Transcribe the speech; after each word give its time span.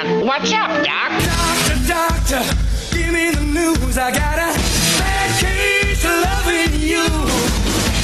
Uh, 0.00 0.24
what's 0.24 0.50
up, 0.50 0.82
Doc? 0.82 1.10
Doctor, 1.22 1.86
doctor, 1.86 2.96
give 2.96 3.12
me 3.12 3.32
the 3.32 3.42
news. 3.42 3.98
I 3.98 4.10
got 4.10 4.38
a 4.38 4.58
bad 4.98 5.44
case 5.44 6.02
of 6.06 6.22
loving 6.22 6.80
you. 6.80 7.06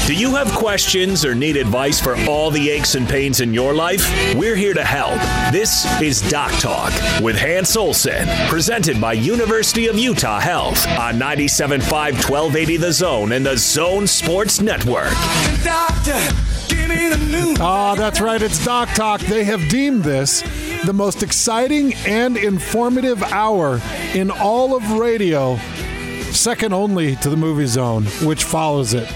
Do 0.06 0.14
you 0.14 0.34
have 0.34 0.52
questions 0.52 1.24
or 1.24 1.34
need 1.34 1.56
advice 1.56 1.98
for 1.98 2.14
all 2.28 2.50
the 2.50 2.68
aches 2.68 2.96
and 2.96 3.08
pains 3.08 3.40
in 3.40 3.54
your 3.54 3.72
life? 3.72 4.06
We're 4.34 4.56
here 4.56 4.74
to 4.74 4.84
help. 4.84 5.18
This 5.52 5.86
is 6.02 6.20
Doc 6.30 6.52
Talk 6.60 6.92
with 7.22 7.38
Hans 7.38 7.74
Olsen, 7.78 8.28
presented 8.48 9.00
by 9.00 9.14
University 9.14 9.86
of 9.86 9.98
Utah 9.98 10.38
Health 10.38 10.86
on 10.98 11.14
97.5 11.14 11.80
1280 11.80 12.76
The 12.76 12.92
Zone 12.92 13.32
and 13.32 13.46
the 13.46 13.56
Zone 13.56 14.06
Sports 14.06 14.60
Network. 14.60 15.12
Doctor, 15.64 16.12
give 16.12 16.55
Ah, 17.58 17.94
that's 17.96 18.20
right. 18.20 18.40
It's 18.42 18.64
Doc 18.64 18.88
Talk. 18.90 19.20
They 19.22 19.44
have 19.44 19.68
deemed 19.68 20.04
this 20.04 20.42
the 20.84 20.92
most 20.92 21.22
exciting 21.22 21.94
and 22.06 22.36
informative 22.36 23.22
hour 23.24 23.80
in 24.14 24.30
all 24.30 24.76
of 24.76 24.92
radio, 24.92 25.56
second 26.30 26.72
only 26.72 27.16
to 27.16 27.30
the 27.30 27.36
movie 27.36 27.66
zone, 27.66 28.04
which 28.22 28.44
follows 28.44 28.94
it. 28.94 29.12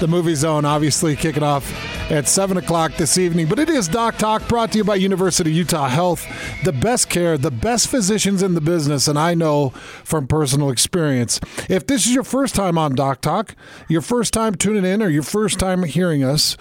The 0.00 0.08
movie 0.08 0.34
zone 0.34 0.64
obviously 0.64 1.14
kicking 1.14 1.42
off 1.42 1.72
at 2.10 2.28
7 2.28 2.56
o'clock 2.56 2.96
this 2.96 3.16
evening. 3.16 3.46
But 3.46 3.58
it 3.58 3.70
is 3.70 3.88
Doc 3.88 4.18
Talk 4.18 4.46
brought 4.48 4.72
to 4.72 4.78
you 4.78 4.84
by 4.84 4.96
University 4.96 5.50
of 5.50 5.56
Utah 5.56 5.88
Health. 5.88 6.26
The 6.64 6.72
best 6.72 7.08
care, 7.08 7.38
the 7.38 7.50
best 7.50 7.88
physicians 7.88 8.42
in 8.42 8.54
the 8.54 8.60
business, 8.60 9.08
and 9.08 9.18
I 9.18 9.34
know 9.34 9.70
from 10.02 10.26
personal 10.26 10.70
experience. 10.70 11.40
If 11.68 11.86
this 11.86 12.06
is 12.06 12.14
your 12.14 12.24
first 12.24 12.54
time 12.54 12.76
on 12.76 12.94
Doc 12.94 13.20
Talk, 13.20 13.54
your 13.88 14.02
first 14.02 14.34
time 14.34 14.54
tuning 14.54 14.84
in, 14.84 15.02
or 15.02 15.08
your 15.08 15.22
first 15.22 15.58
time 15.58 15.84
hearing 15.84 16.24
us, 16.24 16.56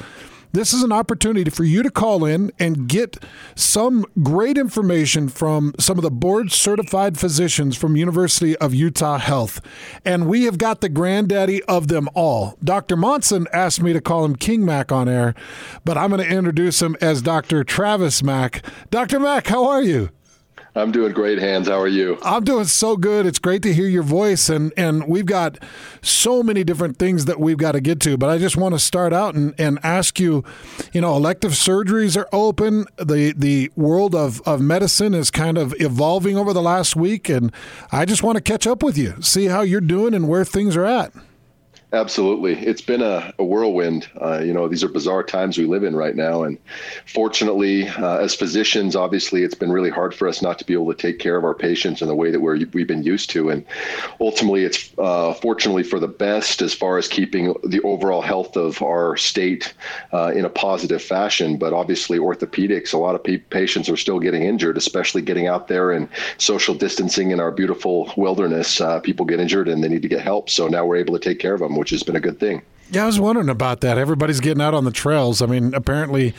this 0.54 0.72
is 0.72 0.84
an 0.84 0.92
opportunity 0.92 1.50
for 1.50 1.64
you 1.64 1.84
to 1.84 1.90
call 1.90 2.24
in 2.24 2.52
and 2.60 2.88
get 2.88 3.18
some 3.56 4.06
great 4.22 4.58
information 4.58 5.28
from 5.28 5.74
some 5.80 5.98
of 5.98 6.04
the 6.04 6.12
board 6.12 6.52
certified 6.52 7.18
physicians 7.18 7.76
from 7.76 7.96
University 7.96 8.56
of 8.58 8.74
Utah 8.74 9.18
Health. 9.18 9.60
And 10.06 10.28
we 10.28 10.44
have 10.44 10.60
got 10.60 10.82
the 10.82 10.90
granddaddy 10.90 11.64
of 11.64 11.88
them 11.88 12.08
all. 12.14 12.56
Dr. 12.64 12.96
Monson 12.96 13.48
asked 13.52 13.82
me 13.82 13.94
to 13.94 14.02
call 14.02 14.24
him 14.24 14.36
King 14.36 14.64
Mac 14.64 14.92
on 14.92 15.10
air, 15.10 15.34
but 15.84 15.98
I'm 15.98 16.12
going 16.12 16.22
to 16.22 16.36
introduce 16.36 16.82
him 16.82 16.96
as 17.02 17.24
Dr. 17.24 17.64
Travis 17.64 18.22
Maak. 18.22 18.64
Dr. 18.92 19.20
Maak, 19.20 19.48
how 19.48 19.68
are 19.68 19.82
you? 19.82 20.10
I'm 20.76 20.92
doing 20.92 21.14
great, 21.14 21.38
Hans. 21.38 21.68
How 21.68 21.80
are 21.80 21.88
you? 21.88 22.18
I'm 22.24 22.44
doing 22.44 22.66
so 22.66 22.98
good. 22.98 23.28
It's 23.28 23.38
great 23.38 23.62
to 23.62 23.74
hear 23.74 23.88
your 23.88 24.02
voice, 24.04 24.50
and 24.50 24.74
and 24.76 25.08
we've 25.08 25.26
got 25.26 25.60
so 26.02 26.42
many 26.42 26.64
different 26.64 26.98
things 26.98 27.26
that 27.26 27.40
we've 27.40 27.58
got 27.58 27.74
to 27.74 27.82
get 27.82 28.00
to. 28.02 28.18
But 28.18 28.32
I 28.32 28.40
just 28.40 28.58
want 28.58 28.74
to 28.74 28.80
start 28.80 29.14
out 29.14 29.36
and, 29.36 29.54
and 29.60 29.78
ask 29.84 30.20
you, 30.20 30.44
you 30.92 31.02
know, 31.02 31.16
elective 31.16 31.52
surgeries 31.52 32.18
are 32.18 32.28
open. 32.32 32.86
the 32.98 33.34
The 33.38 33.72
world 33.76 34.16
of 34.16 34.42
of 34.48 34.62
medicine 34.62 35.14
is 35.14 35.30
kind 35.30 35.60
of 35.60 35.76
evolving 35.80 36.38
over 36.38 36.54
the 36.54 36.62
last 36.62 36.96
week, 36.96 37.30
and 37.30 37.52
I 37.92 38.06
just 38.06 38.24
want 38.24 38.38
to 38.38 38.42
catch 38.42 38.66
up 38.66 38.82
with 38.82 38.98
you, 38.98 39.22
see 39.22 39.46
how 39.46 39.62
you're 39.62 39.82
doing, 39.82 40.16
and 40.16 40.28
where 40.28 40.44
things 40.44 40.76
are 40.76 40.86
at. 40.86 41.14
Absolutely. 41.94 42.54
It's 42.56 42.82
been 42.82 43.04
a, 43.04 43.32
a 43.38 43.44
whirlwind. 43.46 44.10
Uh, 44.20 44.40
you 44.40 44.52
know, 44.52 44.68
these 44.68 44.84
are 44.84 44.88
bizarre 44.88 45.22
times 45.22 45.60
we 45.60 45.66
live 45.66 45.84
in 45.84 45.96
right 45.96 46.16
now. 46.16 46.42
And 46.42 46.58
fortunately, 47.06 47.88
uh, 47.88 48.18
as 48.18 48.34
physicians, 48.34 48.96
obviously, 48.96 49.44
it's 49.44 49.54
been 49.54 49.72
really 49.72 49.92
hard 49.92 50.16
for 50.16 50.28
us 50.28 50.42
not 50.42 50.58
to 50.58 50.66
be 50.66 50.74
able 50.74 50.92
to 50.92 51.00
take 51.00 51.20
care 51.20 51.38
of 51.38 51.44
our 51.44 51.54
patients 51.54 52.02
in 52.02 52.08
the 52.08 52.16
way 52.16 52.32
that 52.32 52.40
we're, 52.40 52.58
we've 52.74 52.88
been 52.88 53.04
used 53.04 53.30
to. 53.32 53.52
And 53.52 53.64
ultimately, 54.20 54.64
it's 54.64 54.92
uh, 54.98 55.34
fortunately 55.36 55.84
for 55.84 56.00
the 56.00 56.08
best 56.08 56.64
as 56.64 56.74
far 56.74 56.98
as 56.98 57.08
keeping 57.08 57.54
the 57.64 57.80
overall 57.84 58.24
health 58.24 58.58
of 58.58 58.82
our 58.82 59.16
state 59.16 59.76
uh, 60.14 60.32
in 60.36 60.46
a 60.46 60.50
positive 60.50 61.02
fashion. 61.02 61.58
But 61.58 61.74
obviously, 61.74 62.18
orthopedics, 62.18 62.96
a 62.96 62.98
lot 62.98 63.14
of 63.14 63.24
pe- 63.24 63.38
patients 63.38 63.88
are 63.88 63.98
still 63.98 64.20
getting 64.20 64.42
injured, 64.42 64.78
especially 64.78 65.22
getting 65.22 65.46
out 65.46 65.68
there 65.68 65.92
and 65.92 66.10
social 66.40 66.74
distancing 66.74 67.30
in 67.30 67.40
our 67.40 67.52
beautiful 67.52 68.12
wilderness. 68.18 68.82
Uh, 68.82 69.00
people 69.00 69.28
get 69.28 69.40
injured 69.40 69.68
and 69.68 69.84
they 69.84 69.90
need 69.90 70.02
to 70.02 70.08
get 70.08 70.22
help. 70.22 70.50
So 70.50 70.68
now 70.68 70.88
we're 70.88 70.96
able 70.96 71.14
to 71.14 71.20
take 71.20 71.38
care 71.38 71.54
of 71.54 71.60
them 71.60 71.78
which 71.84 71.90
has 71.90 72.02
been 72.02 72.16
a 72.16 72.22
good 72.22 72.40
thing. 72.40 72.62
Yeah, 72.92 73.04
I 73.04 73.08
was 73.08 73.20
wondering 73.20 73.50
about 73.50 73.82
that. 73.82 73.98
Everybody's 73.98 74.40
getting 74.40 74.62
out 74.62 74.74
on 74.74 74.86
the 74.86 74.92
trails. 74.92 75.42
I 75.42 75.48
mean, 75.48 75.74
apparently 75.74 76.34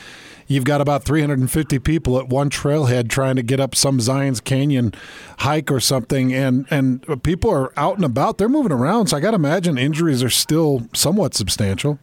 you've 0.46 0.64
got 0.64 0.80
about 0.80 1.04
350 1.04 1.78
people 1.80 2.18
at 2.18 2.30
one 2.30 2.48
trailhead 2.48 3.10
trying 3.10 3.36
to 3.36 3.42
get 3.42 3.60
up 3.60 3.74
some 3.74 4.00
Zion's 4.00 4.40
Canyon 4.40 4.94
hike 5.40 5.70
or 5.70 5.80
something 5.80 6.32
and 6.32 6.66
and 6.70 7.22
people 7.22 7.50
are 7.50 7.78
out 7.78 7.96
and 7.96 8.06
about. 8.06 8.38
They're 8.38 8.48
moving 8.48 8.72
around, 8.72 9.08
so 9.08 9.18
I 9.18 9.20
got 9.20 9.32
to 9.32 9.34
imagine 9.34 9.76
injuries 9.76 10.22
are 10.22 10.30
still 10.30 10.88
somewhat 10.94 11.34
substantial. 11.34 11.98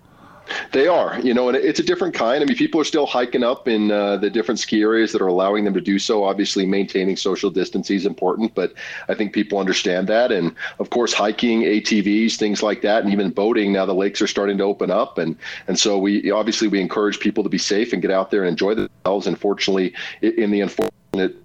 They 0.72 0.88
are, 0.88 1.20
you 1.22 1.34
know, 1.34 1.50
and 1.50 1.58
it's 1.58 1.80
a 1.80 1.84
different 1.84 2.14
kind. 2.14 2.42
I 2.42 2.46
mean, 2.46 2.58
people 2.58 2.80
are 2.82 2.86
still 2.86 3.06
hiking 3.06 3.44
up 3.44 3.68
in 3.68 3.92
uh, 3.92 4.18
the 4.18 4.30
different 4.30 4.60
ski 4.60 4.82
areas 4.82 5.12
that 5.12 5.22
are 5.22 5.28
allowing 5.28 5.64
them 5.64 5.74
to 5.74 5.82
do 5.82 6.00
so. 6.00 6.24
Obviously, 6.24 6.66
maintaining 6.66 7.16
social 7.16 7.50
distancing 7.50 7.96
is 7.96 8.06
important, 8.06 8.54
but 8.56 8.74
I 9.08 9.14
think 9.14 9.34
people 9.34 9.60
understand 9.60 10.08
that. 10.08 10.32
And 10.32 10.56
of 10.80 10.90
course, 10.90 11.14
hiking, 11.14 11.62
ATVs, 11.62 12.36
things 12.38 12.64
like 12.64 12.82
that, 12.82 13.04
and 13.04 13.12
even 13.12 13.30
boating. 13.30 13.74
Now 13.74 13.86
the 13.86 13.94
lakes 13.94 14.22
are 14.22 14.28
starting 14.28 14.58
to 14.58 14.64
open 14.64 14.92
up, 14.92 15.18
and 15.18 15.36
and 15.68 15.80
so 15.80 15.98
we 15.98 16.32
obviously 16.32 16.68
we 16.68 16.82
encourage 16.82 17.20
people 17.20 17.44
to 17.44 17.50
be 17.50 17.58
safe 17.58 17.94
and 17.94 18.02
get 18.02 18.12
out 18.12 18.32
there 18.32 18.42
and 18.42 18.50
enjoy 18.50 18.76
themselves. 18.76 19.28
And 19.28 19.38
fortunately, 19.38 19.94
in 20.22 20.52
the 20.52 20.62
unfortunate 20.62 21.36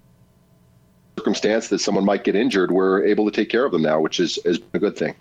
circumstance 1.18 1.68
that 1.68 1.80
someone 1.80 2.04
might 2.04 2.24
get 2.24 2.36
injured, 2.36 2.70
we're 2.70 3.04
able 3.04 3.24
to 3.24 3.30
take 3.30 3.48
care 3.48 3.64
of 3.64 3.72
them 3.72 3.82
now, 3.82 4.00
which 4.00 4.20
is, 4.20 4.38
is 4.44 4.60
a 4.74 4.78
good 4.78 4.96
thing. 4.96 5.14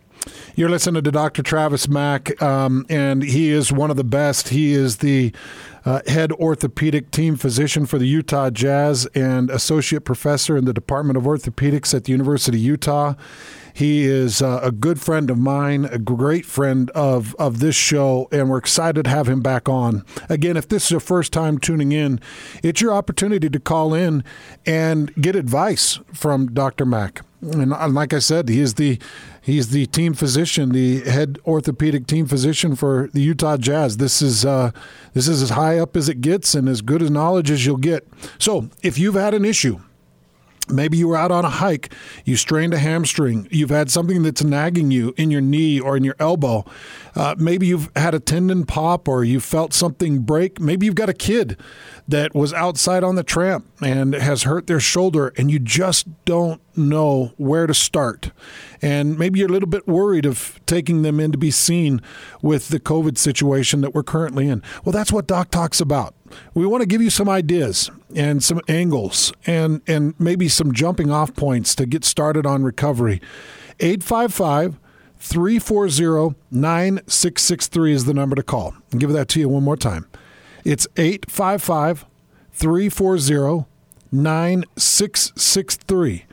You're 0.56 0.70
listening 0.70 1.04
to 1.04 1.12
Dr. 1.12 1.44
Travis 1.44 1.88
Maak, 1.88 2.42
um, 2.42 2.86
and 2.90 3.24
he 3.24 3.50
is 3.50 3.72
one 3.72 3.92
of 3.92 3.98
the 3.98 4.04
best. 4.04 4.50
He 4.50 4.74
is 4.74 4.98
the 4.98 5.34
uh, 5.84 6.02
head 6.08 6.32
orthopedic 6.32 7.12
team 7.12 7.36
physician 7.36 7.86
for 7.86 8.00
the 8.00 8.08
Utah 8.08 8.50
Jazz 8.50 9.06
and 9.14 9.50
associate 9.50 10.06
professor 10.06 10.56
in 10.56 10.66
the 10.66 10.74
Department 10.74 11.18
of 11.18 11.24
Orthopedics 11.24 11.94
at 11.94 12.06
the 12.06 12.12
University 12.12 12.58
of 12.58 12.64
Utah. 12.64 13.14
He 13.74 14.06
is 14.06 14.42
uh, 14.42 14.62
a 14.64 14.72
good 14.72 15.02
friend 15.02 15.30
of 15.30 15.38
mine, 15.38 15.84
a 15.84 16.00
great 16.00 16.46
friend 16.46 16.90
of, 16.92 17.36
of 17.36 17.60
this 17.60 17.76
show, 17.76 18.30
and 18.32 18.50
we're 18.50 18.58
excited 18.58 19.04
to 19.04 19.10
have 19.10 19.28
him 19.28 19.42
back 19.42 19.68
on. 19.68 20.06
Again, 20.30 20.56
if 20.56 20.70
this 20.70 20.86
is 20.86 20.92
your 20.92 21.02
first 21.02 21.34
time 21.34 21.58
tuning 21.58 21.92
in, 21.92 22.22
it's 22.64 22.80
your 22.80 22.94
opportunity 22.94 23.50
to 23.50 23.60
call 23.60 23.94
in 23.94 24.24
and 24.66 25.14
get 25.16 25.36
advice 25.36 26.00
from 26.14 26.54
Dr. 26.54 26.86
Maak. 26.86 27.25
And 27.42 27.70
like 27.94 28.14
I 28.14 28.20
said, 28.20 28.50
he 28.50 28.60
is 28.62 28.76
the 28.76 29.00
he's 29.42 29.70
the 29.70 29.86
team 29.88 30.14
physician, 30.14 30.70
the 30.70 31.02
head 31.02 31.38
orthopedic 31.46 32.08
team 32.08 32.26
physician 32.26 32.76
for 32.76 33.10
the 33.14 33.22
Utah 33.22 33.58
Jazz. 33.58 33.98
This 33.98 34.22
is 34.22 34.46
uh, 34.46 34.72
this 35.14 35.28
is 35.28 35.42
as 35.42 35.52
high 35.52 35.78
up 35.78 35.96
as 35.96 36.10
it 36.10 36.22
gets 36.22 36.56
and 36.56 36.68
as 36.68 36.82
good 36.82 37.02
a 37.02 37.10
knowledge 37.10 37.52
as 37.52 37.66
you'll 37.66 37.78
get. 37.78 38.08
So, 38.40 38.70
if 38.82 38.98
you've 38.98 39.16
had 39.16 39.34
an 39.34 39.46
issue 39.46 39.80
Maybe 40.68 40.98
you 40.98 41.08
were 41.08 41.18
out 41.18 41.32
on 41.32 41.46
a 41.46 41.50
hike, 41.50 41.94
you 42.24 42.38
strained 42.38 42.74
a 42.74 42.80
hamstring, 42.80 43.48
you've 43.52 43.70
had 43.70 43.92
something 43.92 44.24
that's 44.24 44.44
nagging 44.44 44.90
you 44.90 45.14
in 45.16 45.30
your 45.30 45.42
knee 45.42 45.80
or 45.80 45.96
in 45.96 46.04
your 46.04 46.16
elbow. 46.20 46.66
Uh, 47.16 47.36
maybe 47.38 47.68
you've 47.68 47.92
had 47.96 48.14
a 48.16 48.20
tendon 48.20 48.66
pop 48.66 49.08
or 49.08 49.24
you 49.24 49.40
felt 49.40 49.74
something 49.74 50.20
break. 50.20 50.60
Maybe 50.60 50.86
you've 50.86 50.96
got 50.96 51.08
a 51.08 51.14
kid 51.14 51.58
that 52.08 52.34
was 52.34 52.52
outside 52.54 53.04
on 53.04 53.16
the 53.16 53.24
tramp 53.24 53.66
and 53.82 54.14
has 54.14 54.44
hurt 54.44 54.68
their 54.68 54.80
shoulder 54.80 55.34
and 55.38 55.50
you 55.52 55.60
just 55.60 56.08
don't 56.26 56.62
know 56.76 57.34
where 57.38 57.68
to 57.68 57.74
start. 57.74 58.32
And 58.82 59.18
maybe 59.18 59.40
you're 59.40 59.50
a 59.50 59.52
little 59.52 59.70
bit 59.70 59.88
worried 59.88 60.26
of 60.26 60.60
taking 60.66 61.04
them 61.04 61.20
in 61.20 61.32
to 61.32 61.38
be 61.38 61.52
seen 61.52 62.02
with 62.42 62.70
the 62.70 62.80
COVID 62.80 63.18
situation 63.18 63.82
that 63.82 63.94
we're 63.94 64.04
currently 64.04 64.48
in. 64.48 64.62
Well, 64.84 64.94
that's 64.94 65.12
what 65.12 65.28
Doc 65.28 65.52
Talks 65.52 65.80
about. 65.80 66.14
We 66.54 66.66
want 66.66 66.82
to 66.82 66.88
give 66.88 67.02
you 67.02 67.10
some 67.10 67.30
ideas 67.30 67.92
and 68.16 68.44
some 68.44 68.62
angles 68.68 69.34
and, 69.46 69.82
and 69.88 70.14
maybe 70.20 70.48
some 70.48 70.74
jumping 70.74 71.12
off 71.12 71.36
points 71.36 71.76
to 71.76 71.86
get 71.86 72.04
started 72.04 72.46
on 72.46 72.64
recovery. 72.64 73.22
855 73.80 74.80
340 75.18 76.36
9663 76.52 77.94
is 77.94 78.06
the 78.06 78.14
number 78.14 78.36
to 78.36 78.44
call. 78.44 78.76
I'll 78.94 79.00
give 79.00 79.12
that 79.12 79.28
to 79.30 79.40
you 79.40 79.50
one 79.50 79.64
more 79.64 79.78
time. 79.78 80.08
It's 80.64 80.88
855 80.98 82.06
340 82.52 83.66
9663. 84.12 86.26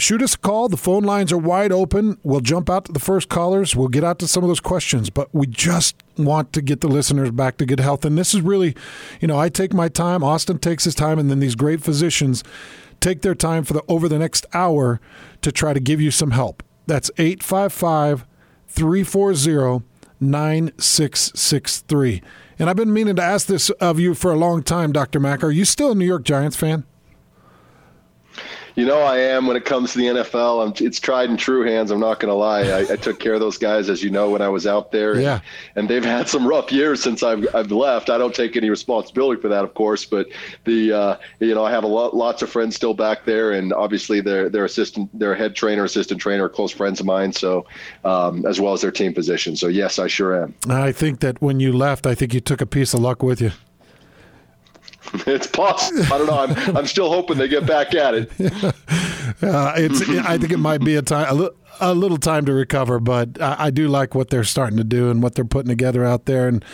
Shoot 0.00 0.22
us 0.22 0.34
a 0.34 0.38
call. 0.38 0.70
The 0.70 0.78
phone 0.78 1.02
lines 1.02 1.30
are 1.30 1.36
wide 1.36 1.72
open. 1.72 2.16
We'll 2.22 2.40
jump 2.40 2.70
out 2.70 2.86
to 2.86 2.92
the 2.92 2.98
first 2.98 3.28
callers. 3.28 3.76
We'll 3.76 3.88
get 3.88 4.02
out 4.02 4.18
to 4.20 4.26
some 4.26 4.42
of 4.42 4.48
those 4.48 4.58
questions, 4.58 5.10
but 5.10 5.28
we 5.34 5.46
just 5.46 5.94
want 6.16 6.54
to 6.54 6.62
get 6.62 6.80
the 6.80 6.88
listeners 6.88 7.30
back 7.30 7.58
to 7.58 7.66
good 7.66 7.80
health. 7.80 8.06
And 8.06 8.16
this 8.16 8.32
is 8.32 8.40
really, 8.40 8.74
you 9.20 9.28
know, 9.28 9.38
I 9.38 9.50
take 9.50 9.74
my 9.74 9.88
time, 9.88 10.24
Austin 10.24 10.58
takes 10.58 10.84
his 10.84 10.94
time, 10.94 11.18
and 11.18 11.30
then 11.30 11.38
these 11.38 11.54
great 11.54 11.82
physicians 11.82 12.42
take 13.00 13.20
their 13.20 13.34
time 13.34 13.62
for 13.62 13.74
the 13.74 13.82
over 13.88 14.08
the 14.08 14.18
next 14.18 14.46
hour 14.54 15.02
to 15.42 15.52
try 15.52 15.74
to 15.74 15.80
give 15.80 16.00
you 16.00 16.10
some 16.10 16.30
help. 16.30 16.62
That's 16.86 17.10
855 17.18 18.24
340 18.68 19.84
9663. 20.18 22.22
And 22.58 22.70
I've 22.70 22.76
been 22.76 22.92
meaning 22.92 23.16
to 23.16 23.22
ask 23.22 23.46
this 23.46 23.68
of 23.70 24.00
you 24.00 24.14
for 24.14 24.32
a 24.32 24.36
long 24.36 24.62
time, 24.62 24.92
Dr. 24.92 25.20
Maak. 25.20 25.42
Are 25.42 25.50
you 25.50 25.66
still 25.66 25.92
a 25.92 25.94
New 25.94 26.06
York 26.06 26.24
Giants 26.24 26.56
fan? 26.56 26.84
You 28.76 28.86
know, 28.86 29.00
I 29.00 29.18
am 29.18 29.46
when 29.46 29.56
it 29.56 29.64
comes 29.64 29.92
to 29.92 29.98
the 29.98 30.06
NFL. 30.06 30.66
I'm, 30.66 30.86
it's 30.86 31.00
tried 31.00 31.30
and 31.30 31.38
true 31.38 31.64
Hans. 31.64 31.90
I'm 31.90 32.00
not 32.00 32.20
going 32.20 32.30
to 32.30 32.34
lie. 32.34 32.62
I, 32.62 32.92
I, 32.92 32.96
took 32.96 33.18
care 33.18 33.34
of 33.34 33.40
those 33.40 33.58
guys, 33.58 33.88
as 33.88 34.02
you 34.02 34.10
know, 34.10 34.30
when 34.30 34.42
I 34.42 34.48
was 34.48 34.66
out 34.66 34.92
there. 34.92 35.18
Yeah. 35.18 35.34
And, 35.34 35.42
and, 35.76 35.88
they've 35.88 36.04
had 36.04 36.28
some 36.28 36.46
rough 36.46 36.70
years 36.70 37.02
since 37.02 37.22
I've, 37.22 37.46
I've 37.54 37.72
left. 37.72 38.10
I 38.10 38.18
don't 38.18 38.34
take 38.34 38.56
any 38.56 38.70
responsibility 38.70 39.40
for 39.40 39.48
that, 39.48 39.64
of 39.64 39.74
course. 39.74 40.04
But 40.04 40.28
the 40.64 40.92
uh, 40.92 41.16
you 41.40 41.54
know, 41.54 41.64
I 41.64 41.70
have 41.70 41.84
a 41.84 41.88
lot, 41.88 42.14
lots 42.14 42.42
of 42.42 42.50
friends 42.50 42.76
still 42.76 42.94
back 42.94 43.24
there, 43.24 43.52
and 43.52 43.72
obviously 43.72 44.20
their 44.20 44.48
their 44.48 44.64
assistant, 44.64 45.10
their 45.18 45.34
head 45.34 45.54
trainer, 45.54 45.84
assistant 45.84 46.20
trainer, 46.20 46.44
are 46.44 46.48
close 46.48 46.72
friends 46.72 47.00
of 47.00 47.06
mine. 47.06 47.32
So, 47.32 47.66
um, 48.04 48.46
as 48.46 48.60
well 48.60 48.72
as 48.72 48.82
their 48.82 48.90
team 48.90 49.14
position. 49.14 49.56
So 49.56 49.68
yes, 49.68 49.98
I 49.98 50.06
sure 50.06 50.42
am. 50.42 50.54
I 50.68 50.92
think 50.92 51.20
that 51.20 51.40
when 51.42 51.60
you 51.60 51.72
left, 51.72 52.06
I 52.06 52.14
think 52.14 52.34
you 52.34 52.40
took 52.40 52.60
a 52.60 52.66
piece 52.66 52.94
of 52.94 53.00
luck 53.00 53.22
with 53.22 53.40
you. 53.40 53.52
It's 55.26 55.46
possible. 55.46 56.02
I 56.12 56.18
don't 56.18 56.26
know. 56.26 56.38
I'm, 56.38 56.76
I'm 56.76 56.86
still 56.86 57.08
hoping 57.08 57.38
they 57.38 57.48
get 57.48 57.66
back 57.66 57.94
at 57.94 58.14
it. 58.14 58.30
Uh, 59.42 59.72
it's. 59.76 60.02
I 60.02 60.36
think 60.36 60.50
it 60.52 60.58
might 60.58 60.84
be 60.84 60.96
a 60.96 61.02
time. 61.02 61.48
A, 61.80 61.94
little 61.94 62.18
time 62.18 62.44
to 62.46 62.52
recover, 62.52 63.00
but 63.00 63.40
I, 63.40 63.56
I, 63.58 63.70
do 63.70 63.88
like 63.88 64.14
what 64.14 64.30
they're 64.30 64.44
starting 64.44 64.76
to 64.76 64.84
do 64.84 65.10
and 65.10 65.22
what 65.22 65.34
they're 65.34 65.44
putting 65.44 65.68
together 65.68 66.04
out 66.04 66.26
there. 66.26 66.46
And 66.46 66.64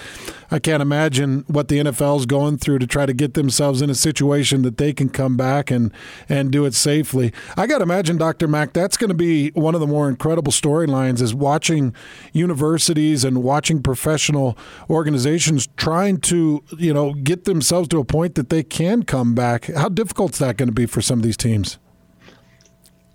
I 0.51 0.59
can't 0.59 0.83
imagine 0.83 1.45
what 1.49 1.69
the 1.69 1.79
NFL 1.79 2.21
is 2.21 2.27
going 2.27 2.59
through 2.59 2.79
to 2.81 2.87
try 2.87 3.07
to 3.07 3.13
get 3.13 3.35
themselves 3.35 3.83
in 3.83 3.91
a 3.91 3.95
situation 3.95 4.63
that 4.63 4.77
they 4.77 4.93
can 4.93 5.09
come 5.09 5.37
back 5.37 5.71
and 5.71 5.93
and 6.29 6.51
do 6.51 6.65
it 6.65 6.75
safely. 6.75 7.33
I 7.57 7.67
got 7.67 7.79
to 7.79 7.83
imagine, 7.83 8.17
Dr. 8.17 8.49
Maak, 8.49 8.73
that's 8.73 8.97
going 8.97 9.09
to 9.09 9.15
be 9.15 9.51
one 9.51 9.75
of 9.75 9.81
the 9.81 9.87
more 9.87 10.09
incredible 10.09 10.53
storylines 10.53 11.21
is 11.21 11.35
watching 11.35 11.95
universities 12.33 13.25
and 13.25 13.43
watching 13.43 13.83
professional 13.83 14.57
organizations 14.91 15.69
trying 15.77 16.19
to 16.23 16.63
you 16.79 16.93
know 16.93 17.15
get 17.15 17.45
themselves 17.45 17.89
to 17.89 17.99
a 17.99 18.05
point 18.05 18.35
that 18.35 18.51
they 18.51 18.63
can 18.63 19.03
come 19.03 19.35
back. 19.35 19.67
How 19.75 19.89
difficult 19.89 20.35
is 20.35 20.39
that 20.39 20.57
going 20.57 20.69
to 20.69 20.75
be 20.75 20.87
for 20.87 21.03
some 21.03 21.19
of 21.19 21.23
these 21.23 21.37
teams? 21.37 21.79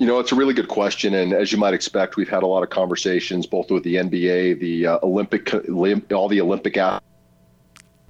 You 0.01 0.07
know, 0.07 0.17
it's 0.17 0.31
a 0.31 0.35
really 0.35 0.55
good 0.55 0.67
question, 0.67 1.13
and 1.13 1.31
as 1.31 1.51
you 1.51 1.59
might 1.59 1.75
expect, 1.75 2.15
we've 2.15 2.27
had 2.27 2.41
a 2.41 2.47
lot 2.47 2.63
of 2.63 2.71
conversations 2.71 3.45
both 3.45 3.69
with 3.69 3.83
the 3.83 3.97
NBA, 3.97 4.59
the 4.59 4.87
uh, 4.87 4.99
Olympic, 5.03 5.53
all 6.11 6.27
the 6.27 6.41
Olympic 6.41 6.75
athletes 6.75 7.05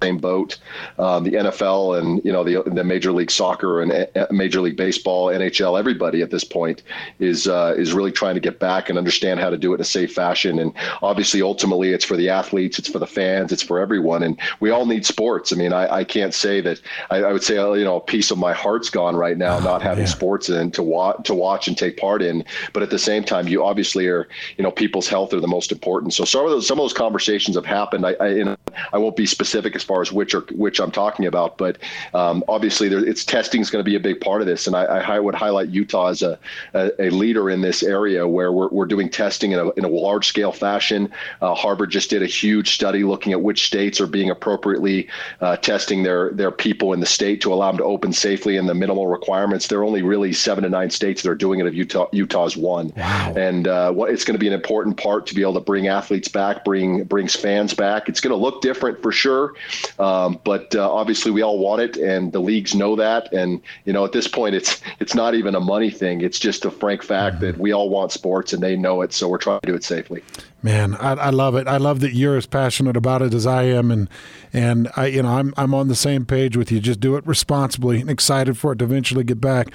same 0.02 0.18
boat. 0.18 0.58
Um, 0.98 1.24
the 1.24 1.34
NFL 1.34 2.00
and 2.00 2.24
you 2.26 2.32
know 2.32 2.44
the 2.44 2.64
the 2.70 2.84
Major 2.84 3.12
League 3.12 3.32
Soccer 3.32 3.82
and 3.82 3.92
uh, 3.92 4.28
Major 4.32 4.62
League 4.62 4.78
Baseball, 4.78 5.28
NHL, 5.28 5.78
everybody 5.80 6.22
at 6.22 6.32
this 6.32 6.44
point 6.44 6.84
is 7.20 7.48
uh, 7.48 7.76
is 7.78 7.94
really 7.94 8.12
trying 8.12 8.36
to 8.36 8.42
get 8.42 8.60
back 8.60 8.90
and 8.90 8.98
understand 8.98 9.40
how 9.40 9.50
to 9.50 9.58
do 9.58 9.72
it 9.72 9.76
in 9.76 9.82
a 9.82 9.86
safe 9.86 10.14
fashion. 10.14 10.60
And 10.60 10.74
obviously, 11.02 11.42
ultimately, 11.42 11.92
it's 11.92 12.06
for 12.06 12.18
the 12.18 12.30
athletes, 12.30 12.80
it's 12.80 12.90
for 12.90 13.00
the 13.00 13.08
fans, 13.08 13.52
it's 13.52 13.62
for 13.64 13.80
everyone. 13.80 14.24
And 14.24 14.40
we 14.60 14.72
all 14.72 14.86
need 14.86 15.06
sports. 15.06 15.54
I 15.54 15.56
mean, 15.56 15.74
I, 15.74 15.98
I 15.98 16.04
can't 16.04 16.34
say 16.34 16.62
that. 16.62 16.82
I, 17.10 17.18
I, 17.18 17.34
would 17.34 17.44
say 17.44 17.58
uh, 17.58 17.74
you 17.74 17.86
know 17.86 17.98
a 17.98 18.02
piece 18.02 18.32
of 18.32 18.38
my 18.38 18.54
heart's 18.54 18.90
gone 18.90 19.16
right 19.16 19.38
now, 19.38 19.58
oh, 19.58 19.64
not 19.64 19.82
having 19.82 20.06
yeah. 20.06 20.12
sports 20.12 20.50
and 20.50 20.74
to 20.74 20.84
watch 20.84 21.24
to 21.26 21.34
watch 21.36 21.68
and 21.68 21.78
take 21.78 21.98
part 21.98 22.22
in. 22.22 22.44
But 22.74 22.84
at 22.84 22.90
the 22.90 23.00
same 23.00 23.24
time, 23.24 23.48
you 23.48 23.64
obviously 23.64 24.08
are 24.08 24.28
you 24.58 24.64
know 24.64 24.72
people's 24.72 25.08
health 25.08 25.34
are 25.34 25.40
the 25.40 25.48
most 25.48 25.72
important. 25.72 26.14
So 26.14 26.26
some 26.26 26.46
of 26.46 26.52
those 26.52 26.68
some 26.68 26.80
of 26.80 26.84
those 26.84 26.94
conversations 26.94 27.56
have 27.56 27.66
happened. 27.66 28.06
I 28.06 28.14
I, 28.20 28.28
you 28.30 28.46
know, 28.46 28.58
I 28.94 28.98
won't 28.98 29.16
be 29.16 29.26
specific 29.26 29.76
as 29.76 29.84
far 29.92 30.02
as 30.02 30.10
which 30.10 30.34
are 30.34 30.46
which 30.52 30.80
I'm 30.80 30.92
talking 30.92 31.26
about, 31.26 31.58
but 31.58 31.78
um, 32.14 32.46
obviously 32.48 32.88
there, 32.88 33.04
it's 33.04 33.26
testing 33.26 33.60
is 33.60 33.70
going 33.70 33.84
to 33.84 33.90
be 33.90 33.98
a 33.98 34.00
big 34.00 34.22
part 34.22 34.40
of 34.40 34.48
this, 34.48 34.66
and 34.66 34.74
I, 34.74 34.86
I 34.86 35.20
would 35.20 35.36
highlight 35.36 35.68
Utah 35.68 36.08
as 36.08 36.22
a, 36.22 36.40
a, 36.74 37.08
a, 37.08 37.10
leader 37.10 37.50
in 37.50 37.60
this 37.60 37.84
area 37.84 38.26
where 38.26 38.54
we're, 38.54 38.70
we're 38.70 38.86
doing 38.86 39.10
testing 39.10 39.52
in 39.52 39.60
a, 39.60 39.70
in 39.72 39.84
a 39.84 39.90
large 39.90 40.28
scale 40.28 40.54
fashion. 40.54 41.12
Uh, 41.42 41.54
Harvard 41.54 41.92
just 41.92 42.10
did 42.10 42.24
a 42.24 42.26
huge 42.26 42.74
study 42.74 43.04
looking 43.04 43.34
at 43.34 43.42
which 43.42 43.66
states 43.66 44.00
are 44.00 44.08
being 44.08 44.30
appropriately 44.30 45.10
uh, 45.42 45.58
testing 45.58 46.04
their 46.04 46.32
their 46.32 46.52
people 46.52 46.94
in 46.94 47.02
the 47.02 47.06
state 47.06 47.42
to 47.42 47.54
allow 47.54 47.70
them 47.70 47.80
to 47.80 47.84
open 47.84 48.14
safely 48.14 48.56
and 48.56 48.70
the 48.70 48.74
minimal 48.74 49.08
requirements. 49.08 49.68
There 49.68 49.80
are 49.80 49.84
only 49.84 50.04
really 50.04 50.32
seven 50.32 50.64
to 50.64 50.70
nine 50.70 50.90
states 50.90 51.22
that 51.22 51.30
are 51.30 51.36
doing 51.36 51.60
it. 51.60 51.68
Of 51.68 51.76
Utah, 51.76 52.08
Utah's 52.14 52.56
one, 52.56 52.94
wow. 52.96 53.34
and 53.36 53.68
uh, 53.68 53.92
what 53.92 54.10
it's 54.10 54.24
going 54.24 54.36
to 54.36 54.40
be 54.40 54.48
an 54.48 54.54
important 54.54 54.96
part 54.96 55.28
to 55.28 55.36
be 55.36 55.42
able 55.42 55.56
to 55.56 55.60
bring 55.60 55.90
athletes 55.90 56.30
back, 56.30 56.64
bring 56.64 57.04
brings 57.04 57.36
fans 57.36 57.74
back. 57.74 58.08
It's 58.08 58.22
going 58.22 58.32
to 58.32 58.42
look 58.42 58.62
different 58.62 59.02
for 59.02 59.12
sure. 59.12 59.54
Um, 60.00 60.40
but 60.44 60.76
uh, 60.76 60.92
obviously, 60.92 61.32
we 61.32 61.42
all 61.42 61.60
want 61.60 61.82
it, 61.82 61.98
and 61.98 62.32
the 62.32 62.40
leagues 62.40 62.74
know 62.76 62.96
that. 62.96 63.32
And 63.34 63.62
you 63.86 63.94
know, 63.94 64.06
at 64.06 64.12
this 64.12 64.28
point, 64.28 64.56
it's 64.56 64.82
it's 65.00 65.16
not 65.16 65.36
even 65.36 65.56
a 65.56 65.60
money 65.60 65.90
thing. 65.90 66.22
It's 66.22 66.40
just 66.40 66.66
a 66.66 66.72
frank 66.72 67.04
fact 67.04 67.38
mm-hmm. 67.38 67.46
that 67.46 67.58
we 67.58 67.72
all 67.72 67.90
want 67.90 68.12
sports, 68.12 68.54
and 68.54 68.62
they 68.62 68.76
know 68.76 69.02
it. 69.02 69.14
So 69.14 69.28
we're 69.28 69.38
trying 69.38 69.60
to 69.62 69.68
do 69.68 69.76
it 69.76 69.84
safely. 69.84 70.24
Man, 70.64 70.96
I, 70.96 71.14
I, 71.14 71.30
love 71.32 71.56
it. 71.56 71.68
I 71.68 71.78
love 71.78 72.02
that 72.02 72.14
you're 72.14 72.38
as 72.38 72.46
passionate 72.46 72.96
about 72.96 73.24
it 73.24 73.34
as 73.34 73.48
I 73.48 73.64
am, 73.64 73.90
and 73.90 74.08
and 74.54 74.90
I, 74.96 75.08
you 75.08 75.24
know, 75.24 75.30
I'm 75.30 75.54
I'm 75.58 75.74
on 75.74 75.88
the 75.88 75.96
same 75.96 76.26
page 76.26 76.56
with 76.56 76.72
you. 76.72 76.80
Just 76.80 77.00
do 77.00 77.16
it 77.16 77.26
responsibly, 77.26 78.00
and 78.00 78.10
excited 78.10 78.58
for 78.58 78.74
it 78.74 78.80
to 78.80 78.86
eventually 78.86 79.24
get 79.24 79.42
back. 79.42 79.70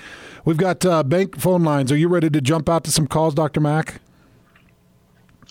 We've 0.45 0.57
got 0.57 0.85
uh, 0.87 1.03
bank 1.03 1.39
phone 1.41 1.65
lines. 1.65 1.91
Are 1.91 1.97
you 1.97 2.09
ready 2.09 2.31
to 2.31 2.41
jump 2.41 2.69
out 2.69 2.85
to 2.85 2.93
some 2.93 3.09
calls, 3.09 3.35
Doctor 3.35 3.61
Maak? 3.61 3.97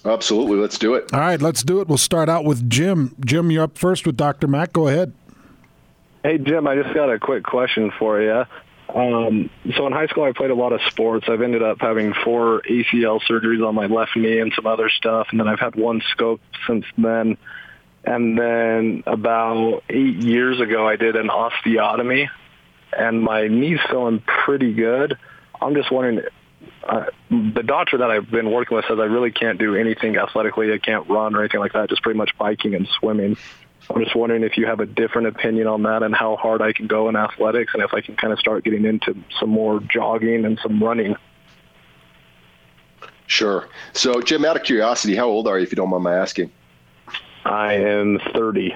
Absolutely. 0.06 0.57
Let's 0.57 0.78
do 0.78 0.94
it. 0.94 1.12
All 1.13 1.19
right, 1.19 1.42
let's 1.42 1.63
do 1.63 1.81
it. 1.81 1.88
We'll 1.88 1.98
start 1.98 2.30
out 2.30 2.46
with 2.46 2.69
Jim. 2.69 3.16
Jim, 3.25 3.50
you're 3.50 3.63
up 3.63 3.78
first 3.78 4.06
with 4.06 4.16
Dr. 4.16 4.48
Maak. 4.48 4.72
Go 4.72 4.88
ahead. 4.88 5.13
Hey, 6.24 6.38
Jim, 6.38 6.68
I 6.68 6.75
just 6.75 6.94
got 6.94 7.12
a 7.12 7.19
quick 7.19 7.44
question 7.44 7.92
for 7.98 8.22
you. 8.22 8.46
Um, 8.94 9.50
so 9.75 9.88
in 9.88 9.94
high 9.94 10.07
school, 10.07 10.24
I 10.24 10.31
played 10.31 10.52
a 10.52 10.56
lot 10.56 10.74
of 10.74 10.81
sports. 10.88 11.28
I've 11.28 11.42
ended 11.42 11.63
up 11.63 11.78
having 11.81 12.13
four 12.24 12.62
ACL 12.62 13.19
surgeries 13.30 13.68
on 13.68 13.75
my 13.75 13.88
left 13.88 14.16
knee 14.16 14.40
and 14.40 14.54
some 14.56 14.68
other 14.68 14.90
stuff, 14.90 15.28
and 15.31 15.40
then 15.40 15.48
I've 15.48 15.60
had 15.60 15.75
one 15.75 16.02
scope 16.12 16.40
since 16.68 16.86
then. 16.98 17.38
And 18.06 18.38
then 18.38 19.04
about 19.07 19.84
eight 19.90 20.16
years 20.18 20.62
ago, 20.62 20.88
I 20.88 20.96
did 20.96 21.16
an 21.16 21.28
osteotomy, 21.28 22.30
and 22.96 23.22
my 23.22 23.48
knee's 23.48 23.80
feeling 23.90 24.24
pretty 24.46 24.74
good. 24.74 25.18
I'm 25.60 25.74
just 25.74 25.92
wondering, 25.92 26.22
uh, 26.85 27.05
the 27.29 27.63
doctor 27.63 27.97
that 27.97 28.11
I've 28.11 28.29
been 28.29 28.51
working 28.51 28.75
with 28.75 28.85
says 28.87 28.99
I 28.99 29.05
really 29.05 29.31
can't 29.31 29.57
do 29.57 29.75
anything 29.75 30.17
athletically. 30.17 30.71
I 30.71 30.77
can't 30.77 31.07
run 31.09 31.35
or 31.35 31.41
anything 31.41 31.59
like 31.59 31.73
that. 31.73 31.89
Just 31.89 32.03
pretty 32.03 32.17
much 32.17 32.37
biking 32.37 32.75
and 32.75 32.87
swimming. 32.99 33.37
I'm 33.89 34.03
just 34.03 34.15
wondering 34.15 34.43
if 34.43 34.57
you 34.57 34.65
have 34.65 34.79
a 34.79 34.85
different 34.85 35.27
opinion 35.27 35.67
on 35.67 35.83
that 35.83 36.03
and 36.03 36.15
how 36.15 36.35
hard 36.35 36.61
I 36.61 36.73
can 36.73 36.87
go 36.87 37.07
in 37.09 37.15
athletics, 37.15 37.73
and 37.73 37.83
if 37.83 37.93
I 37.93 38.01
can 38.01 38.15
kind 38.15 38.33
of 38.33 38.39
start 38.39 38.63
getting 38.63 38.85
into 38.85 39.15
some 39.39 39.49
more 39.49 39.79
jogging 39.79 40.45
and 40.45 40.59
some 40.61 40.81
running. 40.81 41.15
Sure. 43.27 43.67
So, 43.93 44.21
Jim, 44.21 44.45
out 44.45 44.55
of 44.55 44.63
curiosity, 44.63 45.15
how 45.15 45.27
old 45.27 45.47
are 45.47 45.57
you, 45.57 45.63
if 45.63 45.71
you 45.71 45.75
don't 45.75 45.89
mind 45.89 46.03
my 46.03 46.15
asking? 46.15 46.51
I 47.43 47.73
am 47.73 48.19
30. 48.33 48.75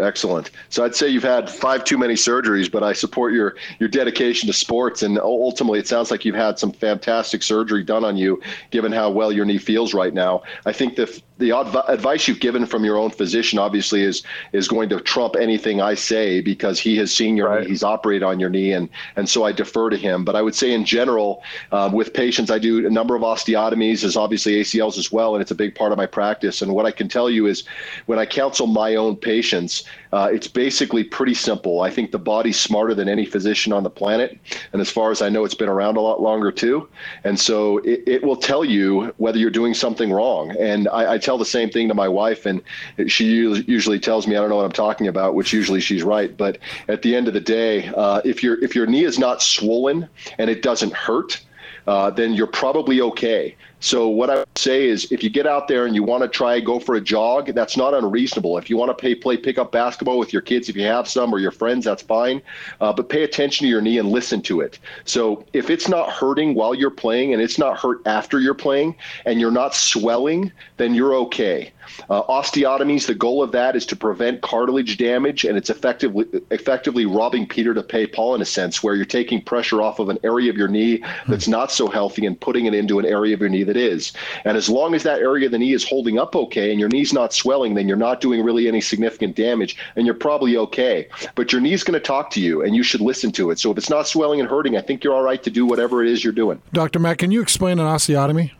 Excellent. 0.00 0.50
So 0.68 0.84
I'd 0.84 0.94
say 0.94 1.08
you've 1.08 1.22
had 1.22 1.50
five 1.50 1.84
too 1.84 1.98
many 1.98 2.14
surgeries, 2.14 2.70
but 2.70 2.82
I 2.82 2.92
support 2.92 3.32
your 3.32 3.56
your 3.78 3.88
dedication 3.88 4.46
to 4.46 4.52
sports. 4.52 5.02
And 5.02 5.18
ultimately, 5.18 5.78
it 5.78 5.86
sounds 5.86 6.10
like 6.10 6.24
you've 6.24 6.34
had 6.34 6.58
some 6.58 6.72
fantastic 6.72 7.42
surgery 7.42 7.82
done 7.82 8.04
on 8.04 8.16
you, 8.16 8.40
given 8.70 8.92
how 8.92 9.10
well 9.10 9.30
your 9.30 9.44
knee 9.44 9.58
feels 9.58 9.94
right 9.94 10.14
now. 10.14 10.42
I 10.66 10.72
think 10.72 10.96
the 10.96 11.20
the 11.40 11.56
advice 11.88 12.28
you've 12.28 12.40
given 12.40 12.66
from 12.66 12.84
your 12.84 12.96
own 12.96 13.10
physician 13.10 13.58
obviously 13.58 14.02
is 14.02 14.22
is 14.52 14.68
going 14.68 14.88
to 14.90 15.00
trump 15.00 15.34
anything 15.36 15.80
I 15.80 15.94
say 15.94 16.40
because 16.40 16.78
he 16.78 16.96
has 16.98 17.12
seen 17.12 17.36
your 17.36 17.48
right. 17.48 17.62
knee, 17.62 17.70
he's 17.70 17.82
operated 17.82 18.22
on 18.22 18.38
your 18.38 18.50
knee, 18.50 18.72
and 18.72 18.88
and 19.16 19.28
so 19.28 19.44
I 19.44 19.52
defer 19.52 19.90
to 19.90 19.96
him. 19.96 20.24
But 20.24 20.36
I 20.36 20.42
would 20.42 20.54
say 20.54 20.72
in 20.72 20.84
general, 20.84 21.42
uh, 21.72 21.90
with 21.92 22.12
patients, 22.12 22.50
I 22.50 22.58
do 22.58 22.86
a 22.86 22.90
number 22.90 23.16
of 23.16 23.22
osteotomies, 23.22 24.04
is 24.04 24.16
obviously 24.16 24.54
ACLs 24.54 24.98
as 24.98 25.10
well, 25.10 25.34
and 25.34 25.42
it's 25.42 25.50
a 25.50 25.54
big 25.54 25.74
part 25.74 25.92
of 25.92 25.98
my 25.98 26.06
practice. 26.06 26.62
And 26.62 26.74
what 26.74 26.86
I 26.86 26.90
can 26.90 27.08
tell 27.08 27.30
you 27.30 27.46
is, 27.46 27.64
when 28.06 28.18
I 28.18 28.26
counsel 28.26 28.66
my 28.66 28.94
own 28.94 29.16
patients, 29.16 29.84
uh, 30.12 30.28
it's 30.32 30.48
basically 30.48 31.04
pretty 31.04 31.34
simple. 31.34 31.80
I 31.80 31.90
think 31.90 32.10
the 32.10 32.18
body's 32.18 32.58
smarter 32.58 32.94
than 32.94 33.08
any 33.08 33.24
physician 33.24 33.72
on 33.72 33.82
the 33.82 33.90
planet, 33.90 34.38
and 34.72 34.82
as 34.82 34.90
far 34.90 35.10
as 35.10 35.22
I 35.22 35.30
know, 35.30 35.44
it's 35.44 35.54
been 35.54 35.68
around 35.68 35.96
a 35.96 36.00
lot 36.00 36.20
longer 36.20 36.52
too. 36.52 36.88
And 37.24 37.38
so 37.38 37.78
it, 37.78 38.02
it 38.06 38.22
will 38.22 38.36
tell 38.36 38.64
you 38.64 39.14
whether 39.16 39.38
you're 39.38 39.50
doing 39.50 39.72
something 39.74 40.12
wrong. 40.12 40.50
And 40.58 40.88
I, 40.88 41.14
I 41.14 41.18
tell 41.18 41.29
the 41.38 41.44
same 41.44 41.70
thing 41.70 41.88
to 41.88 41.94
my 41.94 42.08
wife, 42.08 42.46
and 42.46 42.62
she 43.06 43.26
usually 43.26 43.98
tells 43.98 44.26
me 44.26 44.36
I 44.36 44.40
don't 44.40 44.50
know 44.50 44.56
what 44.56 44.64
I'm 44.64 44.72
talking 44.72 45.08
about, 45.08 45.34
which 45.34 45.52
usually 45.52 45.80
she's 45.80 46.02
right. 46.02 46.36
But 46.36 46.58
at 46.88 47.02
the 47.02 47.14
end 47.14 47.28
of 47.28 47.34
the 47.34 47.40
day, 47.40 47.88
uh, 47.88 48.20
if 48.24 48.42
your 48.42 48.62
if 48.62 48.74
your 48.74 48.86
knee 48.86 49.04
is 49.04 49.18
not 49.18 49.42
swollen 49.42 50.08
and 50.38 50.50
it 50.50 50.62
doesn't 50.62 50.92
hurt, 50.92 51.40
uh, 51.86 52.10
then 52.10 52.34
you're 52.34 52.46
probably 52.46 53.00
okay. 53.00 53.56
So 53.80 54.08
what 54.08 54.28
I 54.28 54.36
would 54.36 54.58
say 54.58 54.86
is, 54.88 55.10
if 55.10 55.22
you 55.24 55.30
get 55.30 55.46
out 55.46 55.66
there 55.66 55.86
and 55.86 55.94
you 55.94 56.02
want 56.02 56.22
to 56.22 56.28
try 56.28 56.60
go 56.60 56.78
for 56.78 56.94
a 56.94 57.00
jog, 57.00 57.46
that's 57.54 57.76
not 57.76 57.94
unreasonable. 57.94 58.58
If 58.58 58.68
you 58.68 58.76
want 58.76 58.90
to 58.90 58.94
play 58.94 59.14
play 59.14 59.36
pickup 59.38 59.72
basketball 59.72 60.18
with 60.18 60.32
your 60.32 60.42
kids, 60.42 60.68
if 60.68 60.76
you 60.76 60.84
have 60.84 61.08
some 61.08 61.32
or 61.32 61.38
your 61.38 61.50
friends, 61.50 61.86
that's 61.86 62.02
fine. 62.02 62.42
Uh, 62.80 62.92
but 62.92 63.08
pay 63.08 63.22
attention 63.22 63.64
to 63.64 63.68
your 63.68 63.80
knee 63.80 63.98
and 63.98 64.10
listen 64.10 64.42
to 64.42 64.60
it. 64.60 64.78
So 65.04 65.44
if 65.54 65.70
it's 65.70 65.88
not 65.88 66.10
hurting 66.10 66.54
while 66.54 66.74
you're 66.74 66.90
playing 66.90 67.32
and 67.32 67.42
it's 67.42 67.58
not 67.58 67.78
hurt 67.78 68.06
after 68.06 68.38
you're 68.38 68.54
playing 68.54 68.96
and 69.24 69.40
you're 69.40 69.50
not 69.50 69.74
swelling, 69.74 70.52
then 70.76 70.94
you're 70.94 71.14
okay. 71.14 71.72
Uh, 72.08 72.22
osteotomies, 72.24 73.06
the 73.06 73.14
goal 73.14 73.42
of 73.42 73.52
that 73.52 73.76
is 73.76 73.86
to 73.86 73.96
prevent 73.96 74.40
cartilage 74.42 74.96
damage, 74.96 75.44
and 75.44 75.56
it's 75.56 75.70
effectively 75.70 76.26
effectively 76.50 77.06
robbing 77.06 77.46
Peter 77.46 77.74
to 77.74 77.82
pay 77.82 78.06
Paul 78.06 78.34
in 78.34 78.42
a 78.42 78.46
sense, 78.46 78.82
where 78.82 78.94
you're 78.94 79.04
taking 79.04 79.40
pressure 79.40 79.82
off 79.82 79.98
of 79.98 80.08
an 80.08 80.18
area 80.24 80.50
of 80.50 80.56
your 80.56 80.68
knee 80.68 81.02
that's 81.28 81.48
not 81.48 81.70
so 81.70 81.88
healthy 81.88 82.26
and 82.26 82.40
putting 82.40 82.66
it 82.66 82.74
into 82.74 82.98
an 82.98 83.06
area 83.06 83.34
of 83.34 83.40
your 83.40 83.48
knee 83.48 83.62
that 83.64 83.76
is. 83.76 84.12
And 84.44 84.56
as 84.56 84.68
long 84.68 84.94
as 84.94 85.02
that 85.04 85.20
area 85.20 85.46
of 85.46 85.52
the 85.52 85.58
knee 85.58 85.72
is 85.72 85.88
holding 85.88 86.18
up 86.18 86.34
okay 86.36 86.70
and 86.70 86.80
your 86.80 86.88
knee's 86.88 87.12
not 87.12 87.32
swelling, 87.32 87.74
then 87.74 87.88
you're 87.88 87.96
not 87.96 88.20
doing 88.20 88.42
really 88.42 88.68
any 88.68 88.80
significant 88.80 89.36
damage 89.36 89.76
and 89.96 90.06
you're 90.06 90.14
probably 90.14 90.56
okay. 90.56 91.08
But 91.34 91.52
your 91.52 91.60
knee's 91.60 91.82
going 91.82 91.98
to 91.98 92.04
talk 92.04 92.30
to 92.30 92.40
you 92.40 92.62
and 92.62 92.74
you 92.74 92.82
should 92.82 93.00
listen 93.00 93.32
to 93.32 93.50
it. 93.50 93.58
So 93.58 93.70
if 93.70 93.78
it's 93.78 93.90
not 93.90 94.08
swelling 94.08 94.40
and 94.40 94.48
hurting, 94.48 94.76
I 94.76 94.80
think 94.80 95.04
you're 95.04 95.14
all 95.14 95.22
right 95.22 95.42
to 95.42 95.50
do 95.50 95.66
whatever 95.66 96.02
it 96.02 96.10
is 96.10 96.24
you're 96.24 96.32
doing. 96.32 96.60
Dr. 96.72 96.98
Maak, 96.98 97.18
can 97.18 97.30
you 97.30 97.40
explain 97.40 97.78
an 97.78 97.86
osteotomy? 97.86 98.52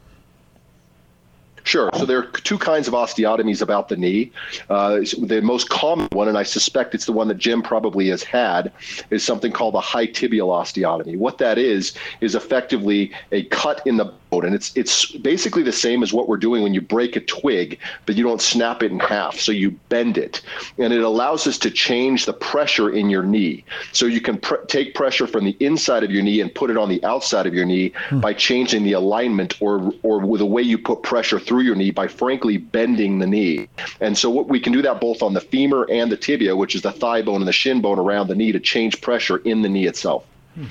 Sure. 1.65 1.91
So 1.97 2.05
there 2.05 2.19
are 2.19 2.27
two 2.27 2.59
kinds 2.59 2.89
of 2.89 2.95
osteotomies 2.95 3.63
about 3.63 3.89
the 3.89 3.97
knee. 3.97 4.33
Uh, 4.69 5.01
the 5.19 5.41
most 5.43 5.69
common 5.69 6.09
one, 6.13 6.29
and 6.29 6.39
I 6.39 6.43
suspect 6.43 6.95
it's 6.95 7.07
the 7.07 7.13
one 7.13 7.29
that 7.29 7.39
Jim 7.39 7.63
probably 7.63 8.09
has 8.09 8.23
had, 8.23 8.73
is 9.11 9.25
something 9.25 9.53
called 9.53 9.75
a 9.75 9.81
high 9.81 10.07
tibial 10.07 10.49
osteotomy. 10.49 11.17
What 11.17 11.39
that 11.39 11.59
is 11.59 11.93
is 12.21 12.35
effectively 12.35 13.13
a 13.33 13.45
cut 13.45 13.87
in 13.87 13.97
the 13.97 14.13
and 14.39 14.55
it's 14.55 14.73
it's 14.77 15.11
basically 15.11 15.63
the 15.63 15.73
same 15.73 16.03
as 16.03 16.13
what 16.13 16.29
we're 16.29 16.37
doing 16.37 16.63
when 16.63 16.73
you 16.73 16.81
break 16.81 17.17
a 17.17 17.21
twig, 17.21 17.79
but 18.07 18.15
you 18.15 18.23
don't 18.23 18.41
snap 18.41 18.83
it 18.83 18.93
in 18.93 19.01
half. 19.01 19.39
So 19.39 19.51
you 19.51 19.73
bend 19.89 20.17
it, 20.17 20.41
and 20.79 20.93
it 20.93 21.03
allows 21.03 21.47
us 21.47 21.59
to 21.59 21.71
change 21.71 22.27
the 22.27 22.33
pressure 22.33 22.91
in 22.91 23.11
your 23.11 23.25
knee. 23.25 23.65
So 23.93 24.07
you 24.07 24.21
can 24.21 24.39
pr- 24.39 24.65
take 24.69 24.95
pressure 24.95 25.27
from 25.27 25.45
the 25.45 25.57
inside 25.59 26.05
of 26.05 26.11
your 26.11 26.23
knee 26.23 26.41
and 26.41 26.55
put 26.55 26.71
it 26.71 26.77
on 26.77 26.89
the 26.89 27.03
outside 27.05 27.47
of 27.47 27.55
your 27.55 27.67
knee 27.67 27.93
hmm. 28.09 28.21
by 28.21 28.33
changing 28.33 28.85
the 28.85 28.93
alignment 28.93 29.61
or 29.61 29.93
or 30.05 30.21
with 30.21 30.39
the 30.39 30.47
way 30.47 30.63
you 30.63 30.79
put 30.79 31.03
pressure 31.03 31.41
through 31.41 31.63
your 31.63 31.75
knee 31.75 31.91
by 31.91 32.07
frankly 32.07 32.57
bending 32.57 33.19
the 33.19 33.27
knee. 33.27 33.69
And 34.01 34.17
so 34.17 34.31
what 34.31 34.49
we 34.49 34.61
can 34.61 34.73
do 34.73 34.83
that 34.83 35.01
both 35.01 35.23
on 35.23 35.35
the 35.35 35.41
femur 35.41 35.89
and 35.91 36.11
the 36.11 36.17
tibia, 36.17 36.55
which 36.55 36.77
is 36.77 36.83
the 36.83 36.93
thigh 36.93 37.23
bone 37.23 37.41
and 37.41 37.49
the 37.49 37.53
shin 37.53 37.81
bone 37.81 37.99
around 37.99 38.29
the 38.29 38.37
knee, 38.37 38.53
to 38.53 38.61
change 38.61 39.01
pressure 39.01 39.39
in 39.39 39.63
the 39.63 39.69
knee 39.69 39.87
itself. 39.87 40.25
Hmm. 40.55 40.67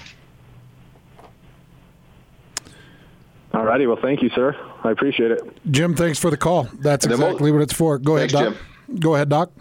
All 3.54 3.66
righty. 3.66 3.88
Well, 3.88 4.00
thank 4.02 4.22
you, 4.22 4.30
sir. 4.30 4.56
I 4.84 4.92
appreciate 4.92 5.32
it. 5.32 5.42
Jim, 5.72 5.96
thanks 5.96 6.20
for 6.20 6.30
the 6.30 6.38
call. 6.38 6.70
That's 6.80 7.06
exactly 7.06 7.52
what 7.52 7.62
it's 7.62 7.74
for. 7.74 7.98
Go 7.98 8.18
thanks, 8.18 8.34
ahead, 8.34 8.54
Doc. 8.54 8.58
Jim. 8.88 9.00
Go 9.00 9.16
ahead, 9.16 9.30
Doc. 9.30 9.52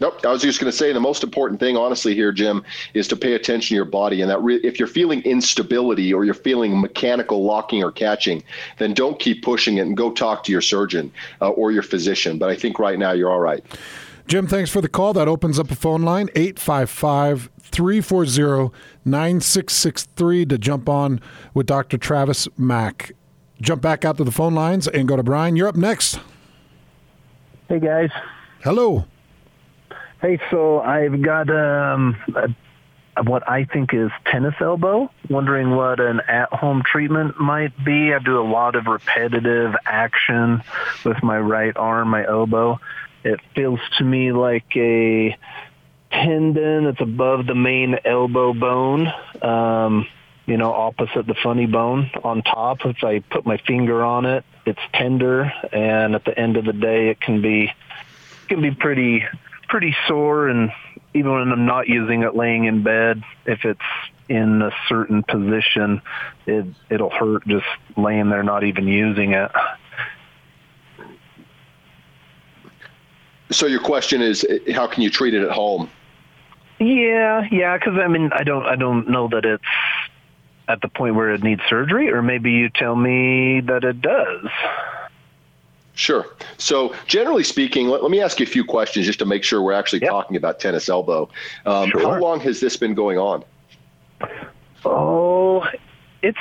Nope. 0.00 0.24
I 0.24 0.28
was 0.28 0.42
just 0.42 0.60
going 0.60 0.70
to 0.70 0.76
say 0.76 0.92
the 0.92 1.00
most 1.00 1.22
important 1.22 1.60
thing, 1.60 1.76
honestly, 1.76 2.14
here, 2.14 2.32
Jim, 2.32 2.64
is 2.94 3.06
to 3.08 3.16
pay 3.16 3.34
attention 3.34 3.68
to 3.68 3.74
your 3.74 3.84
body. 3.84 4.22
And 4.22 4.30
that 4.30 4.42
re- 4.42 4.60
if 4.64 4.78
you're 4.78 4.88
feeling 4.88 5.22
instability 5.22 6.12
or 6.12 6.24
you're 6.24 6.34
feeling 6.34 6.80
mechanical 6.80 7.44
locking 7.44 7.82
or 7.82 7.92
catching, 7.92 8.42
then 8.78 8.92
don't 8.92 9.18
keep 9.18 9.42
pushing 9.42 9.78
it 9.78 9.82
and 9.82 9.96
go 9.96 10.10
talk 10.10 10.42
to 10.44 10.52
your 10.52 10.60
surgeon 10.60 11.12
uh, 11.40 11.50
or 11.50 11.70
your 11.70 11.82
physician. 11.82 12.38
But 12.38 12.50
I 12.50 12.56
think 12.56 12.78
right 12.78 12.98
now 12.98 13.12
you're 13.12 13.30
all 13.30 13.40
right. 13.40 13.64
Jim, 14.26 14.46
thanks 14.46 14.70
for 14.70 14.80
the 14.80 14.88
call. 14.88 15.12
That 15.12 15.28
opens 15.28 15.58
up 15.58 15.70
a 15.70 15.76
phone 15.76 16.02
line 16.02 16.28
855 16.34 17.50
340 17.62 18.74
9663 19.04 20.46
to 20.46 20.58
jump 20.58 20.88
on 20.88 21.20
with 21.52 21.66
Dr. 21.66 21.98
Travis 21.98 22.48
Maak 22.58 23.12
jump 23.60 23.82
back 23.82 24.04
out 24.04 24.16
to 24.18 24.24
the 24.24 24.32
phone 24.32 24.54
lines 24.54 24.88
and 24.88 25.08
go 25.08 25.16
to 25.16 25.22
Brian. 25.22 25.56
You're 25.56 25.68
up 25.68 25.76
next. 25.76 26.20
Hey, 27.68 27.80
guys. 27.80 28.10
Hello. 28.62 29.04
Hey, 30.20 30.38
so 30.50 30.80
I've 30.80 31.20
got 31.22 31.50
um, 31.50 32.16
a, 32.34 33.22
what 33.24 33.48
I 33.48 33.64
think 33.64 33.92
is 33.92 34.10
tennis 34.26 34.54
elbow. 34.60 35.10
Wondering 35.28 35.70
what 35.70 36.00
an 36.00 36.20
at-home 36.28 36.82
treatment 36.84 37.38
might 37.38 37.72
be. 37.84 38.12
I 38.12 38.18
do 38.18 38.40
a 38.40 38.46
lot 38.48 38.74
of 38.74 38.86
repetitive 38.86 39.74
action 39.84 40.62
with 41.04 41.22
my 41.22 41.38
right 41.38 41.76
arm, 41.76 42.08
my 42.08 42.26
elbow. 42.26 42.80
It 43.22 43.40
feels 43.54 43.80
to 43.98 44.04
me 44.04 44.32
like 44.32 44.76
a 44.76 45.36
tendon 46.10 46.84
that's 46.84 47.00
above 47.00 47.46
the 47.46 47.54
main 47.54 47.96
elbow 48.04 48.52
bone. 48.52 49.12
Um, 49.42 50.06
you 50.46 50.56
know, 50.56 50.72
opposite 50.72 51.26
the 51.26 51.34
funny 51.42 51.66
bone 51.66 52.10
on 52.22 52.42
top. 52.42 52.84
If 52.84 53.02
I 53.02 53.20
put 53.20 53.46
my 53.46 53.56
finger 53.56 54.04
on 54.04 54.26
it, 54.26 54.44
it's 54.66 54.80
tender, 54.92 55.52
and 55.72 56.14
at 56.14 56.24
the 56.24 56.38
end 56.38 56.56
of 56.56 56.64
the 56.64 56.72
day, 56.72 57.08
it 57.08 57.20
can 57.20 57.40
be 57.40 57.72
can 58.48 58.60
be 58.60 58.70
pretty 58.70 59.24
pretty 59.68 59.96
sore. 60.06 60.48
And 60.48 60.70
even 61.14 61.32
when 61.32 61.52
I'm 61.52 61.66
not 61.66 61.88
using 61.88 62.22
it 62.22 62.34
laying 62.34 62.64
in 62.64 62.82
bed, 62.82 63.22
if 63.46 63.64
it's 63.64 63.80
in 64.28 64.62
a 64.62 64.70
certain 64.88 65.22
position, 65.22 66.02
it 66.46 66.66
it'll 66.90 67.10
hurt 67.10 67.46
just 67.46 67.66
laying 67.96 68.28
there 68.28 68.42
not 68.42 68.64
even 68.64 68.86
using 68.86 69.32
it. 69.32 69.50
So 73.50 73.66
your 73.66 73.80
question 73.80 74.20
is, 74.20 74.44
how 74.74 74.86
can 74.86 75.02
you 75.02 75.10
treat 75.10 75.34
it 75.34 75.42
at 75.42 75.50
home? 75.50 75.88
Yeah, 76.80 77.46
yeah, 77.52 77.78
because 77.78 77.98
I 77.98 78.08
mean, 78.08 78.30
I 78.32 78.42
don't, 78.42 78.66
I 78.66 78.74
don't 78.74 79.08
know 79.08 79.28
that 79.28 79.44
it's 79.44 79.62
at 80.68 80.80
the 80.80 80.88
point 80.88 81.14
where 81.14 81.34
it 81.34 81.42
needs 81.42 81.60
surgery, 81.68 82.10
or 82.10 82.22
maybe 82.22 82.52
you 82.52 82.70
tell 82.70 82.96
me 82.96 83.60
that 83.60 83.84
it 83.84 84.00
does. 84.00 84.46
Sure. 85.94 86.26
So, 86.58 86.94
generally 87.06 87.44
speaking, 87.44 87.86
let, 87.88 88.02
let, 88.02 88.10
me 88.10 88.20
ask 88.20 88.40
you 88.40 88.44
a 88.44 88.48
few 88.48 88.64
questions 88.64 89.06
just 89.06 89.20
to 89.20 89.26
make 89.26 89.44
sure 89.44 89.62
we're 89.62 89.72
actually 89.72 90.02
yep. 90.02 90.10
talking 90.10 90.36
about 90.36 90.58
tennis 90.58 90.88
elbow. 90.88 91.28
Um, 91.66 91.90
sure. 91.90 92.00
How 92.00 92.18
long 92.18 92.40
has 92.40 92.60
this 92.60 92.76
been 92.76 92.94
going 92.94 93.18
on? 93.18 93.44
Oh, 94.84 95.64
it's 96.20 96.38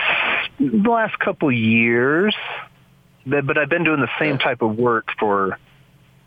the 0.59 0.89
last 0.89 1.19
couple 1.19 1.51
years, 1.51 2.35
but, 3.27 3.45
but 3.45 3.57
I've 3.57 3.69
been 3.69 3.83
doing 3.83 4.01
the 4.01 4.09
same 4.19 4.39
type 4.39 4.63
of 4.63 4.75
work 4.75 5.09
for, 5.19 5.59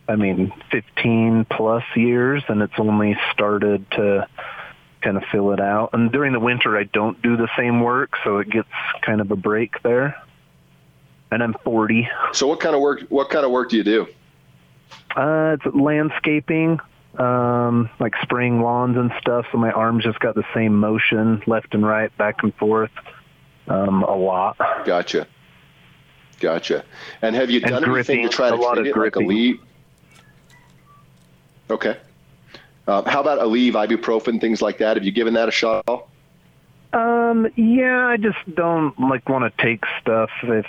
I 0.09 0.15
mean, 0.15 0.53
15 0.71 1.47
plus 1.51 1.85
years, 1.97 2.45
and 2.49 2.63
it's 2.63 2.79
only 2.79 3.19
started 3.33 3.91
to 3.93 4.29
kind 5.03 5.17
of 5.17 5.25
fill 5.31 5.53
it 5.53 5.61
out. 5.61 5.91
And 5.93 6.11
during 6.11 6.33
the 6.33 6.41
winter, 6.41 6.77
I 6.77 6.85
don't 6.85 7.21
do 7.23 7.37
the 7.37 7.49
same 7.57 7.81
work, 7.81 8.15
so 8.25 8.39
it 8.39 8.51
gets 8.51 8.69
kind 9.03 9.21
of 9.21 9.31
a 9.31 9.37
break 9.37 9.83
there. 9.83 10.21
And 11.31 11.43
I'm 11.43 11.55
40. 11.65 12.09
So 12.33 12.47
what 12.47 12.61
kind 12.61 12.75
of 12.75 12.81
work? 12.81 13.03
What 13.09 13.31
kind 13.31 13.45
of 13.45 13.51
work 13.51 13.71
do 13.71 13.77
you 13.77 13.85
do? 13.85 14.07
Uh, 15.15 15.57
it's 15.59 15.75
landscaping, 15.75 16.79
um, 17.19 17.91
like 17.99 18.15
spraying 18.23 18.63
lawns 18.63 18.97
and 18.97 19.13
stuff. 19.21 19.47
So 19.51 19.59
my 19.59 19.73
arms 19.73 20.05
just 20.05 20.21
got 20.21 20.35
the 20.35 20.45
same 20.55 20.79
motion, 20.79 21.43
left 21.47 21.75
and 21.75 21.87
right, 21.87 22.17
back 22.17 22.43
and 22.43 22.55
forth, 22.55 22.91
um, 23.69 24.03
a 24.03 24.15
lot. 24.15 24.57
Gotcha. 24.85 25.27
Gotcha. 26.39 26.85
And 27.23 27.35
have 27.35 27.51
you 27.51 27.61
done 27.61 27.85
anything 27.85 28.23
to 28.23 28.29
try 28.29 28.51
to 28.51 28.57
treat 28.57 28.87
it, 28.89 28.97
like 28.97 29.17
a 29.17 29.21
lead? 29.21 29.59
Okay. 31.71 31.97
Uh, 32.87 33.03
how 33.09 33.21
about 33.21 33.41
Aleve, 33.41 33.73
ibuprofen, 33.73 34.41
things 34.41 34.63
like 34.63 34.79
that? 34.79 34.97
Have 34.97 35.05
you 35.05 35.13
given 35.13 35.35
that 35.35 35.49
a 35.49 35.53
shot? 35.53 36.09
Um, 36.93 37.49
yeah, 37.57 38.07
I 38.07 38.17
just 38.17 38.39
don't 38.55 38.99
like 38.99 39.29
want 39.29 39.45
to 39.45 39.63
take 39.63 39.85
stuff 40.01 40.31
if 40.43 40.67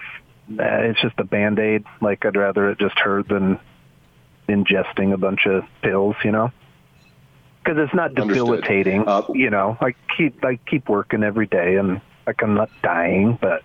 uh, 0.59 0.89
it's 0.89 1.01
just 1.01 1.17
a 1.19 1.23
band 1.23 1.59
aid. 1.59 1.83
Like 2.01 2.25
I'd 2.25 2.35
rather 2.35 2.69
it 2.71 2.79
just 2.79 2.97
hurt 2.97 3.27
than 3.29 3.59
ingesting 4.49 5.13
a 5.13 5.17
bunch 5.17 5.45
of 5.45 5.63
pills, 5.81 6.15
you 6.23 6.31
know. 6.31 6.51
Because 7.63 7.79
it's 7.83 7.93
not 7.93 8.15
debilitating, 8.15 9.07
uh, 9.07 9.23
you 9.33 9.49
know. 9.49 9.77
I 9.79 9.93
keep 10.15 10.43
I 10.43 10.57
keep 10.69 10.89
working 10.89 11.23
every 11.23 11.47
day, 11.47 11.75
and 11.75 12.01
like 12.25 12.41
I'm 12.41 12.55
not 12.55 12.69
dying, 12.81 13.37
but 13.39 13.61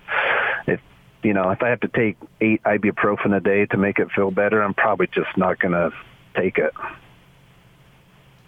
if 0.67 0.81
you 1.23 1.33
know 1.33 1.51
if 1.51 1.63
I 1.63 1.69
have 1.69 1.81
to 1.81 1.89
take 1.89 2.17
eight 2.41 2.63
ibuprofen 2.65 3.35
a 3.35 3.41
day 3.41 3.67
to 3.67 3.77
make 3.77 3.99
it 3.99 4.11
feel 4.11 4.31
better, 4.31 4.63
I'm 4.63 4.75
probably 4.75 5.07
just 5.07 5.37
not 5.37 5.59
gonna 5.59 5.91
take 6.37 6.59
it. 6.59 6.73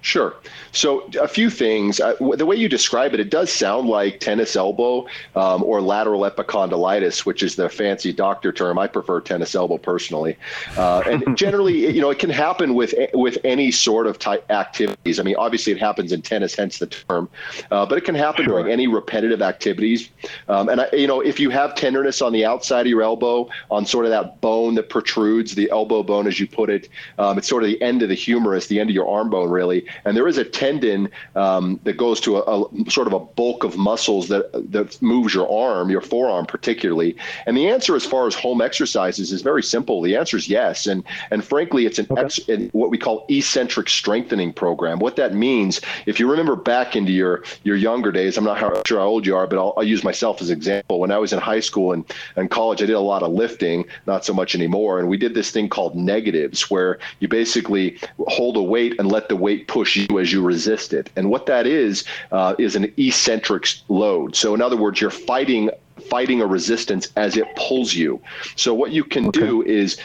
Sure. 0.04 0.36
So 0.72 1.08
a 1.18 1.26
few 1.26 1.48
things. 1.48 1.96
The 1.96 2.44
way 2.44 2.56
you 2.56 2.68
describe 2.68 3.14
it, 3.14 3.20
it 3.20 3.30
does 3.30 3.50
sound 3.50 3.88
like 3.88 4.20
tennis 4.20 4.54
elbow 4.54 5.06
um, 5.34 5.64
or 5.64 5.80
lateral 5.80 6.30
epicondylitis, 6.30 7.24
which 7.24 7.42
is 7.42 7.56
the 7.56 7.70
fancy 7.70 8.12
doctor 8.12 8.52
term. 8.52 8.78
I 8.78 8.86
prefer 8.86 9.22
tennis 9.22 9.54
elbow 9.54 9.78
personally. 9.78 10.36
Uh, 10.76 11.02
and 11.06 11.34
generally, 11.38 11.90
you 11.90 12.02
know, 12.02 12.10
it 12.10 12.18
can 12.18 12.28
happen 12.28 12.74
with 12.74 12.94
with 13.14 13.38
any 13.44 13.70
sort 13.70 14.06
of 14.06 14.18
type 14.18 14.44
activities. 14.50 15.18
I 15.18 15.22
mean, 15.22 15.36
obviously, 15.36 15.72
it 15.72 15.78
happens 15.78 16.12
in 16.12 16.20
tennis, 16.20 16.54
hence 16.54 16.80
the 16.80 16.86
term. 16.86 17.30
Uh, 17.70 17.86
but 17.86 17.96
it 17.96 18.04
can 18.04 18.14
happen 18.14 18.44
sure. 18.44 18.58
during 18.58 18.70
any 18.70 18.86
repetitive 18.86 19.40
activities. 19.40 20.10
Um, 20.48 20.68
and 20.68 20.82
I, 20.82 20.88
you 20.92 21.06
know, 21.06 21.22
if 21.22 21.40
you 21.40 21.48
have 21.48 21.76
tenderness 21.76 22.20
on 22.20 22.34
the 22.34 22.44
outside 22.44 22.82
of 22.82 22.88
your 22.88 23.02
elbow, 23.02 23.48
on 23.70 23.86
sort 23.86 24.04
of 24.04 24.10
that 24.10 24.42
bone 24.42 24.74
that 24.74 24.90
protrudes, 24.90 25.54
the 25.54 25.70
elbow 25.70 26.02
bone, 26.02 26.26
as 26.26 26.38
you 26.38 26.46
put 26.46 26.68
it, 26.68 26.90
um, 27.18 27.38
it's 27.38 27.48
sort 27.48 27.62
of 27.62 27.70
the 27.70 27.80
end 27.80 28.02
of 28.02 28.10
the 28.10 28.14
humerus, 28.14 28.66
the 28.66 28.78
end 28.78 28.90
of 28.90 28.94
your 28.94 29.08
arm 29.08 29.30
bone, 29.30 29.48
really 29.48 29.86
and 30.04 30.16
there 30.16 30.28
is 30.28 30.38
a 30.38 30.44
tendon 30.44 31.08
um, 31.36 31.80
that 31.84 31.96
goes 31.96 32.20
to 32.20 32.36
a, 32.36 32.62
a, 32.62 32.90
sort 32.90 33.06
of 33.06 33.12
a 33.12 33.20
bulk 33.20 33.64
of 33.64 33.76
muscles 33.76 34.28
that 34.28 34.50
that 34.72 35.00
moves 35.02 35.34
your 35.34 35.50
arm, 35.50 35.90
your 35.90 36.00
forearm 36.00 36.46
particularly. 36.46 37.16
And 37.46 37.56
the 37.56 37.68
answer, 37.68 37.96
as 37.96 38.04
far 38.04 38.26
as 38.26 38.34
home 38.34 38.60
exercises, 38.60 39.32
is 39.32 39.42
very 39.42 39.62
simple. 39.62 40.02
The 40.02 40.16
answer 40.16 40.36
is 40.36 40.48
yes. 40.48 40.86
And 40.86 41.04
and 41.30 41.44
frankly, 41.44 41.86
it's 41.86 41.98
an, 41.98 42.06
okay. 42.10 42.22
ex, 42.22 42.40
what 42.72 42.90
we 42.90 42.98
call 42.98 43.26
eccentric 43.28 43.88
strengthening 43.88 44.52
program. 44.52 44.98
What 44.98 45.16
that 45.16 45.34
means, 45.34 45.80
if 46.06 46.18
you 46.20 46.30
remember 46.30 46.56
back 46.56 46.96
into 46.96 47.12
your 47.12 47.44
your 47.62 47.76
younger 47.76 48.12
days, 48.12 48.36
I'm 48.36 48.44
not 48.44 48.58
how, 48.58 48.82
sure 48.86 49.00
how 49.00 49.06
old 49.06 49.26
you 49.26 49.36
are, 49.36 49.46
but 49.46 49.58
I'll, 49.58 49.74
I'll 49.76 49.84
use 49.84 50.04
myself 50.04 50.40
as 50.40 50.50
an 50.50 50.56
example. 50.56 51.00
When 51.00 51.10
I 51.10 51.18
was 51.18 51.32
in 51.32 51.38
high 51.38 51.60
school 51.60 51.92
and, 51.92 52.04
and 52.36 52.50
college, 52.50 52.82
I 52.82 52.86
did 52.86 52.94
a 52.94 53.00
lot 53.00 53.22
of 53.22 53.32
lifting, 53.32 53.84
not 54.06 54.24
so 54.24 54.32
much 54.32 54.54
anymore. 54.54 54.98
And 54.98 55.08
we 55.08 55.16
did 55.16 55.34
this 55.34 55.50
thing 55.50 55.68
called 55.68 55.94
negatives, 55.94 56.70
where 56.70 56.98
you 57.20 57.28
basically 57.28 57.98
hold 58.28 58.56
a 58.56 58.62
weight 58.62 58.94
and 58.98 59.10
let 59.10 59.28
the 59.28 59.36
weight 59.36 59.68
push 59.68 59.83
push 59.84 59.96
you 59.96 60.18
as 60.18 60.32
you 60.32 60.40
resist 60.40 60.94
it. 60.94 61.10
And 61.14 61.28
what 61.28 61.44
that 61.44 61.66
is, 61.66 62.04
uh, 62.32 62.54
is 62.58 62.74
an 62.74 62.90
eccentric 62.96 63.66
load. 63.88 64.34
So, 64.34 64.54
in 64.54 64.62
other 64.62 64.76
words, 64.76 65.00
you're 65.00 65.10
fighting 65.10 65.70
fighting 66.10 66.40
a 66.40 66.46
resistance 66.46 67.08
as 67.16 67.36
it 67.36 67.46
pulls 67.56 67.94
you. 67.94 68.20
So 68.56 68.74
what 68.74 68.90
you 68.90 69.04
can 69.04 69.28
okay. 69.28 69.40
do 69.40 69.62
is 69.62 69.96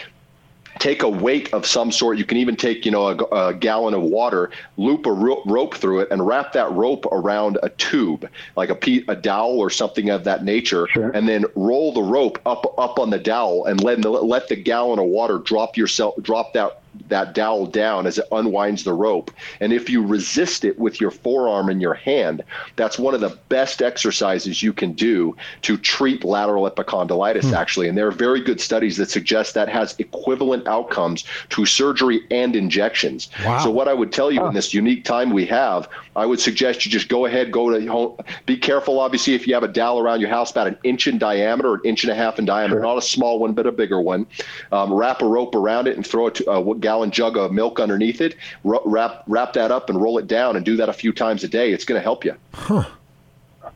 take 0.78 1.02
a 1.02 1.10
weight 1.10 1.52
of 1.52 1.66
some 1.66 1.92
sort. 1.92 2.18
You 2.18 2.26
can 2.26 2.38
even 2.38 2.56
take, 2.56 2.86
you 2.86 2.92
know, 2.92 3.08
a, 3.08 3.16
a 3.48 3.54
gallon 3.54 3.94
of 3.96 4.04
water, 4.04 4.52
loop 4.78 5.08
a 5.08 5.12
ro- 5.12 5.42
rope 5.46 5.76
through 5.76 6.02
it, 6.02 6.08
and 6.12 6.26
wrap 6.26 6.54
that 6.54 6.72
rope 6.72 7.06
around 7.08 7.58
a 7.64 7.70
tube, 7.70 8.30
like 8.56 8.70
a, 8.70 8.76
pe- 8.76 9.04
a 9.08 9.16
dowel 9.16 9.60
or 9.60 9.70
something 9.70 10.10
of 10.10 10.24
that 10.24 10.44
nature, 10.44 10.88
sure. 10.88 11.10
and 11.10 11.28
then 11.28 11.44
roll 11.56 11.92
the 11.92 12.04
rope 12.04 12.40
up 12.46 12.74
up 12.78 13.00
on 13.00 13.10
the 13.10 13.20
dowel 13.20 13.66
and 13.66 13.84
let 13.84 14.02
the, 14.02 14.10
let 14.10 14.48
the 14.48 14.56
gallon 14.56 15.00
of 15.00 15.06
water 15.06 15.40
drop 15.40 15.76
yourself 15.76 16.14
drop 16.22 16.54
that 16.54 16.79
that 17.08 17.34
dowel 17.34 17.66
down 17.66 18.08
as 18.08 18.18
it 18.18 18.26
unwinds 18.32 18.84
the 18.84 18.94
rope. 18.94 19.32
And 19.60 19.74
if 19.74 19.90
you 19.90 20.06
resist 20.06 20.64
it 20.64 20.78
with 20.80 21.00
your 21.00 21.12
forearm 21.12 21.70
and 21.70 21.82
your 21.82 21.94
hand, 21.94 22.44
that's 22.76 23.00
one 23.00 23.14
of 23.14 23.22
the 23.22 23.38
best 23.50 23.82
exercises 23.82 24.62
you 24.62 24.74
can 24.74 24.94
do 24.94 25.36
to 25.64 25.78
treat 25.78 26.24
lateral 26.24 26.70
epicondylitis, 26.70 27.50
hmm. 27.50 27.54
actually. 27.54 27.88
And 27.88 27.98
there 27.98 28.08
are 28.08 28.12
very 28.12 28.42
good 28.42 28.62
studies 28.62 28.98
that 28.98 29.10
suggest 29.10 29.54
that 29.54 29.70
has 29.70 29.96
equivalent 30.00 30.68
outcomes 30.68 31.24
to 31.50 31.66
surgery 31.66 32.22
and 32.32 32.56
injections. 32.56 33.30
Wow. 33.46 33.60
So, 33.60 33.72
what 33.72 33.88
I 33.88 33.94
would 33.94 34.12
tell 34.12 34.32
you 34.32 34.46
in 34.46 34.54
this 34.54 34.74
unique 34.74 35.04
time 35.04 35.32
we 35.32 35.46
have, 35.48 35.88
I 36.16 36.26
would 36.26 36.40
suggest 36.40 36.86
you 36.86 36.92
just 36.92 37.08
go 37.08 37.26
ahead, 37.26 37.52
go 37.52 37.70
to 37.70 37.86
home. 37.88 38.18
Be 38.46 38.58
careful, 38.58 39.00
obviously, 39.00 39.34
if 39.34 39.48
you 39.48 39.54
have 39.54 39.64
a 39.64 39.68
dowel 39.68 40.00
around 40.00 40.22
your 40.22 40.30
house 40.30 40.52
about 40.52 40.68
an 40.68 40.78
inch 40.84 41.08
in 41.08 41.18
diameter, 41.18 41.76
an 41.76 41.82
inch 41.84 42.04
and 42.04 42.12
a 42.12 42.16
half 42.16 42.40
in 42.40 42.46
diameter, 42.46 42.76
sure. 42.76 42.82
not 42.82 42.98
a 42.98 43.02
small 43.02 43.40
one, 43.40 43.54
but 43.54 43.66
a 43.66 43.72
bigger 43.72 44.02
one. 44.02 44.28
Um, 44.72 44.94
wrap 44.94 45.22
a 45.22 45.26
rope 45.26 45.56
around 45.56 45.88
it 45.88 45.96
and 45.96 46.06
throw 46.06 46.28
it 46.28 46.36
to, 46.36 46.52
uh, 46.52 46.60
gallon 46.80 47.12
jug 47.12 47.38
of 47.38 47.52
milk 47.52 47.80
underneath 47.80 48.22
it, 48.22 48.36
wrap 48.64 49.24
wrap 49.28 49.54
that 49.54 49.72
up 49.72 49.90
and 49.90 50.02
roll 50.02 50.18
it 50.18 50.28
down, 50.28 50.56
and 50.56 50.66
do 50.66 50.76
that 50.78 50.90
a 50.90 50.94
few 50.94 51.12
times 51.12 51.44
a 51.44 51.48
day. 51.48 51.72
It's 51.72 51.86
going 51.86 52.00
to 52.00 52.04
help 52.04 52.26
you. 52.26 52.36
Huh. 52.54 52.86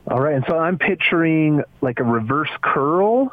All 0.08 0.20
right, 0.20 0.34
and 0.34 0.44
so 0.48 0.58
I'm 0.58 0.78
picturing 0.78 1.62
like 1.80 2.00
a 2.00 2.04
reverse 2.04 2.50
curl. 2.60 3.32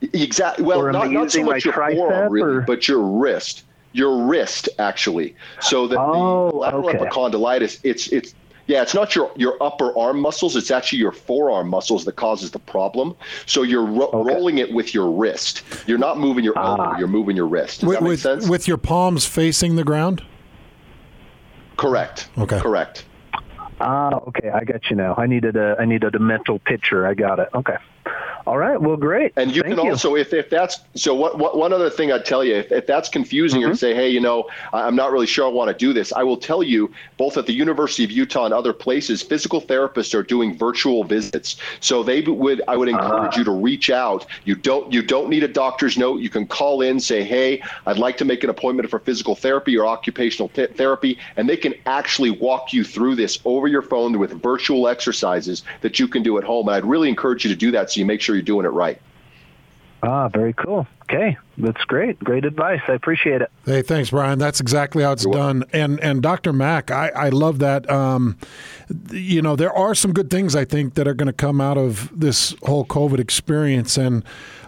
Exactly. 0.00 0.64
Well, 0.64 0.90
not, 0.92 1.10
not 1.10 1.32
so 1.32 1.42
much 1.42 1.64
your 1.64 1.74
forearm, 1.74 2.32
really, 2.32 2.56
or? 2.56 2.60
but 2.62 2.86
your 2.88 3.00
wrist. 3.00 3.64
Your 3.92 4.24
wrist, 4.24 4.68
actually. 4.78 5.34
So 5.60 5.88
that 5.88 5.98
oh, 5.98 6.50
the 6.50 6.56
lateral 6.56 6.88
okay. 6.88 6.98
epicondylitis, 6.98 7.80
it's 7.82 8.08
it's 8.08 8.34
yeah, 8.68 8.82
it's 8.82 8.94
not 8.94 9.16
your, 9.16 9.32
your 9.34 9.60
upper 9.62 9.98
arm 9.98 10.20
muscles. 10.20 10.54
It's 10.54 10.70
actually 10.70 10.98
your 10.98 11.12
forearm 11.12 11.68
muscles 11.68 12.04
that 12.04 12.16
causes 12.16 12.50
the 12.50 12.58
problem. 12.58 13.16
So 13.46 13.62
you're 13.62 13.84
ro- 13.84 14.10
okay. 14.12 14.34
rolling 14.34 14.58
it 14.58 14.72
with 14.72 14.94
your 14.94 15.10
wrist. 15.10 15.62
You're 15.86 15.98
not 15.98 16.18
moving 16.18 16.44
your 16.44 16.56
ah. 16.56 16.76
elbow. 16.76 16.98
You're 16.98 17.08
moving 17.08 17.34
your 17.34 17.46
wrist. 17.46 17.80
Does 17.80 17.88
with, 17.88 17.98
that 17.98 18.02
make 18.02 18.10
with, 18.10 18.20
sense? 18.20 18.48
With 18.48 18.68
your 18.68 18.76
palms 18.76 19.24
facing 19.24 19.76
the 19.76 19.84
ground? 19.84 20.22
Correct. 21.78 22.28
Okay. 22.36 22.60
Correct. 22.60 23.06
Ah, 23.80 24.10
okay. 24.28 24.50
I 24.50 24.64
got 24.64 24.90
you 24.90 24.96
now. 24.96 25.14
I 25.16 25.26
needed 25.26 25.56
a 25.56 25.76
I 25.78 25.84
needed 25.84 26.14
a 26.14 26.18
mental 26.18 26.58
picture. 26.58 27.06
I 27.06 27.14
got 27.14 27.38
it. 27.38 27.48
Okay. 27.54 27.76
All 28.46 28.56
right. 28.56 28.80
Well, 28.80 28.96
great. 28.96 29.34
And 29.36 29.54
you 29.54 29.60
Thank 29.60 29.74
can 29.74 29.84
you. 29.84 29.90
also, 29.90 30.16
if, 30.16 30.32
if 30.32 30.48
that's 30.48 30.80
so, 30.94 31.14
what, 31.14 31.38
what 31.38 31.58
one 31.58 31.74
other 31.74 31.90
thing 31.90 32.10
I'd 32.10 32.24
tell 32.24 32.42
you, 32.42 32.54
if, 32.54 32.72
if 32.72 32.86
that's 32.86 33.10
confusing, 33.10 33.60
mm-hmm. 33.60 33.72
or 33.72 33.74
say, 33.74 33.94
hey, 33.94 34.08
you 34.08 34.20
know, 34.20 34.48
I'm 34.72 34.96
not 34.96 35.12
really 35.12 35.26
sure 35.26 35.44
I 35.44 35.50
want 35.50 35.68
to 35.68 35.76
do 35.76 35.92
this, 35.92 36.14
I 36.14 36.22
will 36.22 36.38
tell 36.38 36.62
you, 36.62 36.90
both 37.18 37.36
at 37.36 37.44
the 37.44 37.52
University 37.52 38.04
of 38.04 38.10
Utah 38.10 38.46
and 38.46 38.54
other 38.54 38.72
places, 38.72 39.22
physical 39.22 39.60
therapists 39.60 40.14
are 40.14 40.22
doing 40.22 40.56
virtual 40.56 41.04
visits. 41.04 41.56
So 41.80 42.02
they 42.02 42.22
would, 42.22 42.62
I 42.66 42.76
would 42.78 42.88
encourage 42.88 43.34
uh 43.34 43.38
you 43.40 43.44
to 43.44 43.50
reach 43.50 43.90
out. 43.90 44.24
You 44.46 44.54
don't, 44.54 44.90
you 44.90 45.02
don't 45.02 45.28
need 45.28 45.44
a 45.44 45.48
doctor's 45.48 45.98
note. 45.98 46.22
You 46.22 46.30
can 46.30 46.46
call 46.46 46.80
in, 46.80 47.00
say, 47.00 47.24
hey, 47.24 47.62
I'd 47.84 47.98
like 47.98 48.16
to 48.16 48.24
make 48.24 48.44
an 48.44 48.48
appointment 48.48 48.88
for 48.88 48.98
physical 48.98 49.34
therapy 49.34 49.76
or 49.76 49.86
occupational 49.86 50.48
t- 50.48 50.68
therapy, 50.68 51.18
and 51.36 51.46
they 51.50 51.58
can 51.58 51.74
actually 51.84 52.30
walk 52.30 52.72
you 52.72 52.82
through 52.82 53.16
this 53.16 53.40
over 53.44 53.68
your 53.68 53.82
phone 53.82 54.18
with 54.18 54.42
virtual 54.42 54.88
exercises 54.88 55.64
that 55.82 55.98
you 55.98 56.08
can 56.08 56.22
do 56.22 56.38
at 56.38 56.44
home. 56.44 56.68
And 56.68 56.74
I'd 56.74 56.86
really 56.86 57.10
encourage 57.10 57.44
you 57.44 57.50
to 57.50 57.56
do 57.56 57.70
that 57.72 57.90
so 57.90 57.97
you 57.98 58.06
make 58.06 58.20
sure 58.20 58.34
you're 58.34 58.42
doing 58.42 58.66
it 58.66 58.70
right. 58.70 59.00
Ah, 60.02 60.28
very 60.28 60.52
cool. 60.52 60.86
Okay, 61.02 61.36
that's 61.56 61.82
great. 61.84 62.18
Great 62.20 62.44
advice. 62.44 62.80
I 62.86 62.92
appreciate 62.92 63.40
it. 63.40 63.50
Hey, 63.64 63.82
thanks, 63.82 64.10
Brian. 64.10 64.38
That's 64.38 64.60
exactly 64.60 65.02
how 65.02 65.12
it's 65.12 65.24
You're 65.24 65.32
done. 65.32 65.60
Welcome. 65.60 65.80
And 65.80 66.00
and 66.00 66.22
Dr. 66.22 66.52
Maak, 66.52 66.90
I, 66.90 67.08
I 67.08 67.28
love 67.30 67.58
that. 67.60 67.88
Um, 67.90 68.36
you 69.10 69.42
know, 69.42 69.56
there 69.56 69.72
are 69.72 69.94
some 69.94 70.12
good 70.12 70.30
things 70.30 70.54
I 70.54 70.64
think 70.64 70.94
that 70.94 71.08
are 71.08 71.14
going 71.14 71.26
to 71.26 71.32
come 71.32 71.60
out 71.60 71.78
of 71.78 72.10
this 72.18 72.54
whole 72.62 72.84
COVID 72.84 73.18
experience. 73.18 73.96
And 73.96 74.22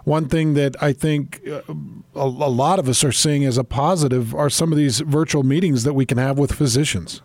one 0.04 0.28
thing 0.28 0.54
that 0.54 0.82
I 0.82 0.92
think 0.92 1.42
uh, 1.46 1.60
a, 1.68 2.24
a 2.24 2.24
lot 2.24 2.78
of 2.78 2.88
us 2.88 3.04
are 3.04 3.12
seeing 3.12 3.44
as 3.44 3.58
a 3.58 3.64
positive 3.64 4.34
are 4.34 4.50
some 4.50 4.72
of 4.72 4.78
these 4.78 5.00
virtual 5.00 5.42
meetings 5.42 5.84
that 5.84 5.92
we 5.92 6.06
can 6.06 6.18
have 6.18 6.38
with 6.38 6.52
physicians. 6.52 7.22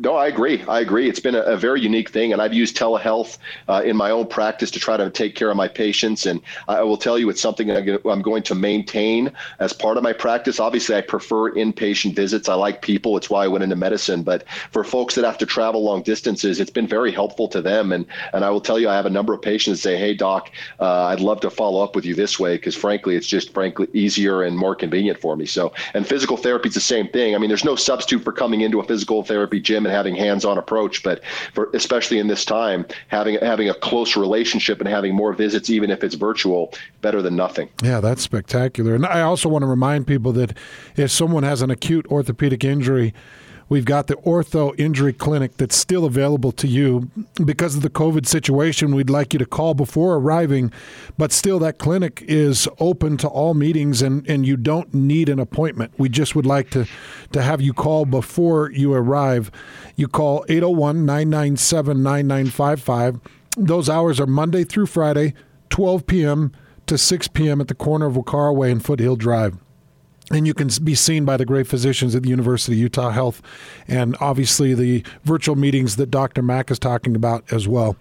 No, 0.00 0.14
I 0.14 0.28
agree. 0.28 0.62
I 0.68 0.78
agree. 0.78 1.08
It's 1.08 1.18
been 1.18 1.34
a, 1.34 1.40
a 1.40 1.56
very 1.56 1.80
unique 1.80 2.10
thing, 2.10 2.32
and 2.32 2.40
I've 2.40 2.54
used 2.54 2.76
telehealth 2.76 3.38
uh, 3.68 3.82
in 3.84 3.96
my 3.96 4.10
own 4.12 4.28
practice 4.28 4.70
to 4.70 4.78
try 4.78 4.96
to 4.96 5.10
take 5.10 5.34
care 5.34 5.50
of 5.50 5.56
my 5.56 5.66
patients. 5.66 6.24
And 6.24 6.40
I 6.68 6.82
will 6.82 6.96
tell 6.96 7.18
you, 7.18 7.28
it's 7.30 7.40
something 7.40 7.68
I'm 7.70 8.22
going 8.22 8.44
to 8.44 8.54
maintain 8.54 9.32
as 9.58 9.72
part 9.72 9.96
of 9.96 10.04
my 10.04 10.12
practice. 10.12 10.60
Obviously, 10.60 10.94
I 10.94 11.00
prefer 11.00 11.50
inpatient 11.52 12.14
visits. 12.14 12.48
I 12.48 12.54
like 12.54 12.80
people. 12.80 13.16
It's 13.16 13.28
why 13.28 13.44
I 13.44 13.48
went 13.48 13.64
into 13.64 13.74
medicine. 13.74 14.22
But 14.22 14.48
for 14.70 14.84
folks 14.84 15.16
that 15.16 15.24
have 15.24 15.38
to 15.38 15.46
travel 15.46 15.82
long 15.82 16.02
distances, 16.02 16.60
it's 16.60 16.70
been 16.70 16.86
very 16.86 17.10
helpful 17.10 17.48
to 17.48 17.60
them. 17.60 17.90
And 17.90 18.06
and 18.32 18.44
I 18.44 18.50
will 18.50 18.60
tell 18.60 18.78
you, 18.78 18.88
I 18.88 18.94
have 18.94 19.06
a 19.06 19.10
number 19.10 19.32
of 19.32 19.42
patients 19.42 19.82
say, 19.82 19.96
"Hey, 19.96 20.14
doc, 20.14 20.52
uh, 20.78 21.06
I'd 21.06 21.20
love 21.20 21.40
to 21.40 21.50
follow 21.50 21.82
up 21.82 21.96
with 21.96 22.04
you 22.04 22.14
this 22.14 22.38
way 22.38 22.54
because, 22.56 22.76
frankly, 22.76 23.16
it's 23.16 23.26
just 23.26 23.52
frankly 23.52 23.88
easier 23.94 24.42
and 24.42 24.56
more 24.56 24.76
convenient 24.76 25.18
for 25.18 25.34
me." 25.36 25.44
So, 25.44 25.72
and 25.94 26.06
physical 26.06 26.36
therapy 26.36 26.68
is 26.68 26.74
the 26.74 26.80
same 26.80 27.08
thing. 27.08 27.34
I 27.34 27.38
mean, 27.38 27.48
there's 27.48 27.64
no 27.64 27.74
substitute 27.74 28.22
for 28.22 28.32
coming 28.32 28.60
into 28.60 28.78
a 28.78 28.84
physical 28.84 29.24
therapy 29.24 29.58
gym 29.58 29.87
and 29.88 29.96
having 29.96 30.14
hands-on 30.14 30.58
approach. 30.58 31.02
But 31.02 31.22
for 31.54 31.70
especially 31.74 32.18
in 32.18 32.28
this 32.28 32.44
time, 32.44 32.86
having 33.08 33.38
having 33.40 33.68
a 33.68 33.74
close 33.74 34.16
relationship 34.16 34.80
and 34.80 34.88
having 34.88 35.14
more 35.14 35.32
visits, 35.32 35.70
even 35.70 35.90
if 35.90 36.04
it's 36.04 36.14
virtual, 36.14 36.72
better 37.00 37.22
than 37.22 37.36
nothing. 37.36 37.68
Yeah, 37.82 38.00
that's 38.00 38.22
spectacular. 38.22 38.94
And 38.94 39.06
I 39.06 39.22
also 39.22 39.48
want 39.48 39.62
to 39.62 39.66
remind 39.66 40.06
people 40.06 40.32
that 40.32 40.56
if 40.96 41.10
someone 41.10 41.42
has 41.42 41.62
an 41.62 41.70
acute 41.70 42.06
orthopedic 42.06 42.64
injury 42.64 43.14
We've 43.68 43.84
got 43.84 44.06
the 44.06 44.16
ortho 44.16 44.78
injury 44.78 45.12
clinic 45.12 45.58
that's 45.58 45.76
still 45.76 46.06
available 46.06 46.52
to 46.52 46.66
you. 46.66 47.10
Because 47.44 47.76
of 47.76 47.82
the 47.82 47.90
COVID 47.90 48.26
situation, 48.26 48.94
we'd 48.94 49.10
like 49.10 49.34
you 49.34 49.38
to 49.38 49.46
call 49.46 49.74
before 49.74 50.16
arriving, 50.16 50.72
but 51.18 51.32
still, 51.32 51.58
that 51.58 51.78
clinic 51.78 52.22
is 52.26 52.66
open 52.78 53.18
to 53.18 53.28
all 53.28 53.52
meetings 53.52 54.00
and, 54.00 54.28
and 54.28 54.46
you 54.46 54.56
don't 54.56 54.94
need 54.94 55.28
an 55.28 55.38
appointment. 55.38 55.92
We 55.98 56.08
just 56.08 56.34
would 56.34 56.46
like 56.46 56.70
to, 56.70 56.86
to 57.32 57.42
have 57.42 57.60
you 57.60 57.74
call 57.74 58.06
before 58.06 58.70
you 58.72 58.94
arrive. 58.94 59.50
You 59.96 60.08
call 60.08 60.46
801 60.48 61.04
997 61.04 62.02
9955. 62.02 63.20
Those 63.58 63.90
hours 63.90 64.18
are 64.18 64.26
Monday 64.26 64.64
through 64.64 64.86
Friday, 64.86 65.34
12 65.68 66.06
p.m. 66.06 66.52
to 66.86 66.96
6 66.96 67.28
p.m. 67.28 67.60
at 67.60 67.68
the 67.68 67.74
corner 67.74 68.06
of 68.06 68.14
Wakara 68.14 68.54
Way 68.54 68.70
and 68.70 68.82
Foothill 68.82 69.16
Drive 69.16 69.58
and 70.30 70.46
you 70.46 70.54
can 70.54 70.68
be 70.82 70.94
seen 70.94 71.24
by 71.24 71.36
the 71.36 71.44
great 71.44 71.66
physicians 71.66 72.14
at 72.14 72.22
the 72.22 72.28
University 72.28 72.74
of 72.74 72.78
Utah 72.78 73.10
Health, 73.10 73.42
and 73.86 74.16
obviously 74.20 74.74
the 74.74 75.04
virtual 75.24 75.56
meetings 75.56 75.96
that 75.96 76.10
Dr. 76.10 76.42
Maak 76.42 76.70
is 76.70 76.78
talking 76.78 77.16
about 77.16 77.50
as 77.52 77.66
well. 77.66 77.96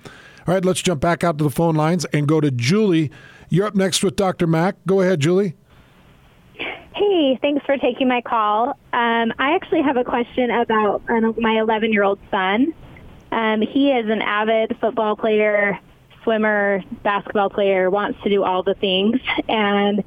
All 0.47 0.53
right, 0.53 0.63
let's 0.63 0.81
jump 0.81 1.01
back 1.01 1.23
out 1.23 1.37
to 1.39 1.43
the 1.43 1.49
phone 1.49 1.75
lines 1.75 2.05
and 2.05 2.27
go 2.27 2.39
to 2.39 2.51
Julie. 2.51 3.11
You're 3.49 3.67
up 3.67 3.75
next 3.75 4.03
with 4.03 4.15
Dr. 4.15 4.47
Maak. 4.47 4.75
Go 4.85 5.01
ahead, 5.01 5.19
Julie. 5.19 5.55
Hey, 6.95 7.37
thanks 7.41 7.65
for 7.65 7.77
taking 7.77 8.07
my 8.07 8.21
call. 8.21 8.69
Um, 8.91 9.33
I 9.37 9.53
actually 9.55 9.83
have 9.83 9.97
a 9.97 10.03
question 10.03 10.49
about 10.49 11.03
my 11.37 11.59
11 11.59 11.93
year 11.93 12.03
old 12.03 12.19
son. 12.31 12.73
Um, 13.31 13.61
he 13.61 13.91
is 13.91 14.09
an 14.09 14.21
avid 14.21 14.77
football 14.79 15.15
player, 15.15 15.79
swimmer, 16.23 16.81
basketball 17.03 17.49
player, 17.49 17.89
wants 17.89 18.21
to 18.23 18.29
do 18.29 18.43
all 18.43 18.63
the 18.63 18.73
things. 18.73 19.19
And 19.47 20.03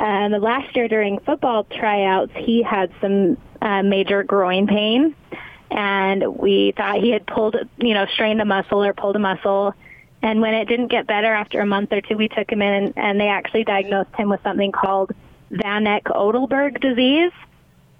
um, 0.00 0.32
last 0.32 0.74
year 0.74 0.88
during 0.88 1.18
football 1.20 1.64
tryouts, 1.64 2.32
he 2.34 2.62
had 2.62 2.90
some 3.02 3.36
uh, 3.60 3.82
major 3.82 4.22
groin 4.22 4.66
pain, 4.66 5.14
and 5.70 6.38
we 6.38 6.72
thought 6.74 7.00
he 7.00 7.10
had 7.10 7.26
pulled, 7.26 7.54
you 7.76 7.92
know, 7.92 8.06
strained 8.06 8.40
a 8.40 8.46
muscle 8.46 8.82
or 8.82 8.94
pulled 8.94 9.16
a 9.16 9.18
muscle. 9.18 9.74
And 10.22 10.40
when 10.40 10.54
it 10.54 10.66
didn't 10.68 10.88
get 10.88 11.06
better 11.06 11.32
after 11.32 11.60
a 11.60 11.66
month 11.66 11.92
or 11.92 12.00
two, 12.00 12.16
we 12.16 12.28
took 12.28 12.50
him 12.50 12.62
in, 12.62 12.94
and 12.96 13.20
they 13.20 13.28
actually 13.28 13.64
diagnosed 13.64 14.14
him 14.16 14.30
with 14.30 14.42
something 14.42 14.72
called 14.72 15.12
Van 15.50 15.84
Neck-Odelberg 15.84 16.80
disease. 16.80 17.32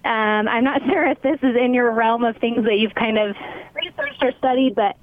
Um, 0.02 0.48
I'm 0.48 0.64
not 0.64 0.82
sure 0.86 1.06
if 1.06 1.20
this 1.20 1.38
is 1.42 1.54
in 1.54 1.74
your 1.74 1.92
realm 1.92 2.24
of 2.24 2.38
things 2.38 2.64
that 2.64 2.78
you've 2.78 2.94
kind 2.94 3.18
of 3.18 3.36
researched 3.74 4.22
or 4.22 4.32
studied, 4.38 4.74
but 4.74 4.96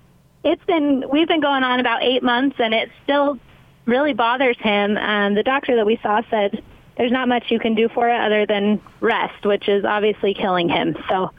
it's 0.44 0.64
been 0.66 1.04
we've 1.12 1.28
been 1.28 1.42
going 1.42 1.64
on 1.64 1.80
about 1.80 2.02
eight 2.02 2.24
months, 2.24 2.56
and 2.58 2.74
it 2.74 2.90
still 3.04 3.38
really 3.86 4.14
bothers 4.14 4.58
him. 4.60 4.98
Um, 4.98 5.36
the 5.36 5.44
doctor 5.44 5.76
that 5.76 5.86
we 5.86 6.00
saw 6.02 6.22
said 6.32 6.64
there's 6.98 7.12
not 7.12 7.28
much 7.28 7.52
you 7.52 7.60
can 7.60 7.76
do 7.76 7.88
for 7.90 8.10
it 8.10 8.20
other 8.20 8.46
than 8.46 8.82
rest, 9.00 9.46
which 9.46 9.70
is 9.70 9.86
obviously 9.86 10.34
killing 10.34 10.68
him. 10.68 10.98
So 11.08 11.32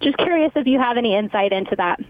just 0.00 0.16
curious 0.18 0.52
if 0.54 0.66
you 0.66 0.78
have 0.78 0.96
any 0.96 1.16
insight 1.16 1.52
into 1.52 1.74
that. 1.76 2.00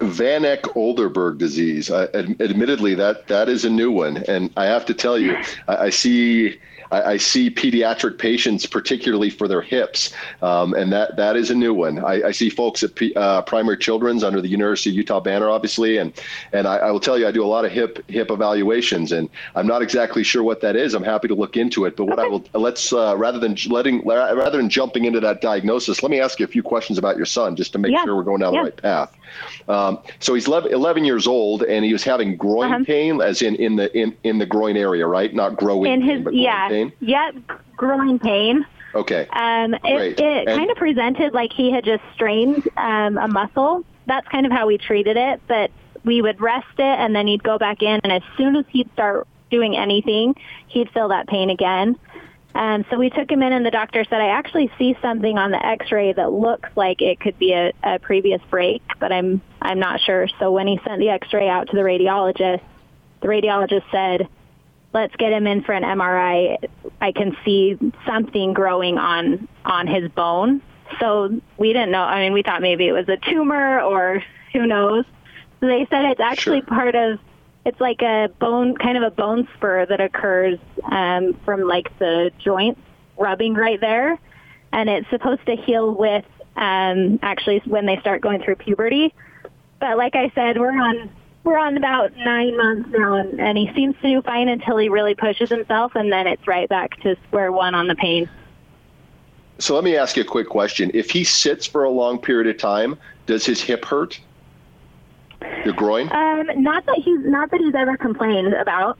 Van 0.00 0.42
Neck-Odelberg 0.42 1.38
disease. 1.38 1.90
I, 1.90 2.04
ad- 2.06 2.40
admittedly, 2.40 2.94
that 2.96 3.28
that 3.28 3.48
is 3.48 3.64
a 3.64 3.70
new 3.70 3.90
one, 3.90 4.18
and 4.28 4.50
I 4.56 4.64
have 4.64 4.84
to 4.86 4.94
tell 4.94 5.18
you, 5.18 5.36
I, 5.68 5.76
I 5.76 5.90
see 5.90 6.58
I, 6.94 7.12
I 7.12 7.16
see 7.16 7.50
pediatric 7.50 8.18
patients, 8.18 8.66
particularly 8.66 9.30
for 9.30 9.48
their 9.48 9.60
hips, 9.62 10.12
um, 10.42 10.74
and 10.74 10.92
that 10.92 11.16
that 11.16 11.36
is 11.36 11.50
a 11.50 11.54
new 11.54 11.74
one. 11.74 11.98
I, 12.04 12.28
I 12.28 12.30
see 12.30 12.48
folks 12.50 12.82
at 12.82 12.94
P, 12.94 13.12
uh, 13.16 13.42
Primary 13.42 13.76
Children's 13.78 14.22
under 14.22 14.40
the 14.40 14.48
University 14.48 14.90
of 14.90 14.96
Utah 14.96 15.20
banner, 15.20 15.50
obviously, 15.50 15.98
and 15.98 16.12
and 16.52 16.66
I, 16.68 16.76
I 16.76 16.90
will 16.92 17.00
tell 17.00 17.18
you, 17.18 17.26
I 17.26 17.32
do 17.32 17.44
a 17.44 17.46
lot 17.56 17.64
of 17.64 17.72
hip 17.72 17.98
hip 18.08 18.30
evaluations, 18.30 19.12
and 19.12 19.28
I'm 19.56 19.66
not 19.66 19.82
exactly 19.82 20.22
sure 20.22 20.42
what 20.42 20.60
that 20.60 20.76
is. 20.76 20.94
I'm 20.94 21.02
happy 21.04 21.28
to 21.28 21.34
look 21.34 21.56
into 21.56 21.84
it, 21.84 21.96
but 21.96 22.04
what 22.06 22.18
I 22.20 22.28
will 22.28 22.46
let's 22.54 22.92
uh, 22.92 23.16
rather 23.16 23.38
than 23.40 23.56
letting 23.68 24.06
rather 24.06 24.56
than 24.58 24.68
jumping 24.68 25.04
into 25.04 25.20
that 25.20 25.40
diagnosis, 25.40 26.02
let 26.02 26.10
me 26.10 26.20
ask 26.20 26.38
you 26.38 26.44
a 26.44 26.48
few 26.48 26.62
questions 26.62 26.98
about 26.98 27.16
your 27.16 27.26
son, 27.26 27.56
just 27.56 27.72
to 27.72 27.78
make 27.78 27.92
Yeah. 27.92 28.04
sure 28.04 28.14
we're 28.16 28.22
going 28.22 28.40
down 28.40 28.54
Yeah. 28.54 28.60
the 28.60 28.64
right 28.64 28.76
path. 28.76 29.10
Um, 29.68 29.98
so 30.20 30.34
he's 30.34 30.46
11, 30.46 30.72
11 30.72 31.04
years 31.04 31.26
old, 31.26 31.62
and 31.64 31.84
he 31.84 31.92
was 31.92 32.04
having 32.04 32.36
groin 32.36 32.72
Uh-huh. 32.72 32.84
pain, 32.86 33.20
as 33.20 33.42
in 33.42 33.56
in 33.56 33.76
the 33.76 33.86
in, 33.98 34.16
in 34.22 34.38
the 34.38 34.46
groin 34.46 34.76
area, 34.76 35.06
right? 35.06 35.34
Not 35.34 35.56
growing 35.56 35.90
In 35.90 36.00
pain, 36.00 36.08
his 36.10 36.20
but 36.24 36.30
groin 36.30 36.42
yeah, 36.42 36.68
pain. 36.68 36.83
Yeah, 37.00 37.30
growing 37.76 38.18
pain. 38.18 38.66
Okay. 38.94 39.26
Um, 39.32 39.74
it 39.74 40.20
it 40.20 40.46
kind 40.46 40.70
of 40.70 40.76
presented 40.76 41.34
like 41.34 41.52
he 41.52 41.72
had 41.72 41.84
just 41.84 42.02
strained 42.14 42.68
um, 42.76 43.18
a 43.18 43.28
muscle. 43.28 43.84
That's 44.06 44.26
kind 44.28 44.46
of 44.46 44.52
how 44.52 44.66
we 44.66 44.78
treated 44.78 45.16
it. 45.16 45.40
But 45.48 45.70
we 46.04 46.22
would 46.22 46.40
rest 46.40 46.78
it, 46.78 46.82
and 46.82 47.14
then 47.14 47.26
he'd 47.26 47.42
go 47.42 47.58
back 47.58 47.82
in, 47.82 48.00
and 48.04 48.12
as 48.12 48.22
soon 48.36 48.56
as 48.56 48.64
he'd 48.68 48.92
start 48.92 49.26
doing 49.50 49.76
anything, 49.76 50.34
he'd 50.68 50.90
feel 50.90 51.08
that 51.08 51.26
pain 51.26 51.50
again. 51.50 51.96
Um, 52.54 52.84
so 52.88 52.98
we 52.98 53.10
took 53.10 53.30
him 53.30 53.42
in, 53.42 53.52
and 53.52 53.66
the 53.66 53.70
doctor 53.70 54.04
said, 54.04 54.20
"I 54.20 54.28
actually 54.28 54.70
see 54.78 54.96
something 55.02 55.38
on 55.38 55.50
the 55.50 55.64
X-ray 55.64 56.12
that 56.12 56.30
looks 56.30 56.68
like 56.76 57.02
it 57.02 57.18
could 57.18 57.36
be 57.38 57.52
a, 57.52 57.72
a 57.82 57.98
previous 57.98 58.40
break, 58.48 58.82
but 59.00 59.10
I'm 59.10 59.42
I'm 59.60 59.80
not 59.80 60.00
sure." 60.00 60.28
So 60.38 60.52
when 60.52 60.68
he 60.68 60.78
sent 60.86 61.00
the 61.00 61.08
X-ray 61.08 61.48
out 61.48 61.70
to 61.70 61.76
the 61.76 61.82
radiologist, 61.82 62.60
the 63.20 63.28
radiologist 63.28 63.90
said, 63.90 64.28
let's 64.94 65.14
get 65.16 65.32
him 65.32 65.46
in 65.46 65.62
for 65.62 65.72
an 65.72 65.82
MRI. 65.82 66.56
I 67.00 67.12
can 67.12 67.36
see 67.44 67.76
something 68.06 68.54
growing 68.54 68.96
on 68.96 69.48
on 69.64 69.86
his 69.88 70.10
bone. 70.12 70.62
So 71.00 71.40
we 71.58 71.72
didn't 71.72 71.90
know. 71.90 72.02
I 72.02 72.20
mean, 72.20 72.32
we 72.32 72.42
thought 72.42 72.62
maybe 72.62 72.86
it 72.86 72.92
was 72.92 73.08
a 73.08 73.16
tumor 73.16 73.80
or 73.80 74.22
who 74.52 74.66
knows. 74.66 75.04
So 75.60 75.66
they 75.66 75.86
said 75.90 76.04
it's 76.06 76.20
actually 76.20 76.60
Sure. 76.60 76.68
part 76.68 76.94
of. 76.94 77.18
It's 77.66 77.80
like 77.80 78.02
a 78.02 78.28
bone, 78.38 78.76
kind 78.76 78.98
of 78.98 79.02
a 79.02 79.10
bone 79.10 79.48
spur 79.56 79.86
that 79.86 79.98
occurs 79.98 80.58
um, 80.84 81.32
from 81.46 81.62
like 81.62 81.98
the 81.98 82.30
joints 82.38 82.80
rubbing 83.18 83.54
right 83.54 83.80
there, 83.80 84.18
and 84.70 84.90
it's 84.90 85.08
supposed 85.08 85.44
to 85.46 85.56
heal 85.56 85.90
with 85.94 86.26
um, 86.56 87.18
actually 87.22 87.62
when 87.64 87.86
they 87.86 87.98
start 88.00 88.20
going 88.20 88.42
through 88.42 88.56
puberty. 88.56 89.14
But 89.80 89.96
like 89.96 90.14
I 90.14 90.30
said, 90.34 90.58
we're 90.58 90.78
on 90.78 91.10
we're 91.44 91.58
on 91.58 91.76
about 91.76 92.16
nine 92.16 92.56
months 92.56 92.88
now, 92.90 93.14
and, 93.14 93.40
and 93.40 93.56
he 93.56 93.70
seems 93.74 93.94
to 93.96 94.02
do 94.02 94.22
fine 94.22 94.48
until 94.48 94.78
he 94.78 94.88
really 94.88 95.14
pushes 95.14 95.50
himself, 95.50 95.94
and 95.94 96.10
then 96.10 96.26
it's 96.26 96.46
right 96.46 96.68
back 96.68 97.00
to 97.02 97.16
square 97.28 97.52
one 97.52 97.74
on 97.74 97.86
the 97.86 97.94
pain. 97.94 98.28
So 99.58 99.74
let 99.74 99.84
me 99.84 99.96
ask 99.96 100.16
you 100.16 100.22
a 100.22 100.26
quick 100.26 100.48
question. 100.48 100.90
If 100.94 101.10
he 101.10 101.22
sits 101.22 101.66
for 101.66 101.84
a 101.84 101.90
long 101.90 102.18
period 102.18 102.48
of 102.48 102.60
time, 102.60 102.98
does 103.26 103.46
his 103.46 103.60
hip 103.60 103.84
hurt? 103.84 104.18
Your 105.64 105.74
groin? 105.74 106.10
Um, 106.10 106.62
not 106.62 106.86
that 106.86 106.96
he's 107.04 107.20
not 107.20 107.50
that 107.50 107.60
he's 107.60 107.74
ever 107.74 107.96
complained 107.96 108.54
about. 108.54 108.98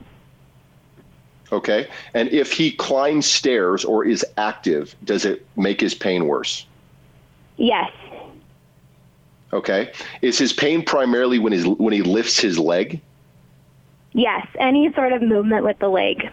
Okay. 1.50 1.88
And 2.12 2.28
if 2.28 2.52
he 2.52 2.72
climbs 2.72 3.26
stairs 3.26 3.85
or 3.85 4.04
is 4.04 4.24
active, 4.37 4.94
does 5.04 5.24
it 5.24 5.46
make 5.57 5.80
his 5.80 5.94
pain 5.94 6.26
worse? 6.26 6.66
Yes, 7.57 7.90
Okay. 9.55 9.90
Is 10.21 10.38
his 10.38 10.53
pain 10.53 10.85
primarily 10.85 11.38
when 11.38 11.53
his 11.53 11.67
when 11.67 11.95
he 11.95 12.03
lifts 12.03 12.38
his 12.38 12.59
leg? 12.59 13.01
yes, 14.14 14.47
any 14.59 14.93
sort 14.95 15.12
of 15.12 15.23
movement 15.23 15.64
with 15.64 15.79
the 15.81 15.88
leg. 15.88 16.31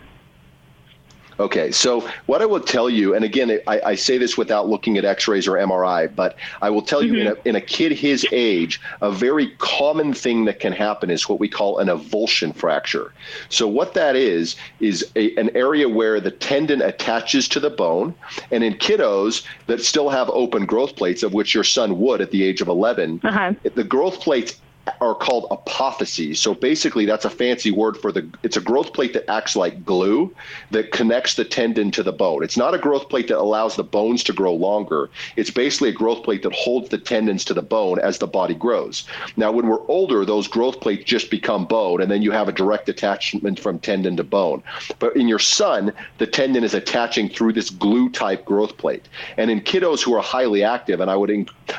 Okay, 1.40 1.72
so 1.72 2.08
what 2.28 2.42
I 2.42 2.46
will 2.46 2.60
tell 2.60 2.90
you, 2.90 3.16
and 3.16 3.26
again, 3.26 3.60
I, 3.68 3.82
I 3.82 3.96
say 3.96 4.18
this 4.18 4.38
without 4.38 4.70
looking 4.70 4.98
at 4.98 5.06
X-rays 5.06 5.48
or 5.48 5.54
MRI, 5.54 6.14
but 6.16 6.38
I 6.62 6.70
will 6.70 6.82
tell 6.82 7.02
you, 7.02 7.16
in 7.16 7.28
a, 7.28 7.36
in 7.46 7.56
a 7.56 7.62
kid 7.62 7.92
his 7.92 8.26
age, 8.32 8.80
a 9.02 9.12
very 9.12 9.48
common 9.58 10.14
thing 10.14 10.46
that 10.46 10.60
can 10.60 10.74
happen 10.74 11.10
is 11.10 11.28
what 11.28 11.40
we 11.40 11.48
call 11.50 11.80
an 11.80 11.88
avulsion 11.88 12.56
fracture. 12.56 13.12
So 13.50 13.68
what 13.68 13.94
that 13.96 14.16
is 14.16 14.56
is 14.80 15.10
a, 15.16 15.36
an 15.36 15.50
area 15.56 15.90
where 15.90 16.20
the 16.20 16.32
tendon 16.32 16.82
attaches 16.82 17.48
to 17.50 17.60
the 17.60 17.70
bone, 17.70 18.14
and 18.52 18.64
in 18.64 18.74
kiddos 18.76 19.44
that 19.68 19.82
still 19.82 20.10
have 20.10 20.30
open 20.30 20.66
growth 20.66 20.96
plates, 20.96 21.24
of 21.24 21.34
which 21.34 21.56
your 21.56 21.64
son 21.64 22.00
would 22.00 22.22
at 22.22 22.32
the 22.32 22.44
age 22.44 22.62
of 22.62 22.68
11, 22.68 23.20
Uh-huh. 23.24 23.54
the 23.76 23.84
growth 23.84 24.20
plates 24.20 24.60
are 25.00 25.16
called 25.16 25.48
apophyses. 25.50 26.38
So 26.38 26.54
basically, 26.54 27.06
that's 27.06 27.26
a 27.26 27.30
fancy 27.30 27.72
word 27.72 27.98
for 27.98 28.12
the. 28.12 28.28
It's 28.44 28.58
a 28.58 28.62
growth 28.62 28.94
plate 28.94 29.14
that 29.14 29.30
acts 29.30 29.56
like 29.56 29.86
glue 29.86 30.34
that 30.72 30.92
connects 30.92 31.36
the 31.36 31.46
tendon 31.46 31.92
to 31.92 32.04
the 32.04 32.12
bone. 32.12 32.44
It's 32.44 32.58
not 32.58 32.74
a 32.74 32.78
growth 32.78 33.10
plate 33.10 33.28
that 33.28 33.38
allows 33.38 33.76
the 33.76 33.84
bones 33.84 34.24
to 34.26 34.34
grow 34.34 34.54
longer. 34.54 35.10
It's 35.36 35.52
basically 35.52 35.90
a 35.90 35.94
growth 35.94 36.24
plate 36.24 36.44
that 36.44 36.54
holds 36.54 36.90
the 36.90 36.98
tendons 36.98 37.46
to 37.46 37.54
the 37.54 37.62
bone 37.62 38.00
as 38.00 38.18
the 38.18 38.28
body 38.28 38.56
grows. 38.56 39.06
Now, 39.38 39.52
when 39.52 39.68
we're 39.68 39.86
older, 39.88 40.26
those 40.26 40.48
growth 40.48 40.80
plates 40.82 41.04
just 41.04 41.30
become 41.30 41.66
bone, 41.66 42.02
and 42.02 42.12
then 42.12 42.22
you 42.22 42.32
have 42.32 42.48
a 42.48 42.52
direct 42.52 42.90
attachment 42.90 43.60
from 43.60 43.80
tendon 43.80 44.18
to 44.18 44.24
bone. 44.24 44.64
But 45.00 45.16
in 45.16 45.28
your 45.28 45.40
son, 45.40 45.94
the 46.18 46.28
tendon 46.28 46.64
is 46.64 46.74
attaching 46.74 47.30
through 47.30 47.54
this 47.54 47.70
glue 47.70 48.10
type 48.10 48.46
growth 48.46 48.78
plate. 48.78 49.08
And 49.38 49.52
in 49.52 49.62
kiddos 49.62 50.02
who 50.04 50.14
are 50.16 50.22
highly 50.22 50.64
active, 50.64 51.00
and 51.00 51.10
I 51.10 51.16
would 51.16 51.32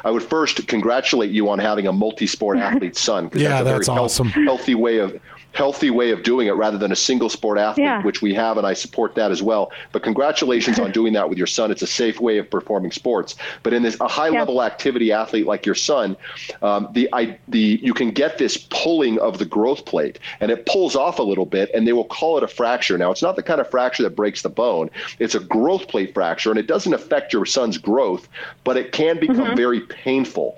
I 0.05 0.11
would 0.11 0.23
first 0.23 0.67
congratulate 0.67 1.31
you 1.31 1.49
on 1.51 1.59
having 1.59 1.87
a 1.87 1.93
multi-sport 1.93 2.59
athlete 2.69 2.92
son. 2.97 3.31
'cause 3.31 3.41
Yeah, 3.41 3.49
that's 3.49 3.61
a 3.61 3.65
that's 3.65 3.87
very 3.89 3.97
health- 3.97 4.05
awesome. 4.05 4.29
healthy 4.29 4.75
way 4.75 4.99
of 4.99 5.19
healthy 5.55 5.91
way 5.91 6.13
of 6.13 6.23
doing 6.23 6.47
it 6.47 6.53
rather 6.53 6.79
than 6.79 6.93
a 6.93 6.97
single 6.97 7.29
sport 7.29 7.59
athlete, 7.59 7.85
Yeah. 7.85 8.03
which 8.05 8.23
we 8.23 8.33
have, 8.33 8.57
and 8.57 8.67
I 8.67 8.73
support 8.73 9.15
that 9.17 9.31
as 9.31 9.43
well. 9.43 9.71
But 9.93 10.03
congratulations 10.03 10.79
on 10.79 10.93
doing 10.93 11.13
that 11.13 11.29
with 11.29 11.37
your 11.37 11.47
son. 11.47 11.71
It's 11.71 11.83
a 11.83 11.87
safe 11.87 12.23
way 12.23 12.39
of 12.39 12.49
performing 12.49 12.91
sports. 12.91 13.37
But 13.63 13.75
in 13.75 13.83
this 13.83 13.99
a 14.01 14.09
high 14.09 14.31
level 14.31 14.63
activity 14.63 15.13
athlete 15.13 15.47
like 15.47 15.67
your 15.67 15.75
son, 15.75 16.17
um, 16.63 16.89
the 16.95 17.07
I, 17.13 17.37
the 17.49 17.79
you 17.83 17.93
can 17.93 18.13
get 18.13 18.39
this 18.39 18.57
pulling 18.57 19.19
of 19.19 19.37
the 19.39 19.45
growth 19.45 19.85
plate, 19.85 20.19
and 20.41 20.51
it 20.51 20.65
pulls 20.65 20.97
off 20.97 21.19
a 21.19 21.23
little 21.23 21.45
bit, 21.45 21.71
and 21.75 21.87
they 21.87 21.93
will 21.93 22.05
call 22.05 22.39
it 22.39 22.43
a 22.43 22.49
fracture. 22.49 22.97
Now 22.97 23.11
it's 23.11 23.21
not 23.23 23.37
the 23.37 23.43
kind 23.43 23.61
of 23.61 23.69
fracture 23.69 24.03
that 24.05 24.17
breaks 24.17 24.41
the 24.41 24.49
bone; 24.49 24.89
it's 25.19 25.35
a 25.35 25.41
growth 25.41 25.87
plate 25.87 26.15
fracture, 26.15 26.49
and 26.49 26.59
it 26.59 26.67
doesn't 26.67 26.95
affect 26.95 27.31
your 27.35 27.45
son's 27.45 27.77
growth, 27.77 28.27
but 28.65 28.79
it 28.79 28.93
can 28.93 29.21
become 29.21 29.55
very 29.55 29.81
painful. 29.81 30.57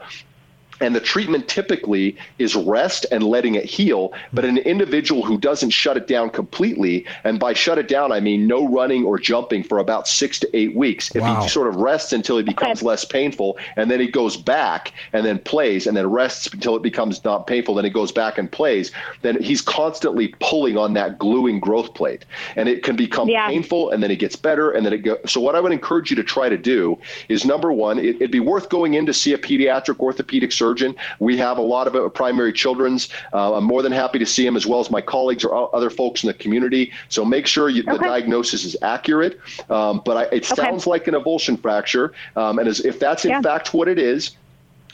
And 0.81 0.95
the 0.95 1.01
treatment 1.01 1.49
typically 1.49 2.17
is 2.39 2.55
rest 2.55 3.07
and 3.13 3.23
letting 3.23 3.55
it 3.55 3.65
heal. 3.65 4.13
But 4.33 4.45
an 4.45 4.59
individual 4.59 5.25
who 5.25 5.39
doesn't 5.39 5.71
shut 5.71 5.97
it 5.97 6.07
down 6.07 6.31
completely, 6.31 7.07
and 7.23 7.39
by 7.39 7.53
shut 7.53 7.79
it 7.79 7.89
down, 7.89 8.13
I 8.13 8.21
mean 8.21 8.47
no 8.47 8.69
running 8.69 9.05
or 9.05 9.19
jumping 9.19 9.63
for 9.63 9.79
about 9.79 10.09
six 10.09 10.41
to 10.41 10.57
eight 10.57 10.75
weeks. 10.75 11.15
If 11.15 11.23
Wow. 11.23 11.43
he 11.43 11.49
sort 11.49 11.69
of 11.69 11.77
rests 11.77 12.13
until 12.13 12.39
it 12.39 12.47
becomes 12.47 12.83
less 12.83 13.05
painful, 13.05 13.57
and 13.77 13.91
then 13.91 14.01
he 14.01 14.09
goes 14.09 14.37
back 14.37 14.93
and 15.13 15.25
then 15.25 15.39
plays, 15.39 15.87
and 15.87 15.97
then 15.97 16.11
rests 16.11 16.49
until 16.53 16.75
it 16.77 16.83
becomes 16.83 17.25
not 17.25 17.47
painful, 17.47 17.75
then 17.75 17.85
he 17.85 17.91
goes 17.91 18.11
back 18.13 18.37
and 18.37 18.51
plays, 18.51 18.91
then 19.23 19.41
he's 19.41 19.63
constantly 19.63 20.35
pulling 20.41 20.77
on 20.77 20.95
that 20.95 21.19
gluing 21.19 21.61
growth 21.61 21.95
plate. 21.95 22.25
And 22.57 22.69
it 22.69 22.83
can 22.83 22.97
become 22.97 23.29
Yeah. 23.29 23.47
painful, 23.49 23.91
and 23.91 24.03
then 24.03 24.11
it 24.11 24.17
gets 24.19 24.37
better, 24.37 24.71
and 24.71 24.85
then 24.85 24.93
it 24.93 24.99
goes. 24.99 25.19
So, 25.27 25.41
what 25.41 25.55
I 25.55 25.61
would 25.61 25.73
encourage 25.73 26.11
you 26.11 26.17
to 26.17 26.25
try 26.25 26.49
to 26.49 26.59
do 26.59 26.99
is 27.29 27.45
number 27.45 27.73
one, 27.73 27.99
it, 27.99 28.17
it'd 28.17 28.31
be 28.31 28.41
worth 28.41 28.69
going 28.69 28.95
in 28.95 29.07
to 29.07 29.13
see 29.15 29.33
a 29.33 29.39
pediatric 29.39 30.01
orthopedic 30.01 30.51
surgeon. 30.51 30.64
We 31.19 31.37
have 31.37 31.59
a 31.59 31.63
lot 31.63 31.87
of 31.87 31.95
uh, 31.95 32.09
primary 32.09 32.53
children's. 32.53 33.09
Uh, 33.33 33.57
I'm 33.57 33.65
more 33.65 33.83
than 33.83 33.93
happy 33.93 34.19
to 34.19 34.27
see 34.27 34.45
them 34.45 34.57
as 34.57 34.67
well 34.67 34.81
as 34.81 34.91
my 34.91 35.01
colleagues 35.01 35.45
or 35.45 35.75
other 35.75 35.91
folks 35.91 36.23
in 36.25 36.29
the 36.29 36.35
community. 36.35 36.93
So 37.09 37.25
make 37.25 37.47
sure 37.47 37.69
you, 37.69 37.83
the 37.83 37.99
diagnosis 37.99 38.65
is 38.65 38.77
accurate. 38.83 39.39
Um, 39.71 40.03
but 40.05 40.17
I, 40.17 40.23
it 40.37 40.45
Okay. 40.51 40.63
sounds 40.63 40.87
like 40.87 41.07
an 41.09 41.15
avulsion 41.15 41.61
fracture, 41.61 42.13
um, 42.37 42.59
and 42.59 42.69
as, 42.69 42.81
if 42.81 42.99
that's 42.99 43.25
in 43.25 43.31
Yeah. 43.31 43.41
fact 43.43 43.75
what 43.75 43.89
it 43.89 43.99
is, 43.99 44.37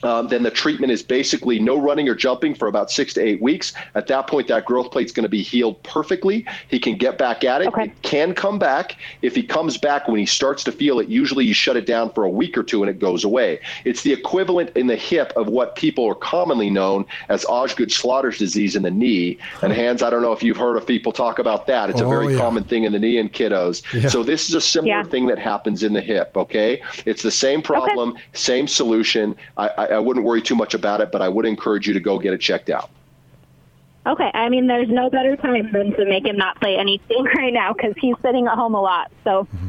um, 0.02 0.28
then 0.28 0.42
the 0.42 0.50
treatment 0.50 0.92
is 0.92 1.02
basically 1.02 1.58
no 1.58 1.76
running 1.76 2.08
or 2.08 2.14
jumping 2.14 2.54
for 2.54 2.68
about 2.68 2.90
six 2.90 3.14
to 3.14 3.20
eight 3.20 3.40
weeks. 3.40 3.72
At 3.94 4.06
that 4.08 4.26
point, 4.26 4.48
that 4.48 4.64
growth 4.64 4.90
plate's 4.90 5.12
going 5.12 5.24
to 5.24 5.28
be 5.30 5.42
healed 5.42 5.82
perfectly. 5.82 6.46
He 6.68 6.78
can 6.78 6.96
get 6.96 7.18
back 7.18 7.44
at 7.44 7.62
it. 7.62 7.68
Okay. 7.68 7.84
It 7.84 8.02
can 8.02 8.34
come 8.34 8.58
back. 8.58 8.96
If 9.22 9.34
he 9.34 9.42
comes 9.42 9.76
back 9.78 10.08
when 10.08 10.18
he 10.18 10.26
starts 10.26 10.64
to 10.64 10.72
feel 10.72 11.00
it, 11.00 11.08
usually 11.08 11.44
you 11.44 11.54
shut 11.54 11.76
it 11.76 11.86
down 11.86 12.10
for 12.12 12.24
a 12.24 12.30
week 12.30 12.56
or 12.56 12.62
two 12.62 12.82
and 12.82 12.90
it 12.90 12.98
goes 12.98 13.24
away. 13.24 13.60
It's 13.84 14.02
the 14.02 14.12
equivalent 14.12 14.76
in 14.76 14.86
the 14.86 14.96
hip 14.96 15.32
of 15.36 15.48
what 15.48 15.76
people 15.76 16.06
are 16.08 16.14
commonly 16.14 16.70
known 16.70 17.04
as 17.28 17.44
Osgood-Schlatters 17.46 18.38
disease 18.38 18.76
in 18.76 18.82
the 18.82 18.90
knee. 18.90 19.38
And 19.62 19.72
Hans, 19.72 20.02
I 20.02 20.10
don't 20.10 20.22
know 20.22 20.32
if 20.32 20.42
you've 20.42 20.56
heard 20.56 20.76
of 20.76 20.86
people 20.86 21.12
talk 21.12 21.38
about 21.38 21.66
that. 21.66 21.90
It's 21.90 22.00
a 22.00 22.04
Oh, 22.04 22.10
very 22.10 22.32
yeah. 22.34 22.40
common 22.40 22.64
thing 22.64 22.84
in 22.84 22.92
the 22.92 22.98
knee 22.98 23.18
in 23.18 23.28
kiddos. 23.28 23.82
Yeah. 23.94 24.08
So 24.08 24.22
this 24.22 24.48
is 24.48 24.54
a 24.54 24.60
similar 24.60 24.90
Yeah. 24.90 25.02
thing 25.04 25.26
that 25.26 25.38
happens 25.38 25.82
in 25.82 25.92
the 25.92 26.00
hip. 26.00 26.36
Okay, 26.36 26.82
it's 27.06 27.22
the 27.22 27.30
same 27.30 27.62
problem, 27.62 28.14
same 28.32 28.66
solution. 28.66 29.36
I, 29.56 29.68
I, 29.78 29.86
I 29.90 29.98
wouldn't 29.98 30.24
worry 30.24 30.42
too 30.42 30.54
much 30.54 30.74
about 30.74 31.00
it, 31.00 31.12
but 31.12 31.22
I 31.22 31.28
would 31.28 31.46
encourage 31.46 31.86
you 31.86 31.94
to 31.94 32.00
go 32.00 32.18
get 32.18 32.32
it 32.32 32.40
checked 32.40 32.70
out. 32.70 32.90
Okay, 34.06 34.30
I 34.32 34.48
mean, 34.48 34.66
there's 34.66 34.88
no 34.88 35.10
better 35.10 35.36
time 35.36 35.70
than 35.72 35.92
to 35.92 36.04
make 36.06 36.24
him 36.24 36.36
not 36.36 36.58
play 36.60 36.76
anything 36.78 37.24
right 37.36 37.52
now 37.52 37.72
because 37.72 37.94
he's 38.00 38.16
sitting 38.22 38.46
at 38.46 38.54
home 38.54 38.74
a 38.74 38.80
lot. 38.80 39.10
So 39.24 39.44
mm-hmm. 39.44 39.68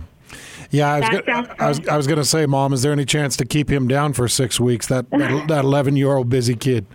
Yeah, 0.71 0.89
I 0.89 0.99
was, 0.99 1.09
That 1.09 1.25
gonna, 1.25 1.55
I 1.59 1.67
was, 1.67 1.87
I 1.87 1.97
was 1.97 2.07
going 2.07 2.17
to 2.17 2.25
say, 2.25 2.45
Mom, 2.45 2.71
is 2.71 2.81
there 2.81 2.93
any 2.93 3.03
chance 3.03 3.35
to 3.37 3.45
keep 3.45 3.69
him 3.69 3.89
down 3.89 4.13
for 4.13 4.27
six 4.29 4.57
weeks? 4.59 4.87
That 4.87 5.09
that 5.09 5.49
eleven 5.65 5.97
year 5.97 6.15
old 6.15 6.29
busy 6.29 6.55
kid. 6.55 6.85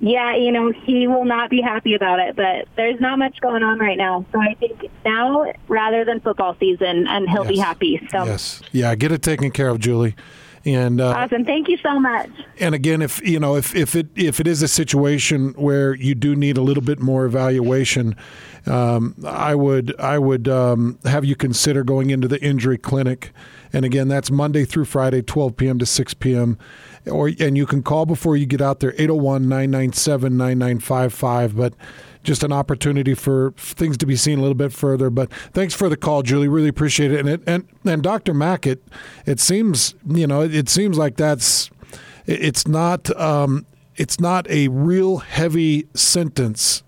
yeah, 0.00 0.34
you 0.34 0.50
know, 0.50 0.72
he 0.72 1.06
will 1.06 1.24
not 1.24 1.50
be 1.50 1.60
happy 1.60 1.94
about 1.94 2.18
it, 2.18 2.34
but 2.34 2.66
there's 2.76 3.00
not 3.00 3.18
much 3.18 3.40
going 3.40 3.62
on 3.62 3.78
right 3.78 3.96
now. 3.96 4.26
So 4.32 4.40
I 4.40 4.54
think 4.54 4.90
now 5.04 5.52
rather 5.68 6.04
than 6.04 6.18
football 6.20 6.56
season, 6.58 7.06
and 7.06 7.30
he'll 7.30 7.44
be 7.44 7.58
happy. 7.58 8.04
So 8.10 8.24
Yes. 8.24 8.60
Yeah, 8.72 8.94
get 8.96 9.12
it 9.12 9.22
taken 9.22 9.52
care 9.52 9.68
of, 9.68 9.78
Julie. 9.78 10.16
And 10.66 11.00
uh, 11.00 11.10
awesome. 11.10 11.44
Thank 11.44 11.68
you 11.68 11.76
so 11.78 12.00
much. 12.00 12.30
and 12.58 12.74
again, 12.74 13.02
if 13.02 13.26
you 13.26 13.38
know 13.38 13.56
if, 13.56 13.74
if 13.74 13.94
it 13.94 14.08
if 14.16 14.40
it 14.40 14.46
is 14.46 14.62
a 14.62 14.68
situation 14.68 15.50
where 15.58 15.94
you 15.94 16.14
do 16.14 16.34
need 16.34 16.56
a 16.56 16.62
little 16.62 16.82
bit 16.82 17.00
more 17.00 17.26
evaluation, 17.26 18.16
um, 18.66 19.14
I 19.26 19.54
would 19.54 19.98
I 20.00 20.18
would 20.18 20.48
um, 20.48 20.98
have 21.04 21.24
you 21.24 21.36
consider 21.36 21.84
going 21.84 22.10
into 22.10 22.28
the 22.28 22.42
injury 22.42 22.78
clinic. 22.78 23.32
And 23.74 23.84
again, 23.84 24.08
that's 24.08 24.30
Monday 24.30 24.64
through 24.64 24.84
Friday, 24.84 25.20
12 25.20 25.56
p.m. 25.56 25.80
to 25.80 25.86
6 25.86 26.14
p.m. 26.14 26.56
Or 27.10 27.28
and 27.40 27.56
you 27.56 27.66
can 27.66 27.82
call 27.82 28.06
before 28.06 28.36
you 28.36 28.46
get 28.46 28.60
out 28.62 28.78
there 28.80 28.92
801-997-9955. 28.92 31.56
But 31.56 31.74
just 32.24 32.42
an 32.42 32.52
opportunity 32.52 33.14
for 33.14 33.52
things 33.56 33.96
to 33.98 34.06
be 34.06 34.16
seen 34.16 34.38
a 34.38 34.42
little 34.42 34.54
bit 34.56 34.72
further. 34.72 35.10
But 35.10 35.32
thanks 35.52 35.74
for 35.74 35.88
the 35.88 35.96
call, 35.96 36.22
Julie. 36.22 36.48
Really 36.48 36.68
appreciate 36.68 37.12
it. 37.12 37.20
And 37.20 37.28
it, 37.28 37.42
and 37.46 37.68
and 37.84 38.02
Dr. 38.02 38.34
Maak, 38.34 38.66
it 38.66 38.82
it 39.26 39.38
seems 39.38 39.94
you 40.08 40.26
know 40.26 40.40
it, 40.42 40.54
it 40.54 40.68
seems 40.68 40.98
like 40.98 41.16
that's 41.16 41.70
it- 42.26 42.42
it's 42.42 42.66
not 42.66 43.14
um, 43.20 43.66
it's 43.96 44.18
not 44.18 44.50
a 44.50 44.68
real 44.68 45.18
heavy 45.18 45.86
sentence 45.94 46.82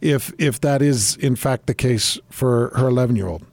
if 0.00 0.32
if 0.38 0.60
that 0.60 0.82
is 0.82 1.16
in 1.16 1.36
fact 1.36 1.66
the 1.66 1.74
case 1.74 2.18
for 2.28 2.72
her 2.76 2.88
11 2.88 3.16
year 3.16 3.28
old. 3.28 3.44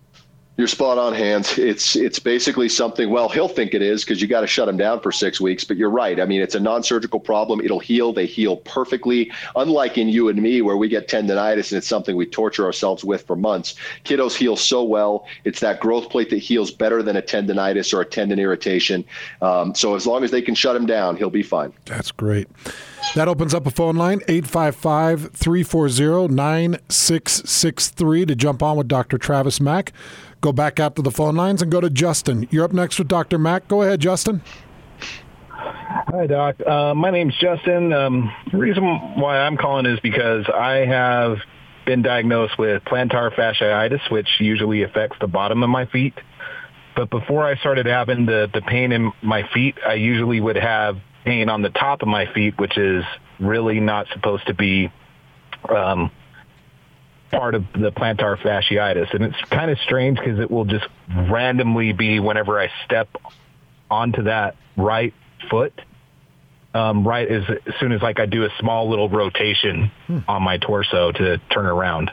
You're 0.58 0.68
spot 0.68 0.98
on, 0.98 1.14
Hans. 1.14 1.60
It's 1.60 1.96
it's 1.96 2.18
basically 2.18 2.68
something. 2.68 3.12
Well, 3.12 3.30
he'll 3.30 3.48
think 3.48 3.76
it 3.76 3.84
is 3.84 4.04
because 4.04 4.24
you 4.24 4.28
got 4.28 4.42
to 4.42 4.48
shut 4.48 4.68
him 4.68 4.76
down 4.76 5.02
for 5.02 5.12
six 5.12 5.40
weeks. 5.40 5.64
But 5.64 5.78
you're 5.78 5.92
right. 5.92 6.20
I 6.20 6.26
mean, 6.26 6.42
it's 6.42 6.56
a 6.56 6.60
non-surgical 6.60 7.20
problem. 7.20 7.62
It'll 7.62 7.80
heal. 7.80 8.12
They 8.12 8.26
heal 8.26 8.58
perfectly. 8.58 9.32
Unlike 9.56 10.00
in 10.00 10.10
you 10.10 10.30
and 10.30 10.42
me, 10.42 10.64
where 10.64 10.76
we 10.76 10.88
get 10.88 11.08
tendonitis 11.08 11.72
and 11.72 11.78
it's 11.78 11.88
something 11.88 12.16
we 12.16 12.26
torture 12.26 12.66
ourselves 12.66 13.04
with 13.04 13.28
for 13.28 13.36
months. 13.36 13.76
Kiddos 14.04 14.36
heal 14.36 14.56
so 14.56 14.84
well. 14.84 15.28
It's 15.44 15.60
that 15.60 15.80
growth 15.80 16.10
plate 16.10 16.32
that 16.32 16.38
heals 16.38 16.72
better 16.72 17.04
than 17.04 17.16
a 17.16 17.22
tendonitis 17.22 17.94
or 17.94 18.02
a 18.02 18.06
tendon 18.06 18.40
irritation. 18.40 19.06
Um, 19.44 19.76
so 19.76 19.96
as 19.96 20.08
long 20.08 20.24
as 20.24 20.32
they 20.32 20.42
can 20.42 20.56
shut 20.56 20.76
him 20.76 20.88
down, 20.88 21.18
he'll 21.18 21.30
be 21.30 21.44
fine. 21.44 21.72
That's 21.86 22.10
great. 22.10 22.48
That 23.16 23.28
opens 23.28 23.54
up 23.54 23.66
a 23.66 23.72
phone 23.72 23.96
line 23.96 24.22
855 24.28 25.32
340 25.32 26.34
9663 26.34 28.26
to 28.26 28.36
jump 28.36 28.62
on 28.62 28.78
with 28.78 28.88
Dr. 28.88 29.18
Travis 29.18 29.60
Maak. 29.60 29.90
Go 30.42 30.52
back 30.52 30.80
out 30.80 30.96
to 30.98 31.02
the 31.02 31.12
phone 31.12 31.36
lines 31.36 31.62
and 31.62 31.72
go 31.72 31.82
to 31.82 31.90
Justin. 31.90 32.48
You're 32.52 32.66
up 32.66 32.74
next 32.74 33.00
with 33.00 33.08
Dr. 33.08 33.40
Maak. 33.40 33.68
Go 33.68 33.82
ahead, 33.82 34.00
Justin. 34.00 34.42
Hi, 35.50 36.28
Doc. 36.28 36.56
Uh, 36.66 36.94
my 36.94 37.10
name's 37.10 37.36
Justin. 37.38 37.92
Um, 37.92 38.32
the 38.52 38.58
reason 38.58 38.84
why 38.84 39.40
I'm 39.40 39.58
calling 39.58 39.86
is 39.86 40.00
because 40.00 40.46
I 40.48 40.86
have 40.86 41.40
been 41.86 42.02
diagnosed 42.02 42.58
with 42.60 42.84
plantar 42.84 43.34
fasciitis, 43.34 44.12
which 44.12 44.28
usually 44.40 44.84
affects 44.84 45.18
the 45.20 45.28
bottom 45.28 45.64
of 45.64 45.70
my 45.70 45.86
feet. 45.86 46.14
But 46.96 47.10
before 47.10 47.46
I 47.46 47.56
started 47.58 47.86
having 47.86 48.26
the, 48.26 48.50
the 48.54 48.62
pain 48.62 48.92
in 48.92 49.12
my 49.22 49.48
feet, 49.54 49.76
I 49.86 49.94
usually 49.94 50.40
would 50.40 50.56
have 50.56 50.98
pain 51.28 51.50
on 51.50 51.62
the 51.62 51.70
top 51.70 52.02
of 52.02 52.08
my 52.08 52.26
feet, 52.34 52.58
which 52.58 52.78
is 52.78 53.04
really 53.38 53.82
not 53.82 54.08
supposed 54.14 54.48
to 54.48 54.54
be 54.54 54.90
um, 55.68 56.10
part 57.32 57.54
of 57.54 57.66
the 57.74 57.92
plantar 57.92 58.38
fasciitis. 58.38 59.14
And 59.14 59.26
it's 59.26 59.50
kind 59.50 59.70
of 59.70 59.78
strange 59.80 60.18
because 60.18 60.40
it 60.40 60.50
will 60.50 60.64
just 60.64 60.88
randomly 61.10 61.92
be 61.92 62.22
whenever 62.22 62.58
I 62.58 62.72
step 62.86 63.10
onto 63.92 64.24
that 64.24 64.56
right 64.78 65.14
foot, 65.50 65.74
um, 66.74 67.06
right 67.06 67.30
as, 67.30 67.44
as 67.66 67.74
soon 67.82 67.92
as 67.92 68.02
like 68.02 68.22
I 68.22 68.26
do 68.26 68.46
a 68.46 68.50
small 68.60 68.90
little 68.90 69.10
rotation 69.10 69.92
on 70.30 70.44
my 70.44 70.58
torso 70.58 71.12
to 71.12 71.40
turn 71.50 71.66
around. 71.66 72.10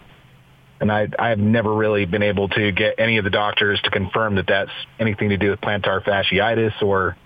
And 0.80 0.90
I, 0.90 1.06
I've 1.16 1.38
never 1.38 1.72
really 1.72 2.04
been 2.04 2.24
able 2.24 2.48
to 2.48 2.72
get 2.72 2.96
any 2.98 3.18
of 3.18 3.24
the 3.24 3.30
doctors 3.30 3.80
to 3.82 3.90
confirm 3.90 4.34
that 4.34 4.48
that's 4.48 4.72
anything 4.98 5.28
to 5.28 5.36
do 5.36 5.50
with 5.50 5.60
plantar 5.60 6.02
fasciitis 6.02 6.82
or 6.82 7.16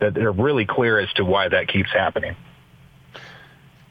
that 0.00 0.14
they're 0.14 0.32
really 0.32 0.66
clear 0.66 0.98
as 0.98 1.12
to 1.14 1.24
why 1.24 1.48
that 1.48 1.68
keeps 1.68 1.90
happening. 1.92 2.36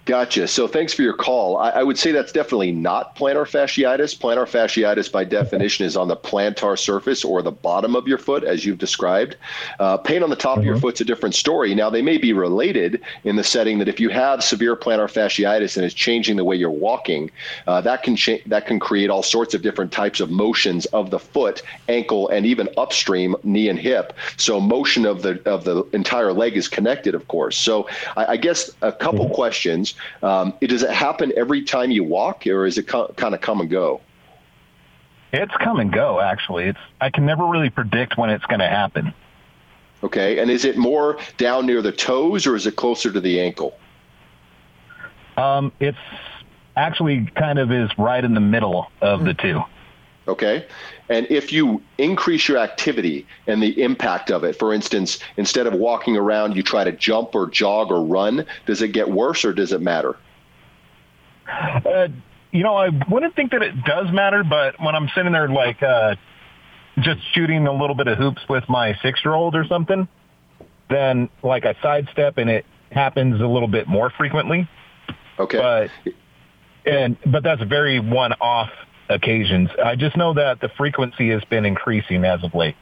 Gotcha. 0.09 0.47
So 0.47 0.67
thanks 0.67 0.91
for 0.91 1.03
your 1.03 1.13
call. 1.13 1.57
I, 1.57 1.69
I 1.69 1.83
would 1.83 1.95
say 1.95 2.11
that's 2.11 2.31
definitely 2.31 2.71
not 2.71 3.15
plantar 3.15 3.47
fasciitis. 3.47 4.17
Plantar 4.17 4.47
fasciitis, 4.49 5.11
by 5.11 5.23
definition, 5.23 5.85
is 5.85 5.95
on 5.95 6.07
the 6.07 6.17
plantar 6.17 6.79
surface 6.79 7.23
or 7.23 7.43
the 7.43 7.51
bottom 7.51 7.95
of 7.95 8.07
your 8.07 8.17
foot, 8.17 8.43
as 8.43 8.65
you've 8.65 8.79
described. 8.79 9.35
Uh, 9.79 9.97
pain 9.97 10.23
on 10.23 10.31
the 10.31 10.35
top 10.35 10.57
of 10.57 10.63
your 10.65 10.79
foot's 10.79 10.99
a 10.99 11.05
different 11.05 11.35
story. 11.35 11.75
Now, 11.75 11.91
they 11.91 12.01
may 12.01 12.17
be 12.17 12.33
related 12.33 13.03
in 13.23 13.35
the 13.35 13.43
setting 13.43 13.77
that 13.77 13.87
if 13.87 13.99
you 13.99 14.09
have 14.09 14.43
severe 14.43 14.75
plantar 14.75 15.05
fasciitis 15.05 15.77
and 15.77 15.85
it's 15.85 15.93
changing 15.93 16.37
the 16.37 16.43
way 16.43 16.55
you're 16.55 16.71
walking, 16.71 17.29
uh, 17.67 17.79
that 17.81 18.01
can 18.01 18.15
cha- 18.15 18.41
that 18.47 18.65
can 18.65 18.79
create 18.79 19.11
all 19.11 19.21
sorts 19.21 19.53
of 19.53 19.61
different 19.61 19.91
types 19.91 20.19
of 20.19 20.31
motions 20.31 20.87
of 20.87 21.11
the 21.11 21.19
foot, 21.19 21.61
ankle, 21.87 22.29
and 22.29 22.47
even 22.47 22.67
upstream 22.77 23.35
knee 23.43 23.69
and 23.69 23.77
hip. 23.77 24.13
So 24.37 24.59
motion 24.59 25.05
of 25.05 25.21
the 25.21 25.39
of 25.47 25.65
the 25.65 25.83
entire 25.93 26.33
leg 26.33 26.57
is 26.57 26.67
connected, 26.67 27.13
of 27.13 27.27
course. 27.27 27.55
So 27.55 27.87
I, 28.17 28.25
I 28.25 28.37
guess 28.37 28.71
a 28.81 28.91
couple 28.91 29.29
questions. 29.29 29.93
Um, 30.21 30.53
does 30.61 30.83
it 30.83 30.91
happen 30.91 31.33
every 31.35 31.63
time 31.63 31.91
you 31.91 32.03
walk, 32.03 32.45
or 32.47 32.65
is 32.65 32.77
it 32.77 32.87
co- 32.87 33.13
kind 33.15 33.33
of 33.33 33.41
come 33.41 33.61
and 33.61 33.69
go? 33.69 34.01
It's 35.31 35.53
come 35.63 35.79
and 35.79 35.93
go, 35.93 36.19
actually. 36.19 36.65
It's 36.65 36.79
I 36.99 37.09
can 37.09 37.25
never 37.25 37.45
really 37.45 37.69
predict 37.69 38.17
when 38.17 38.29
it's 38.29 38.45
going 38.45 38.59
to 38.59 38.67
happen. 38.67 39.13
Okay, 40.01 40.39
and 40.39 40.49
is 40.49 40.65
it 40.65 40.77
more 40.77 41.19
down 41.37 41.65
near 41.65 41.81
the 41.81 41.91
toes, 41.91 42.47
or 42.47 42.55
is 42.55 42.65
it 42.65 42.75
closer 42.75 43.11
to 43.11 43.19
the 43.19 43.39
ankle? 43.39 43.77
Um, 45.37 45.71
it's 45.79 45.97
actually 46.75 47.29
kind 47.35 47.59
of 47.59 47.71
is 47.71 47.89
right 47.97 48.23
in 48.23 48.33
the 48.33 48.39
middle 48.39 48.91
of 49.01 49.23
the 49.23 49.33
two. 49.33 49.61
Okay. 50.29 50.65
And 51.09 51.25
if 51.31 51.51
you 51.51 51.81
increase 51.97 52.47
your 52.47 52.59
activity 52.59 53.25
and 53.47 53.63
the 53.63 53.81
impact 53.81 54.29
of 54.29 54.43
it, 54.43 54.57
for 54.57 54.73
instance, 54.73 55.17
instead 55.37 55.65
of 55.65 55.73
walking 55.73 56.15
around, 56.15 56.55
you 56.55 56.61
try 56.61 56.83
to 56.83 56.91
jump 56.91 57.33
or 57.33 57.49
jog 57.49 57.91
or 57.91 58.05
run, 58.05 58.45
does 58.67 58.83
it 58.83 58.89
get 58.89 59.09
worse 59.09 59.43
or 59.43 59.51
does 59.51 59.73
it 59.73 59.81
matter? 59.81 60.15
Uh, 61.47 62.09
you 62.51 62.61
know, 62.61 62.75
I 62.75 62.89
wouldn't 63.09 63.35
think 63.35 63.51
that 63.51 63.63
it 63.63 63.83
does 63.83 64.11
matter, 64.11 64.43
but 64.43 64.79
when 64.79 64.93
I'm 64.93 65.09
sitting 65.15 65.31
there 65.31 65.49
like 65.49 65.81
uh, 65.81 66.15
just 66.99 67.21
shooting 67.33 67.65
a 67.65 67.73
little 67.73 67.95
bit 67.95 68.07
of 68.07 68.19
hoops 68.19 68.41
with 68.47 68.69
my 68.69 68.95
six-year-old 69.01 69.55
or 69.55 69.65
something, 69.65 70.07
then 70.91 71.29
like 71.41 71.65
I 71.65 71.75
sidestep 71.81 72.37
and 72.37 72.51
it 72.51 72.65
happens 72.91 73.41
a 73.41 73.47
little 73.47 73.67
bit 73.67 73.87
more 73.87 74.11
frequently. 74.11 74.69
Okay. 75.39 75.57
But 75.57 76.13
and 76.85 77.17
but 77.25 77.41
that's 77.41 77.63
very 77.63 77.99
one-off 77.99 78.69
occasions. 79.09 79.69
I 79.83 79.95
just 79.95 80.15
know 80.15 80.33
that 80.33 80.61
the 80.61 80.69
frequency 80.69 81.29
has 81.29 81.43
been 81.45 81.65
increasing 81.65 82.23
as 82.25 82.43
of 82.43 82.53
late. 82.53 82.75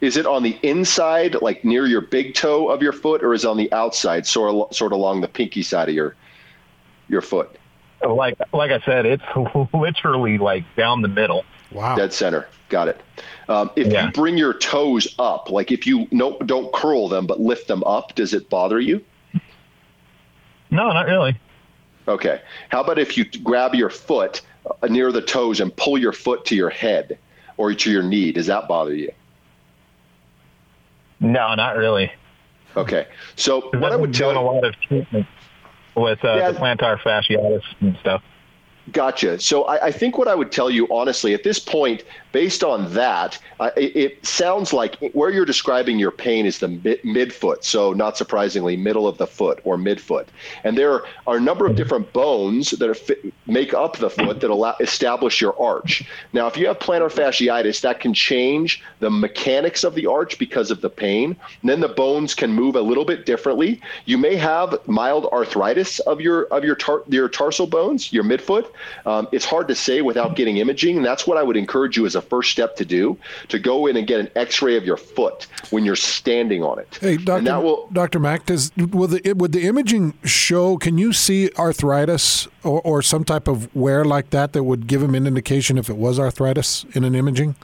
Is 0.00 0.16
it 0.16 0.26
on 0.26 0.42
the 0.42 0.58
inside, 0.62 1.36
like 1.40 1.64
near 1.64 1.86
your 1.86 2.00
big 2.00 2.34
toe 2.34 2.68
of 2.68 2.82
your 2.82 2.92
foot, 2.92 3.22
or 3.22 3.32
is 3.32 3.44
it 3.44 3.48
on 3.48 3.56
the 3.56 3.72
outside, 3.72 4.26
sort 4.26 4.52
of, 4.54 4.74
sort 4.74 4.92
of 4.92 4.98
along 4.98 5.20
the 5.20 5.28
pinky 5.28 5.62
side 5.62 5.88
of 5.88 5.94
your 5.94 6.14
your 7.08 7.22
foot? 7.22 7.56
Like 8.06 8.38
like 8.52 8.70
I 8.70 8.80
said, 8.84 9.06
it's 9.06 9.22
literally 9.74 10.38
like 10.38 10.64
down 10.76 11.02
the 11.02 11.08
middle. 11.08 11.44
Wow. 11.70 11.96
Dead 11.96 12.12
center. 12.12 12.48
Got 12.70 12.88
it. 12.88 13.00
Um, 13.48 13.70
if 13.76 13.86
Yeah. 13.86 14.06
you 14.06 14.12
bring 14.12 14.36
your 14.36 14.54
toes 14.54 15.14
up, 15.18 15.50
like 15.50 15.70
if 15.70 15.86
you 15.86 16.06
no, 16.10 16.38
don't 16.38 16.72
curl 16.72 17.08
them 17.08 17.26
but 17.26 17.40
lift 17.40 17.68
them 17.68 17.82
up, 17.84 18.14
does 18.14 18.34
it 18.34 18.50
bother 18.50 18.80
you? 18.80 19.04
No, 20.70 20.92
not 20.92 21.06
really. 21.06 21.38
Okay. 22.06 22.40
How 22.70 22.82
about 22.82 22.98
if 22.98 23.16
you 23.16 23.24
grab 23.42 23.74
your 23.74 23.90
foot 23.90 24.42
near 24.88 25.12
the 25.12 25.22
toes 25.22 25.60
and 25.60 25.74
pull 25.76 25.98
your 25.98 26.12
foot 26.12 26.44
to 26.46 26.56
your 26.56 26.70
head 26.70 27.18
or 27.56 27.74
to 27.74 27.90
your 27.90 28.02
knee? 28.02 28.32
Does 28.32 28.46
that 28.46 28.68
bother 28.68 28.94
you? 28.94 29.10
No, 31.20 31.54
not 31.54 31.76
really. 31.76 32.12
Okay. 32.76 33.06
So 33.36 33.70
what 33.74 33.92
I 33.92 33.96
would 33.96 34.14
tell 34.14 34.30
a 34.30 34.40
lot 34.40 34.64
of 34.64 34.74
treatment 34.80 35.26
with 35.96 36.24
uh, 36.24 36.36
Yeah. 36.36 36.50
the 36.52 36.58
plantar 36.58 36.98
fasciitis 36.98 37.62
and 37.80 37.96
stuff. 37.98 38.22
Gotcha. 38.92 39.40
So 39.40 39.64
I, 39.64 39.86
I 39.86 39.92
think 39.92 40.18
what 40.18 40.28
I 40.28 40.34
would 40.34 40.52
tell 40.52 40.70
you 40.70 40.86
honestly 40.90 41.34
at 41.34 41.42
this 41.42 41.58
point, 41.58 42.04
based 42.32 42.62
on 42.62 42.92
that, 42.92 43.38
uh, 43.58 43.70
it, 43.76 43.96
it 43.96 44.26
sounds 44.26 44.72
like 44.72 44.96
where 45.12 45.30
you're 45.30 45.44
describing 45.44 45.98
your 45.98 46.10
pain 46.10 46.46
is 46.46 46.58
the 46.58 46.68
mid, 46.68 47.02
midfoot. 47.02 47.64
So 47.64 47.92
not 47.92 48.16
surprisingly, 48.16 48.76
middle 48.76 49.08
of 49.08 49.18
the 49.18 49.26
foot 49.26 49.60
or 49.64 49.76
midfoot. 49.76 50.26
And 50.64 50.78
there 50.78 51.02
are 51.26 51.36
a 51.36 51.40
number 51.40 51.66
of 51.66 51.74
different 51.74 52.12
bones 52.12 52.70
that 52.70 52.88
are 52.88 52.94
fit, 52.94 53.32
make 53.46 53.74
up 53.74 53.96
the 53.96 54.10
foot 54.10 54.40
that 54.40 54.50
allow, 54.50 54.76
establish 54.80 55.40
your 55.40 55.60
arch. 55.60 56.04
Now, 56.32 56.46
if 56.46 56.56
you 56.56 56.66
have 56.68 56.78
plantar 56.78 57.10
fasciitis, 57.10 57.80
that 57.80 58.00
can 58.00 58.14
change 58.14 58.82
the 59.00 59.10
mechanics 59.10 59.82
of 59.82 59.94
the 59.94 60.06
arch 60.06 60.38
because 60.38 60.70
of 60.70 60.80
the 60.82 60.90
pain. 60.90 61.36
And 61.62 61.70
then 61.70 61.80
the 61.80 61.88
bones 61.88 62.34
can 62.34 62.52
move 62.52 62.76
a 62.76 62.80
little 62.82 63.04
bit 63.04 63.26
differently. 63.26 63.80
You 64.04 64.18
may 64.18 64.36
have 64.36 64.78
mild 64.86 65.26
arthritis 65.26 65.98
of 66.00 66.20
your 66.20 66.44
of 66.44 66.64
your 66.64 66.76
tar, 66.76 67.02
your 67.08 67.28
tarsal 67.28 67.66
bones, 67.66 68.12
your 68.12 68.24
midfoot, 68.24 68.70
Um, 69.06 69.28
it's 69.32 69.44
hard 69.44 69.68
to 69.68 69.74
say 69.74 70.02
without 70.02 70.36
getting 70.36 70.58
imaging. 70.58 70.96
And 70.96 71.04
that's 71.04 71.26
what 71.26 71.36
I 71.36 71.42
would 71.42 71.56
encourage 71.56 71.96
you 71.96 72.06
as 72.06 72.14
a 72.14 72.22
first 72.22 72.50
step 72.50 72.76
to 72.76 72.84
do 72.84 73.16
to 73.48 73.58
go 73.58 73.86
in 73.86 73.96
and 73.96 74.06
get 74.06 74.20
an 74.20 74.30
x 74.34 74.62
ray 74.62 74.76
of 74.76 74.84
your 74.84 74.96
foot 74.96 75.46
when 75.70 75.84
you're 75.84 75.96
standing 75.96 76.62
on 76.62 76.78
it. 76.78 76.98
Hey, 77.00 77.16
Dr. 77.16 77.60
will, 77.60 77.88
Dr. 77.92 78.20
Maak, 78.20 78.46
does, 78.46 78.72
will, 78.76 79.08
the, 79.08 79.32
would 79.34 79.52
the 79.52 79.66
imaging 79.66 80.14
show, 80.24 80.76
can 80.76 80.98
you 80.98 81.12
see 81.12 81.50
arthritis 81.58 82.48
or, 82.64 82.80
or 82.82 83.02
some 83.02 83.24
type 83.24 83.48
of 83.48 83.74
wear 83.74 84.04
like 84.04 84.30
that 84.30 84.52
that 84.52 84.64
would 84.64 84.86
give 84.86 85.02
him 85.02 85.14
an 85.14 85.26
indication 85.26 85.78
if 85.78 85.88
it 85.88 85.96
was 85.96 86.18
arthritis 86.18 86.84
in 86.94 87.04
an 87.04 87.14
imaging? 87.14 87.56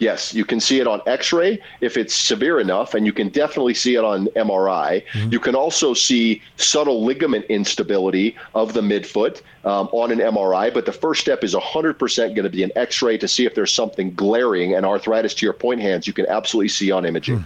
Yes, 0.00 0.32
you 0.32 0.46
can 0.46 0.60
see 0.60 0.80
it 0.80 0.86
on 0.86 1.02
x 1.06 1.30
ray 1.30 1.60
if 1.82 1.98
it's 1.98 2.14
severe 2.14 2.58
enough, 2.58 2.94
and 2.94 3.04
you 3.04 3.12
can 3.12 3.28
definitely 3.28 3.74
see 3.74 3.96
it 3.96 4.04
on 4.04 4.28
MRI. 4.28 5.04
Mm-hmm. 5.04 5.30
You 5.30 5.38
can 5.38 5.54
also 5.54 5.92
see 5.92 6.40
subtle 6.56 7.04
ligament 7.04 7.44
instability 7.50 8.34
of 8.54 8.72
the 8.72 8.80
midfoot 8.80 9.42
um, 9.64 9.88
on 9.92 10.10
an 10.10 10.18
MRI, 10.18 10.72
but 10.72 10.86
the 10.86 10.92
first 10.92 11.20
step 11.20 11.44
is 11.44 11.54
100% 11.54 12.18
going 12.18 12.34
to 12.44 12.48
be 12.48 12.62
an 12.62 12.72
x 12.76 13.02
ray 13.02 13.18
to 13.18 13.28
see 13.28 13.44
if 13.44 13.54
there's 13.54 13.74
something 13.74 14.14
glaring 14.14 14.74
and 14.74 14.86
arthritis 14.86 15.34
to 15.34 15.44
your 15.44 15.52
point 15.52 15.82
Hans 15.82 16.06
you 16.06 16.14
can 16.14 16.26
absolutely 16.26 16.68
see 16.68 16.90
on 16.90 17.04
imaging. 17.04 17.44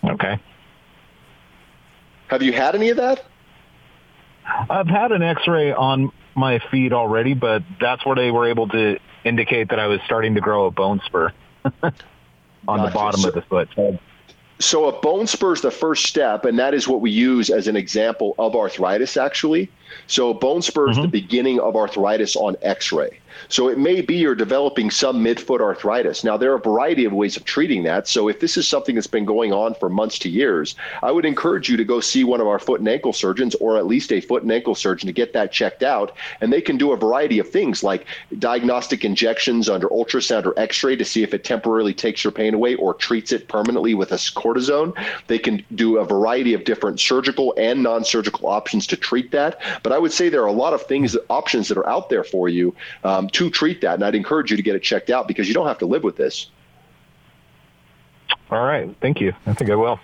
Hmm. 0.00 0.08
Okay. 0.08 0.38
Have 2.28 2.42
you 2.42 2.54
had 2.54 2.74
any 2.74 2.88
of 2.88 2.96
that? 2.96 3.22
I've 4.70 4.88
had 4.88 5.12
an 5.12 5.22
x 5.22 5.46
ray 5.46 5.72
on 5.72 6.12
my 6.34 6.60
feet 6.70 6.94
already, 6.94 7.34
but 7.34 7.62
that's 7.78 8.06
where 8.06 8.16
they 8.16 8.30
were 8.30 8.48
able 8.48 8.68
to 8.68 8.98
indicate 9.26 9.68
that 9.70 9.80
I 9.80 9.86
was 9.86 10.00
starting 10.04 10.34
to 10.34 10.40
grow 10.40 10.66
a 10.66 10.70
bone 10.70 11.00
spur 11.04 11.32
on 11.64 11.72
gotcha. 11.82 12.82
the 12.84 12.90
bottom 12.94 13.20
so, 13.20 13.28
of 13.28 13.34
the 13.34 13.42
foot. 13.42 13.68
So, 13.74 13.98
so 14.58 14.84
a 14.86 15.00
bone 15.00 15.26
spur 15.26 15.52
is 15.52 15.60
the 15.60 15.70
first 15.70 16.06
step, 16.06 16.44
and 16.44 16.58
that 16.58 16.74
is 16.74 16.88
what 16.88 17.00
we 17.00 17.10
use 17.10 17.50
as 17.50 17.68
an 17.68 17.76
example 17.76 18.34
of 18.38 18.54
arthritis, 18.54 19.16
actually. 19.16 19.70
So 20.06 20.34
bone 20.34 20.62
spur 20.62 20.90
is 20.90 20.96
mm-hmm. 20.96 21.02
the 21.02 21.08
beginning 21.08 21.60
of 21.60 21.76
arthritis 21.76 22.36
on 22.36 22.56
X-ray. 22.62 23.20
So 23.48 23.68
it 23.68 23.78
may 23.78 24.00
be 24.00 24.16
you're 24.16 24.34
developing 24.34 24.90
some 24.90 25.22
midfoot 25.24 25.60
arthritis. 25.60 26.24
Now, 26.24 26.36
there 26.36 26.52
are 26.52 26.56
a 26.56 26.60
variety 26.60 27.04
of 27.04 27.12
ways 27.12 27.36
of 27.36 27.44
treating 27.44 27.82
that. 27.84 28.08
So 28.08 28.28
if 28.28 28.40
this 28.40 28.56
is 28.56 28.66
something 28.66 28.94
that's 28.94 29.06
been 29.06 29.24
going 29.24 29.52
on 29.52 29.74
for 29.74 29.88
months 29.88 30.18
to 30.20 30.28
years, 30.28 30.74
I 31.02 31.10
would 31.12 31.24
encourage 31.24 31.68
you 31.68 31.76
to 31.76 31.84
go 31.84 32.00
see 32.00 32.24
one 32.24 32.40
of 32.40 32.46
our 32.46 32.58
foot 32.58 32.80
and 32.80 32.88
ankle 32.88 33.12
surgeons 33.12 33.54
or 33.56 33.76
at 33.76 33.86
least 33.86 34.12
a 34.12 34.20
foot 34.20 34.42
and 34.42 34.52
ankle 34.52 34.74
surgeon 34.74 35.06
to 35.06 35.12
get 35.12 35.32
that 35.34 35.52
checked 35.52 35.82
out. 35.82 36.16
And 36.40 36.52
they 36.52 36.60
can 36.60 36.76
do 36.76 36.92
a 36.92 36.96
variety 36.96 37.38
of 37.38 37.48
things 37.48 37.82
like 37.82 38.06
diagnostic 38.38 39.04
injections 39.04 39.68
under 39.68 39.88
ultrasound 39.88 40.46
or 40.46 40.58
x 40.58 40.82
ray 40.82 40.96
to 40.96 41.04
see 41.04 41.22
if 41.22 41.34
it 41.34 41.44
temporarily 41.44 41.94
takes 41.94 42.24
your 42.24 42.32
pain 42.32 42.54
away 42.54 42.74
or 42.76 42.94
treats 42.94 43.32
it 43.32 43.48
permanently 43.48 43.94
with 43.94 44.12
a 44.12 44.16
cortisone. 44.16 44.94
They 45.26 45.38
can 45.38 45.64
do 45.74 45.98
a 45.98 46.04
variety 46.04 46.54
of 46.54 46.64
different 46.64 47.00
surgical 47.00 47.54
and 47.56 47.82
non 47.82 48.04
surgical 48.04 48.48
options 48.48 48.86
to 48.88 48.96
treat 48.96 49.30
that. 49.32 49.60
But 49.82 49.92
I 49.92 49.98
would 49.98 50.12
say 50.12 50.28
there 50.28 50.42
are 50.42 50.46
a 50.46 50.52
lot 50.52 50.72
of 50.72 50.82
things, 50.82 51.16
options 51.30 51.68
that 51.68 51.78
are 51.78 51.88
out 51.88 52.08
there 52.08 52.24
for 52.24 52.48
you. 52.48 52.74
Um, 53.04 53.28
to 53.30 53.50
treat 53.50 53.80
that. 53.82 53.94
And 53.94 54.04
I'd 54.04 54.14
encourage 54.14 54.50
you 54.50 54.56
to 54.56 54.62
get 54.62 54.74
it 54.74 54.82
checked 54.82 55.10
out 55.10 55.28
because 55.28 55.48
you 55.48 55.54
don't 55.54 55.66
have 55.66 55.78
to 55.78 55.86
live 55.86 56.02
with 56.02 56.16
this. 56.16 56.50
All 58.50 58.64
right. 58.64 58.94
Thank 59.00 59.20
you. 59.20 59.32
I 59.46 59.52
think 59.52 59.70
I 59.70 59.74
will. 59.74 60.00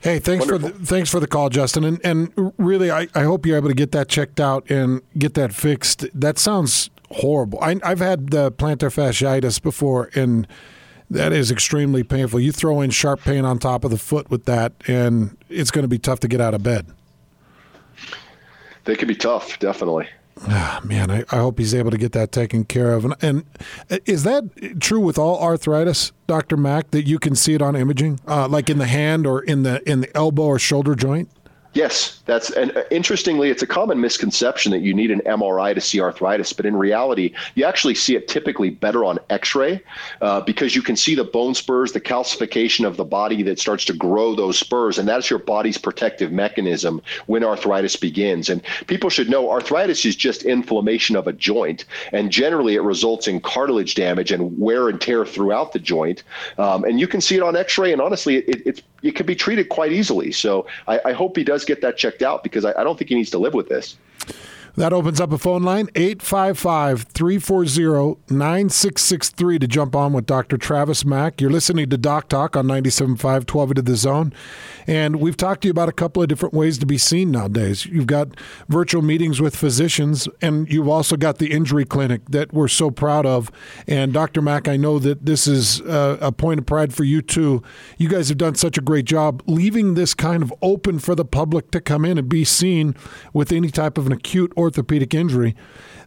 Hey, 0.00 0.18
thanks 0.18 0.44
Wonderful. 0.44 0.70
for 0.70 0.78
the, 0.78 0.86
thanks 0.86 1.10
for 1.10 1.18
the 1.18 1.26
call, 1.26 1.48
Justin. 1.48 1.84
And 1.84 2.00
and 2.04 2.52
really, 2.58 2.90
I, 2.90 3.08
I 3.14 3.22
hope 3.22 3.46
you're 3.46 3.56
able 3.56 3.68
to 3.68 3.74
get 3.74 3.92
that 3.92 4.08
checked 4.08 4.38
out 4.38 4.70
and 4.70 5.00
get 5.16 5.32
that 5.34 5.54
fixed. 5.54 6.06
That 6.12 6.38
sounds 6.38 6.90
horrible. 7.10 7.58
I, 7.62 7.80
I've 7.82 8.00
had 8.00 8.30
the 8.30 8.52
plantar 8.52 8.92
fasciitis 8.92 9.62
before, 9.62 10.10
and 10.14 10.46
that 11.08 11.32
is 11.32 11.50
extremely 11.50 12.02
painful. 12.02 12.38
You 12.38 12.52
throw 12.52 12.82
in 12.82 12.90
sharp 12.90 13.22
pain 13.22 13.46
on 13.46 13.58
top 13.58 13.82
of 13.82 13.90
the 13.90 13.96
foot 13.96 14.30
with 14.30 14.44
that, 14.44 14.74
and 14.86 15.38
it's 15.48 15.70
going 15.70 15.84
to 15.84 15.88
be 15.88 15.98
tough 15.98 16.20
to 16.20 16.28
get 16.28 16.40
out 16.40 16.52
of 16.52 16.62
bed. 16.62 16.86
They 18.84 18.96
can 18.96 19.08
be 19.08 19.14
tough, 19.14 19.58
definitely. 19.58 20.08
Oh, 20.48 20.80
man, 20.82 21.10
I, 21.10 21.24
I, 21.30 21.36
hope 21.36 21.58
he's 21.58 21.74
able 21.74 21.92
to 21.92 21.96
get 21.96 22.12
that 22.12 22.32
taken 22.32 22.64
care 22.64 22.92
of. 22.92 23.04
And, 23.04 23.14
and, 23.22 23.44
is 24.04 24.24
that 24.24 24.80
true 24.80 24.98
with 24.98 25.16
all 25.16 25.40
arthritis, 25.40 26.12
Doctor 26.26 26.56
Maak? 26.56 26.90
That 26.90 27.06
you 27.06 27.18
can 27.20 27.36
see 27.36 27.54
it 27.54 27.62
on 27.62 27.76
imaging, 27.76 28.20
uh, 28.26 28.48
like 28.48 28.68
in 28.68 28.78
the 28.78 28.86
hand 28.86 29.26
or 29.26 29.42
in 29.42 29.62
the 29.62 29.88
in 29.88 30.00
the 30.00 30.16
elbow 30.16 30.42
or 30.42 30.58
shoulder 30.58 30.96
joint? 30.96 31.30
Yes, 31.74 32.22
that's 32.24 32.50
and 32.50 32.76
uh, 32.76 32.84
interestingly, 32.92 33.50
it's 33.50 33.62
a 33.62 33.66
common 33.66 34.00
misconception 34.00 34.70
that 34.70 34.82
you 34.82 34.94
need 34.94 35.10
an 35.10 35.20
MRI 35.26 35.74
to 35.74 35.80
see 35.80 36.00
arthritis, 36.00 36.52
but 36.52 36.66
in 36.66 36.76
reality, 36.76 37.34
you 37.56 37.64
actually 37.64 37.96
see 37.96 38.14
it 38.14 38.28
typically 38.28 38.70
better 38.70 39.04
on 39.04 39.18
X-ray 39.28 39.82
uh, 40.20 40.40
because 40.42 40.76
you 40.76 40.82
can 40.82 40.94
see 40.94 41.16
the 41.16 41.24
bone 41.24 41.52
spurs, 41.52 41.90
the 41.90 42.00
calcification 42.00 42.86
of 42.86 42.96
the 42.96 43.04
body 43.04 43.42
that 43.42 43.58
starts 43.58 43.84
to 43.86 43.92
grow 43.92 44.36
those 44.36 44.56
spurs, 44.56 44.98
and 44.98 45.08
that's 45.08 45.28
your 45.28 45.40
body's 45.40 45.76
protective 45.76 46.30
mechanism 46.30 47.02
when 47.26 47.42
arthritis 47.42 47.96
begins. 47.96 48.48
And 48.48 48.62
people 48.86 49.10
should 49.10 49.28
know 49.28 49.50
arthritis 49.50 50.04
is 50.04 50.14
just 50.14 50.44
inflammation 50.44 51.16
of 51.16 51.26
a 51.26 51.32
joint, 51.32 51.86
and 52.12 52.30
generally 52.30 52.76
it 52.76 52.82
results 52.82 53.26
in 53.26 53.40
cartilage 53.40 53.96
damage 53.96 54.30
and 54.30 54.56
wear 54.56 54.88
and 54.88 55.00
tear 55.00 55.26
throughout 55.26 55.72
the 55.72 55.80
joint. 55.80 56.22
Um, 56.56 56.84
and 56.84 57.00
you 57.00 57.08
can 57.08 57.20
see 57.20 57.34
it 57.34 57.42
on 57.42 57.56
X-ray, 57.56 57.92
and 57.92 58.00
honestly, 58.00 58.36
it, 58.36 58.64
it, 58.64 58.82
it 59.04 59.14
can 59.14 59.26
be 59.26 59.36
treated 59.36 59.68
quite 59.68 59.92
easily. 59.92 60.32
So 60.32 60.66
I, 60.88 61.00
I 61.04 61.12
hope 61.12 61.36
he 61.36 61.44
does 61.44 61.64
get 61.64 61.82
that 61.82 61.96
checked 61.96 62.22
out 62.22 62.42
because 62.42 62.64
I, 62.64 62.72
I 62.72 62.82
don't 62.82 62.98
think 62.98 63.10
he 63.10 63.14
needs 63.14 63.30
to 63.30 63.38
live 63.38 63.54
with 63.54 63.68
this. 63.68 63.96
That 64.76 64.92
opens 64.92 65.20
up 65.20 65.30
a 65.30 65.38
phone 65.38 65.62
line, 65.62 65.88
855 65.94 67.02
340 67.02 68.20
9663 68.28 69.58
to 69.60 69.68
jump 69.68 69.94
on 69.94 70.12
with 70.12 70.26
Dr. 70.26 70.56
Travis 70.56 71.04
Maak. 71.04 71.40
You're 71.40 71.50
listening 71.50 71.88
to 71.90 71.96
Doc 71.96 72.28
Talk 72.28 72.56
on 72.56 72.66
97.5, 72.66 73.46
12 73.46 73.74
to 73.74 73.82
the 73.82 73.94
zone. 73.94 74.32
And 74.88 75.20
we've 75.20 75.36
talked 75.36 75.62
to 75.62 75.68
you 75.68 75.70
about 75.70 75.88
a 75.88 75.92
couple 75.92 76.22
of 76.22 76.28
different 76.28 76.54
ways 76.54 76.76
to 76.78 76.86
be 76.86 76.98
seen 76.98 77.30
nowadays. 77.30 77.86
You've 77.86 78.08
got 78.08 78.28
virtual 78.68 79.00
meetings 79.00 79.40
with 79.40 79.54
physicians, 79.54 80.28
and 80.42 80.68
you've 80.68 80.88
also 80.88 81.16
got 81.16 81.38
the 81.38 81.52
injury 81.52 81.84
clinic 81.84 82.22
that 82.30 82.52
we're 82.52 82.66
so 82.66 82.90
proud 82.90 83.26
of. 83.26 83.52
And 83.86 84.12
Dr. 84.12 84.42
Maak, 84.42 84.66
I 84.66 84.76
know 84.76 84.98
that 84.98 85.24
this 85.24 85.46
is 85.46 85.82
uh, 85.82 86.18
a 86.20 86.32
point 86.32 86.58
of 86.58 86.66
pride 86.66 86.92
for 86.92 87.04
you 87.04 87.22
too. 87.22 87.62
You 87.96 88.08
guys 88.08 88.28
have 88.28 88.38
done 88.38 88.56
such 88.56 88.76
a 88.76 88.80
great 88.80 89.04
job 89.04 89.40
leaving 89.46 89.94
this 89.94 90.14
kind 90.14 90.42
of 90.42 90.52
open 90.62 90.98
for 90.98 91.14
the 91.14 91.24
public 91.24 91.70
to 91.70 91.80
come 91.80 92.04
in 92.04 92.18
and 92.18 92.28
be 92.28 92.44
seen 92.44 92.96
with 93.32 93.52
any 93.52 93.70
type 93.70 93.96
of 93.96 94.06
an 94.06 94.12
acute 94.12 94.52
orthopedic 94.64 95.14
injury. 95.14 95.54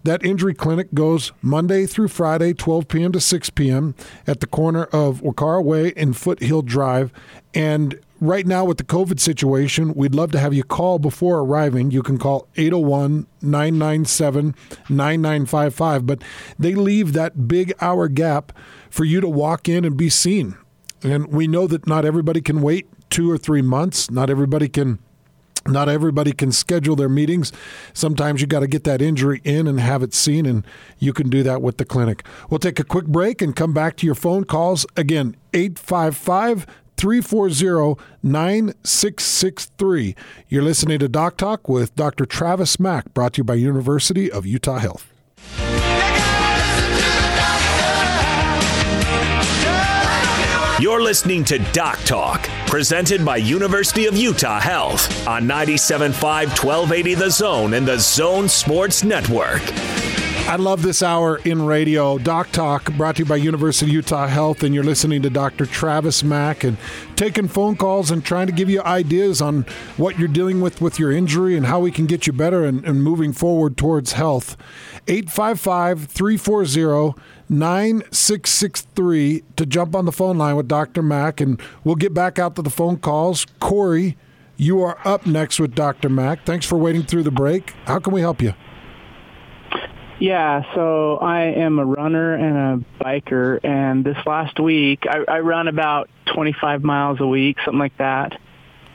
That 0.03 0.23
injury 0.23 0.53
clinic 0.53 0.93
goes 0.93 1.31
Monday 1.41 1.85
through 1.85 2.09
Friday, 2.09 2.53
12 2.53 2.87
p.m. 2.87 3.11
to 3.13 3.19
6 3.19 3.49
p.m. 3.51 3.95
at 4.25 4.39
the 4.39 4.47
corner 4.47 4.85
of 4.85 5.21
Wakara 5.21 5.63
Way 5.63 5.93
and 5.95 6.15
Foothill 6.15 6.61
Drive. 6.61 7.11
And 7.53 7.99
right 8.19 8.45
now, 8.45 8.65
with 8.65 8.77
the 8.77 8.83
COVID 8.83 9.19
situation, 9.19 9.93
we'd 9.93 10.15
love 10.15 10.31
to 10.31 10.39
have 10.39 10.53
you 10.53 10.63
call 10.63 10.99
before 10.99 11.39
arriving. 11.39 11.91
You 11.91 12.03
can 12.03 12.17
call 12.17 12.47
801 12.55 13.27
997 13.41 14.55
9955. 14.89 16.05
But 16.05 16.23
they 16.57 16.75
leave 16.75 17.13
that 17.13 17.47
big 17.47 17.73
hour 17.81 18.07
gap 18.07 18.53
for 18.89 19.03
you 19.03 19.21
to 19.21 19.29
walk 19.29 19.67
in 19.67 19.85
and 19.85 19.97
be 19.97 20.09
seen. 20.09 20.57
And 21.03 21.27
we 21.27 21.47
know 21.47 21.67
that 21.67 21.87
not 21.87 22.05
everybody 22.05 22.41
can 22.41 22.61
wait 22.61 22.87
two 23.09 23.29
or 23.29 23.37
three 23.37 23.61
months, 23.61 24.09
not 24.11 24.29
everybody 24.29 24.67
can 24.67 24.99
not 25.67 25.89
everybody 25.89 26.31
can 26.31 26.51
schedule 26.51 26.95
their 26.95 27.09
meetings. 27.09 27.51
Sometimes 27.93 28.41
you 28.41 28.47
got 28.47 28.61
to 28.61 28.67
get 28.67 28.83
that 28.85 29.01
injury 29.01 29.41
in 29.43 29.67
and 29.67 29.79
have 29.79 30.03
it 30.03 30.13
seen, 30.13 30.45
and 30.45 30.65
you 30.99 31.13
can 31.13 31.29
do 31.29 31.43
that 31.43 31.61
with 31.61 31.77
the 31.77 31.85
clinic. 31.85 32.25
We'll 32.49 32.59
take 32.59 32.79
a 32.79 32.83
quick 32.83 33.05
break 33.07 33.41
and 33.41 33.55
come 33.55 33.73
back 33.73 33.95
to 33.97 34.05
your 34.05 34.15
phone 34.15 34.43
calls. 34.43 34.85
Again, 34.95 35.35
855 35.53 36.65
340 36.97 38.01
9663. 38.23 40.15
You're 40.49 40.63
listening 40.63 40.99
to 40.99 41.07
Doc 41.07 41.37
Talk 41.37 41.69
with 41.69 41.95
Dr. 41.95 42.25
Travis 42.25 42.77
Maak, 42.77 43.13
brought 43.13 43.33
to 43.33 43.39
you 43.39 43.43
by 43.43 43.53
University 43.55 44.31
of 44.31 44.45
Utah 44.45 44.79
Health. 44.79 45.13
You're 50.79 51.01
listening 51.01 51.43
to 51.45 51.57
Doc 51.73 51.97
Talk, 52.05 52.47
presented 52.67 53.25
by 53.25 53.37
University 53.37 54.07
of 54.07 54.17
Utah 54.17 54.59
Health 54.59 55.27
on 55.27 55.43
97.5 55.43 56.11
1280 56.21 57.13
The 57.15 57.31
Zone 57.31 57.73
and 57.73 57.87
the 57.87 57.97
Zone 57.97 58.49
Sports 58.49 59.05
Network. 59.05 59.61
I 60.47 60.57
love 60.57 60.81
this 60.81 61.01
hour 61.01 61.37
in 61.45 61.65
radio. 61.65 62.17
Doc 62.17 62.51
Talk, 62.51 62.93
brought 62.93 63.17
to 63.17 63.23
you 63.23 63.25
by 63.25 63.37
University 63.37 63.89
of 63.89 63.93
Utah 63.93 64.27
Health, 64.27 64.63
and 64.63 64.75
you're 64.75 64.83
listening 64.83 65.21
to 65.23 65.29
Dr. 65.29 65.65
Travis 65.65 66.23
Maak 66.23 66.65
and 66.65 66.77
taking 67.15 67.47
phone 67.47 67.75
calls 67.75 68.11
and 68.11 68.23
trying 68.23 68.47
to 68.47 68.53
give 68.53 68.69
you 68.69 68.81
ideas 68.81 69.41
on 69.41 69.63
what 69.95 70.19
you're 70.19 70.27
dealing 70.27 70.61
with 70.61 70.81
with 70.81 70.99
your 70.99 71.11
injury 71.11 71.57
and 71.57 71.65
how 71.65 71.79
we 71.79 71.91
can 71.91 72.05
get 72.05 72.27
you 72.27 72.33
better 72.33 72.63
and, 72.63 72.85
and 72.85 73.03
moving 73.03 73.33
forward 73.33 73.77
towards 73.77 74.13
health. 74.13 74.57
855 75.07 76.05
340 76.05 77.21
9663 77.49 79.43
to 79.55 79.65
jump 79.65 79.95
on 79.95 80.05
the 80.05 80.11
phone 80.11 80.37
line 80.37 80.55
with 80.55 80.67
Dr. 80.67 81.01
Maak, 81.01 81.41
and 81.41 81.61
we'll 81.83 81.95
get 81.95 82.13
back 82.13 82.37
out 82.39 82.55
to 82.55 82.61
the 82.61 82.69
phone 82.69 82.97
calls. 82.97 83.45
Corey, 83.59 84.17
you 84.57 84.81
are 84.81 84.97
up 85.05 85.25
next 85.25 85.59
with 85.59 85.73
Dr. 85.75 86.09
Maak. 86.09 86.45
Thanks 86.45 86.65
for 86.65 86.77
waiting 86.77 87.03
through 87.03 87.23
the 87.23 87.31
break. 87.31 87.73
How 87.85 87.99
can 87.99 88.13
we 88.13 88.21
help 88.21 88.41
you? 88.41 88.53
Yeah, 90.19 90.63
so 90.73 91.17
I 91.17 91.41
am 91.43 91.77
a 91.77 91.85
runner 91.85 92.33
and 92.33 92.57
a 92.57 93.03
biker, 93.03 93.59
and 93.63 94.03
this 94.03 94.17
last 94.25 94.59
week 94.59 95.05
I, 95.07 95.23
I 95.27 95.39
run 95.41 95.67
about 95.67 96.09
25 96.33 96.83
miles 96.83 97.19
a 97.21 97.27
week, 97.27 97.57
something 97.63 97.79
like 97.79 97.97
that. 97.97 98.39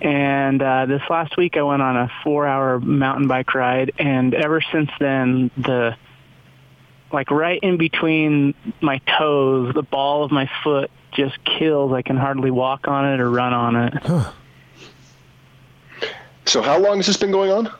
And 0.01 0.61
uh, 0.61 0.87
this 0.87 1.03
last 1.09 1.37
week, 1.37 1.57
I 1.57 1.62
went 1.62 1.81
on 1.81 1.97
a 1.97 2.11
four-hour 2.25 2.81
mountain 2.81 3.29
bike 3.29 3.55
ride, 3.55 3.93
and 3.99 4.35
ever 4.35 4.61
since 4.73 4.91
then, 4.99 5.53
the 5.57 5.97
like 7.12 7.31
right 7.31 7.61
in 7.62 7.77
between 7.77 8.54
my 8.81 8.98
toes, 9.19 9.75
the 9.75 9.83
ball 9.83 10.25
of 10.25 10.31
my 10.31 10.50
foot 10.65 10.90
just 11.13 11.42
kills. 11.44 11.92
I 11.92 12.02
can 12.02 12.17
hardly 12.17 12.50
walk 12.50 12.88
on 12.88 13.06
it 13.13 13.21
or 13.21 13.31
run 13.31 13.52
on 13.52 13.77
it. 13.77 14.33
So 16.44 16.60
how 16.60 16.79
long 16.79 16.96
has 16.96 17.06
this 17.06 17.17
been 17.17 17.31
going 17.31 17.50
on? 17.52 17.73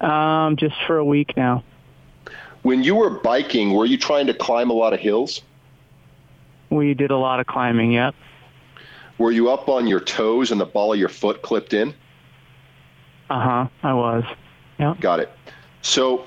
Um, 0.00 0.56
just 0.56 0.74
for 0.86 0.96
a 0.96 1.04
week 1.04 1.36
now. 1.36 1.62
When 2.62 2.82
you 2.82 2.94
were 2.94 3.10
biking, 3.10 3.74
were 3.74 3.84
you 3.84 3.98
trying 3.98 4.26
to 4.28 4.34
climb 4.34 4.70
a 4.70 4.72
lot 4.72 4.92
of 4.92 5.00
hills? 5.00 5.42
We 6.70 6.94
did 6.94 7.10
a 7.10 7.16
lot 7.16 7.40
of 7.40 7.46
climbing. 7.46 7.92
Yep. 7.92 8.14
Were 9.18 9.32
you 9.32 9.50
up 9.50 9.68
on 9.68 9.86
your 9.86 10.00
toes 10.00 10.50
and 10.50 10.60
the 10.60 10.66
ball 10.66 10.92
of 10.92 10.98
your 10.98 11.08
foot 11.08 11.42
clipped 11.42 11.72
in? 11.72 11.94
Uh 13.30 13.40
huh. 13.40 13.68
I 13.82 13.92
was. 13.92 14.24
Yeah. 14.78 14.94
Got 15.00 15.20
it. 15.20 15.30
So 15.82 16.24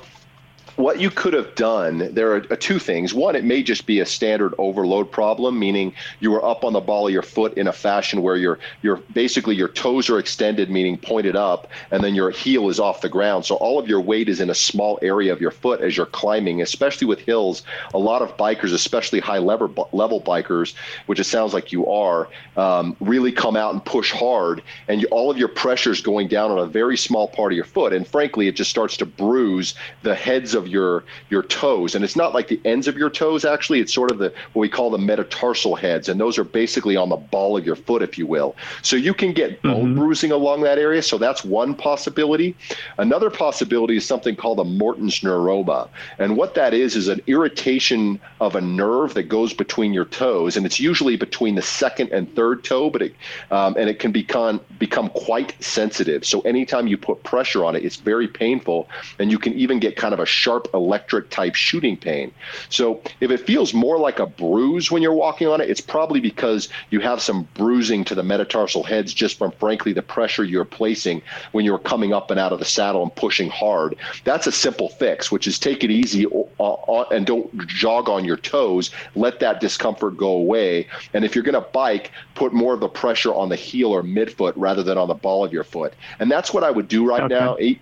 what 0.82 1.00
you 1.00 1.12
could 1.12 1.34
have 1.34 1.54
done, 1.56 2.14
there 2.14 2.36
are 2.36 2.46
uh, 2.50 2.56
two 2.60 2.80
things. 2.80 3.14
One, 3.14 3.36
it 3.36 3.44
may 3.44 3.62
just 3.62 3.86
be 3.86 4.00
a 4.00 4.06
standard 4.06 4.56
overload 4.58 5.12
problem, 5.12 5.60
meaning 5.60 5.94
you 6.20 6.32
were 6.32 6.44
up 6.44 6.64
on 6.64 6.74
the 6.74 6.80
ball 6.80 7.08
of 7.08 7.14
your 7.14 7.22
foot 7.22 7.54
in 7.54 7.68
a 7.68 7.72
fashion 7.74 8.22
where 8.22 8.36
your 8.36 8.58
your 8.82 8.98
basically 9.14 9.56
your 9.56 9.68
toes 9.68 10.10
are 10.10 10.18
extended, 10.18 10.70
meaning 10.70 10.98
pointed 10.98 11.36
up, 11.36 11.68
and 11.92 12.04
then 12.04 12.16
your 12.16 12.32
heel 12.32 12.70
is 12.70 12.80
off 12.80 13.02
the 13.02 13.10
ground. 13.10 13.46
So 13.46 13.56
all 13.56 13.78
of 13.78 13.88
your 13.88 14.02
weight 14.02 14.28
is 14.28 14.42
in 14.42 14.50
a 14.50 14.56
small 14.56 14.98
area 15.02 15.32
of 15.32 15.40
your 15.40 15.52
foot 15.52 15.82
as 15.82 15.96
you're 15.96 16.08
climbing, 16.08 16.62
especially 16.62 17.06
with 17.06 17.20
hills. 17.20 17.64
A 17.94 18.00
lot 18.00 18.22
of 18.22 18.36
bikers, 18.38 18.74
especially 18.74 19.20
high 19.20 19.38
level 19.38 19.90
level 19.92 20.20
bikers, 20.20 20.74
which 21.06 21.20
it 21.20 21.26
sounds 21.26 21.54
like 21.54 21.72
you 21.72 21.88
are, 21.88 22.28
um, 22.58 22.96
really 23.00 23.32
come 23.32 23.56
out 23.56 23.74
and 23.74 23.86
push 23.86 24.12
hard, 24.12 24.64
and 24.88 25.02
you, 25.02 25.08
all 25.12 25.30
of 25.30 25.38
your 25.38 25.48
pressure 25.48 25.92
is 25.92 26.02
going 26.02 26.28
down 26.28 26.50
on 26.50 26.58
a 26.58 26.66
very 26.66 26.98
small 26.98 27.28
part 27.28 27.52
of 27.52 27.56
your 27.56 27.66
foot, 27.66 27.94
and 27.94 28.08
frankly, 28.08 28.48
it 28.48 28.56
just 28.56 28.72
starts 28.72 28.98
to 28.98 29.06
bruise 29.06 29.76
the 30.02 30.16
heads 30.16 30.56
of 30.56 30.71
your 30.72 31.04
your 31.30 31.44
toes, 31.44 31.96
and 31.96 32.04
it's 32.04 32.16
not 32.16 32.34
like 32.34 32.48
the 32.48 32.62
ends 32.66 32.88
of 32.88 32.96
your 32.98 33.10
toes. 33.10 33.46
Actually, 33.46 33.80
it's 33.82 33.94
sort 33.94 34.12
of 34.12 34.18
the 34.18 34.34
what 34.54 34.62
we 34.62 34.70
call 34.70 34.90
the 34.90 34.98
metatarsal 34.98 35.76
heads, 35.76 36.10
and 36.10 36.20
those 36.20 36.38
are 36.38 36.44
basically 36.44 36.96
on 36.96 37.10
the 37.10 37.18
ball 37.18 37.58
of 37.58 37.66
your 37.66 37.76
foot, 37.76 38.02
if 38.02 38.18
you 38.18 38.26
will. 38.26 38.56
So 38.82 38.96
you 38.96 39.14
can 39.14 39.34
get 39.34 39.62
bone 39.62 39.82
Mm-hmm. 39.82 39.96
bruising 39.96 40.32
along 40.32 40.62
that 40.62 40.78
area. 40.78 41.02
So 41.02 41.18
that's 41.18 41.44
one 41.44 41.74
possibility. 41.76 42.56
Another 42.98 43.30
possibility 43.30 43.98
is 43.98 44.06
something 44.06 44.36
called 44.36 44.60
a 44.60 44.64
Morton's 44.64 45.20
neuroma, 45.22 45.90
and 46.20 46.38
what 46.38 46.54
that 46.56 46.74
is 46.74 46.96
is 46.96 47.08
an 47.08 47.22
irritation 47.28 48.20
of 48.40 48.56
a 48.56 48.62
nerve 48.62 49.14
that 49.16 49.24
goes 49.24 49.54
between 49.54 49.94
your 49.94 50.06
toes, 50.06 50.56
and 50.58 50.66
it's 50.66 50.80
usually 50.80 51.18
between 51.18 51.56
the 51.56 51.62
second 51.62 52.12
and 52.12 52.34
third 52.36 52.64
toe, 52.64 52.90
but 52.90 53.02
it 53.02 53.16
um, 53.50 53.76
and 53.78 53.90
it 53.90 54.00
can 54.00 54.12
become 54.12 54.62
become 54.80 55.10
quite 55.10 55.56
sensitive. 55.64 56.26
So 56.26 56.42
anytime 56.42 56.88
you 56.88 56.98
put 56.98 57.24
pressure 57.24 57.66
on 57.66 57.76
it, 57.76 57.84
it's 57.84 57.98
very 57.98 58.28
painful, 58.28 58.90
and 59.20 59.32
you 59.32 59.40
can 59.40 59.54
even 59.54 59.80
get 59.80 59.96
kind 59.96 60.14
of 60.14 60.20
a 60.20 60.26
sharp 60.26 60.61
electric 60.74 61.30
type 61.30 61.56
shooting 61.56 61.98
pain. 61.98 62.32
So 62.70 63.02
if 63.20 63.32
it 63.32 63.40
feels 63.40 63.74
more 63.74 63.98
like 63.98 64.20
a 64.20 64.26
bruise 64.26 64.92
when 64.92 65.02
you're 65.02 65.14
walking 65.14 65.48
on 65.48 65.62
it, 65.62 65.70
it's 65.70 65.82
probably 65.82 66.20
because 66.20 66.70
you 66.90 67.00
have 67.00 67.22
some 67.22 67.48
bruising 67.54 68.04
to 68.06 68.16
the 68.16 68.24
metatarsal 68.24 68.84
heads 68.84 69.14
just 69.14 69.38
from 69.38 69.52
frankly 69.52 69.94
the 69.94 70.02
pressure 70.02 70.44
you're 70.44 70.66
placing 70.66 71.22
when 71.52 71.66
you're 71.66 71.80
coming 71.80 72.14
up 72.14 72.32
and 72.32 72.40
out 72.40 72.54
of 72.54 72.60
the 72.60 72.66
saddle 72.66 73.04
and 73.04 73.16
pushing 73.16 73.50
hard. 73.50 73.96
That's 74.24 74.48
a 74.48 74.52
simple 74.52 74.90
fix, 74.90 75.32
which 75.32 75.48
is 75.48 75.60
take 75.60 75.84
it 75.84 75.92
easy 75.92 76.26
and 76.60 77.26
don't 77.26 77.68
jog 77.68 78.10
on 78.10 78.26
your 78.26 78.38
toes. 78.38 78.92
Let 79.16 79.40
that 79.40 79.60
discomfort 79.60 80.18
go 80.18 80.30
away. 80.30 80.88
And 81.14 81.26
if 81.26 81.36
you're 81.36 81.44
going 81.44 81.56
to 81.56 81.68
bike, 81.72 82.12
put 82.36 82.54
more 82.54 82.74
of 82.74 82.80
the 82.80 82.90
pressure 82.90 83.34
on 83.34 83.50
the 83.50 83.56
heel 83.56 83.92
or 83.92 84.04
midfoot 84.04 84.54
rather 84.56 84.84
than 84.84 84.98
on 84.98 85.08
the 85.08 85.14
ball 85.14 85.44
of 85.46 85.54
your 85.54 85.64
foot. 85.64 85.94
And 86.20 86.32
that's 86.32 86.54
what 86.54 86.64
I 86.64 86.72
would 86.72 86.88
do 86.88 87.08
right 87.08 87.24
Okay. 87.24 87.34
now. 87.34 87.58
E- 87.58 87.80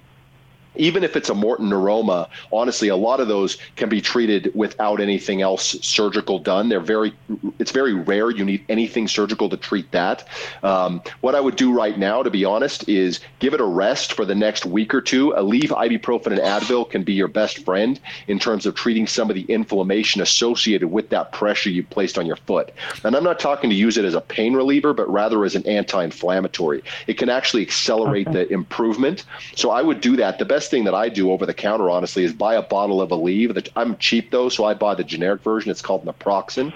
even 0.75 1.03
if 1.03 1.15
it's 1.15 1.29
a 1.29 1.33
Morton 1.33 1.69
neuroma, 1.69 2.29
honestly, 2.51 2.87
a 2.87 2.95
lot 2.95 3.19
of 3.19 3.27
those 3.27 3.57
can 3.75 3.89
be 3.89 4.01
treated 4.01 4.51
without 4.55 4.99
anything 4.99 5.41
else 5.41 5.75
surgical 5.81 6.39
done. 6.39 6.69
They're 6.69 6.79
very, 6.79 7.13
it's 7.59 7.71
very 7.71 7.93
rare 7.93 8.29
you 8.29 8.45
need 8.45 8.63
anything 8.69 9.07
surgical 9.07 9.49
to 9.49 9.57
treat 9.57 9.91
that. 9.91 10.27
Um, 10.63 11.01
what 11.21 11.35
I 11.35 11.39
would 11.39 11.55
do 11.55 11.71
right 11.71 11.97
now, 11.97 12.23
to 12.23 12.29
be 12.29 12.45
honest, 12.45 12.87
is 12.87 13.19
give 13.39 13.53
it 13.53 13.61
a 13.61 13.65
rest 13.65 14.13
for 14.13 14.25
the 14.25 14.35
next 14.35 14.65
week 14.65 14.93
or 14.93 15.01
two. 15.01 15.31
Aleve, 15.31 15.69
ibuprofen, 15.69 16.27
and 16.27 16.39
Advil 16.39 16.89
can 16.89 17.03
be 17.03 17.13
your 17.13 17.27
best 17.27 17.65
friend 17.65 17.99
in 18.27 18.39
terms 18.39 18.65
of 18.65 18.75
treating 18.75 19.07
some 19.07 19.29
of 19.29 19.35
the 19.35 19.43
inflammation 19.43 20.21
associated 20.21 20.89
with 20.89 21.09
that 21.09 21.31
pressure 21.31 21.69
you 21.69 21.83
placed 21.83 22.17
on 22.17 22.25
your 22.25 22.35
foot. 22.35 22.71
And 23.03 23.15
I'm 23.15 23.23
not 23.23 23.39
talking 23.39 23.69
to 23.69 23.75
use 23.75 23.97
it 23.97 24.05
as 24.05 24.13
a 24.13 24.21
pain 24.21 24.53
reliever, 24.53 24.93
but 24.93 25.09
rather 25.11 25.43
as 25.45 25.55
an 25.55 25.65
anti-inflammatory. 25.67 26.83
It 27.07 27.17
can 27.17 27.29
actually 27.29 27.63
accelerate 27.63 28.31
the 28.31 28.47
improvement. 28.51 29.25
So 29.55 29.71
I 29.71 29.81
would 29.81 30.01
do 30.01 30.15
that. 30.17 30.39
The 30.39 30.45
best 30.45 30.58
thing 30.67 30.83
that 30.83 30.93
I 30.93 31.09
do 31.09 31.31
over 31.31 31.45
the 31.45 31.53
counter, 31.53 31.89
honestly, 31.89 32.23
is 32.23 32.33
buy 32.33 32.55
a 32.55 32.61
bottle 32.61 33.01
of 33.01 33.09
Aleve. 33.09 33.69
I'm 33.75 33.97
cheap 33.97 34.31
though, 34.31 34.49
so 34.49 34.65
I 34.65 34.73
buy 34.73 34.95
the 34.95 35.03
generic 35.03 35.41
version. 35.41 35.71
It's 35.71 35.81
called 35.81 36.05
Naproxen. 36.05 36.73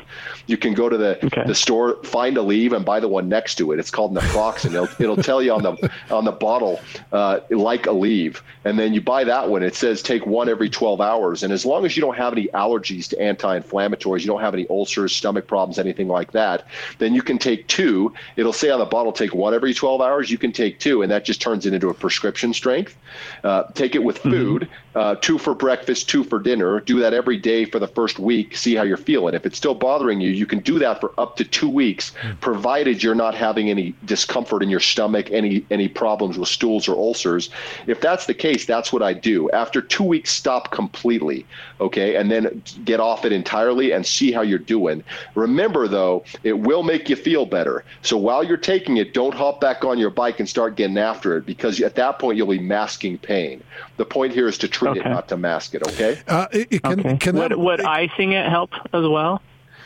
You 0.48 0.58
can 0.58 0.74
go 0.74 0.90
to 0.90 0.98
the 0.98 1.14
Okay. 1.26 1.44
the 1.46 1.56
store, 1.56 2.04
find 2.04 2.38
Aleve, 2.38 2.74
and 2.74 2.84
buy 2.86 3.00
the 3.00 3.08
one 3.08 3.30
next 3.30 3.56
to 3.56 3.72
it. 3.72 3.80
It's 3.80 3.92
called 3.92 4.14
Naproxen. 4.14 4.74
It'll, 4.74 4.90
it'll 5.00 5.24
tell 5.24 5.42
you 5.42 5.54
on 5.54 5.64
the 5.64 5.92
on 6.12 6.26
the 6.26 6.32
bottle 6.32 6.80
uh, 7.12 7.40
like 7.50 7.84
Aleve, 7.84 8.40
and 8.66 8.78
then 8.80 8.94
you 8.94 9.02
buy 9.02 9.24
that 9.24 9.50
one. 9.50 9.64
It 9.64 9.76
says 9.76 10.02
take 10.02 10.26
one 10.26 10.50
every 10.50 10.70
12 10.70 11.02
hours, 11.02 11.44
and 11.44 11.54
as 11.54 11.66
long 11.66 11.86
as 11.86 11.96
you 11.96 12.02
don't 12.02 12.18
have 12.18 12.34
any 12.34 12.48
allergies 12.48 13.08
to 13.10 13.22
anti-inflammatories, 13.22 14.22
you 14.22 14.28
don't 14.28 14.42
have 14.42 14.54
any 14.54 14.68
ulcers, 14.70 15.16
stomach 15.16 15.48
problems, 15.48 15.80
anything 15.80 16.08
like 16.08 16.32
that, 16.32 16.66
then 17.00 17.14
you 17.14 17.22
can 17.22 17.38
take 17.38 17.68
two. 17.68 18.14
It'll 18.36 18.54
say 18.54 18.70
on 18.70 18.80
the 18.80 18.86
bottle 18.86 19.12
take 19.12 19.34
one 19.34 19.54
every 19.54 19.74
12 19.74 20.02
hours. 20.02 20.30
You 20.32 20.38
can 20.38 20.52
take 20.52 20.80
two, 20.80 21.02
and 21.02 21.12
that 21.12 21.26
just 21.26 21.42
turns 21.42 21.66
it 21.66 21.74
into 21.74 21.90
a 21.90 21.94
prescription 21.94 22.54
strength. 22.54 22.96
Uh, 23.44 23.64
take 23.74 23.96
it 23.96 24.04
with 24.04 24.18
food, 24.20 24.70
uh, 24.96 25.16
two 25.16 25.38
for 25.38 25.56
breakfast, 25.56 26.10
two 26.10 26.24
for 26.24 26.40
dinner. 26.40 26.80
Do 26.80 27.00
that 27.00 27.14
every 27.14 27.38
day 27.38 27.66
for 27.66 27.80
the 27.80 27.88
first 27.88 28.20
week. 28.20 28.56
See 28.56 28.76
how 28.76 28.84
you're 28.84 28.98
feeling. 28.98 29.34
If 29.34 29.46
it's 29.46 29.58
still 29.58 29.74
bothering 29.74 30.22
you, 30.22 30.30
you 30.30 30.46
can 30.46 30.60
do 30.60 30.80
that 30.80 31.00
for 31.02 31.14
up 31.18 31.36
to 31.38 31.44
two 31.44 31.70
weeks, 31.70 32.12
provided 32.42 33.02
you're 33.02 33.16
not 33.16 33.36
having 33.36 33.70
any 33.70 33.96
discomfort 34.06 34.62
in 34.62 34.70
your 34.70 34.80
stomach, 34.80 35.32
any 35.32 35.66
any 35.72 35.88
problems 35.88 36.38
with 36.38 36.50
stools 36.50 36.88
or 36.88 36.96
ulcers. 36.96 37.50
If 37.88 38.02
that's 38.02 38.26
the 38.26 38.34
case, 38.34 38.66
that's 38.66 38.94
what 38.94 39.02
I 39.02 39.14
do. 39.14 39.50
After 39.52 39.82
two 39.82 40.04
weeks, 40.04 40.32
stop 40.32 40.72
completely, 40.72 41.46
okay, 41.82 42.16
and 42.16 42.30
then 42.30 42.62
get 42.86 43.00
off 43.00 43.26
it 43.26 43.32
entirely 43.32 43.92
and 43.92 44.06
see 44.06 44.32
how 44.32 44.42
you're 44.42 44.60
doing. 44.60 45.04
Remember, 45.36 45.88
though, 45.88 46.24
it 46.44 46.60
will 46.60 46.84
make 46.84 47.10
you 47.10 47.16
feel 47.16 47.46
better. 47.46 47.84
So 48.02 48.18
while 48.18 48.44
you're 48.44 48.58
taking 48.58 48.98
it, 48.98 49.14
don't 49.14 49.34
hop 49.34 49.60
back 49.60 49.84
on 49.84 49.98
your 49.98 50.10
bike 50.10 50.40
and 50.40 50.48
start 50.48 50.76
getting 50.76 50.98
after 50.98 51.38
it 51.38 51.46
because 51.46 51.82
at 51.82 51.96
that 51.96 52.20
point 52.20 52.38
you'll 52.38 52.48
be 52.48 52.60
masking 52.60 53.18
pain. 53.18 53.63
The 53.98 54.06
point 54.06 54.34
here 54.34 54.48
is 54.48 54.58
to 54.60 54.68
treat 54.68 54.98
it, 54.98 55.06
not 55.06 55.28
to 55.30 55.38
mask 55.38 55.76
it. 55.76 55.86
Okay. 55.88 56.20
Uh, 56.28 56.48
it, 56.52 56.68
it 56.72 56.84
can, 56.84 57.00
Okay. 57.00 57.18
can 57.18 57.36
would, 57.38 57.52
that, 57.52 57.60
would 57.60 57.82
icing 57.82 58.32
it 58.32 58.50
help 58.50 58.72
as 58.94 59.08
well? 59.08 59.42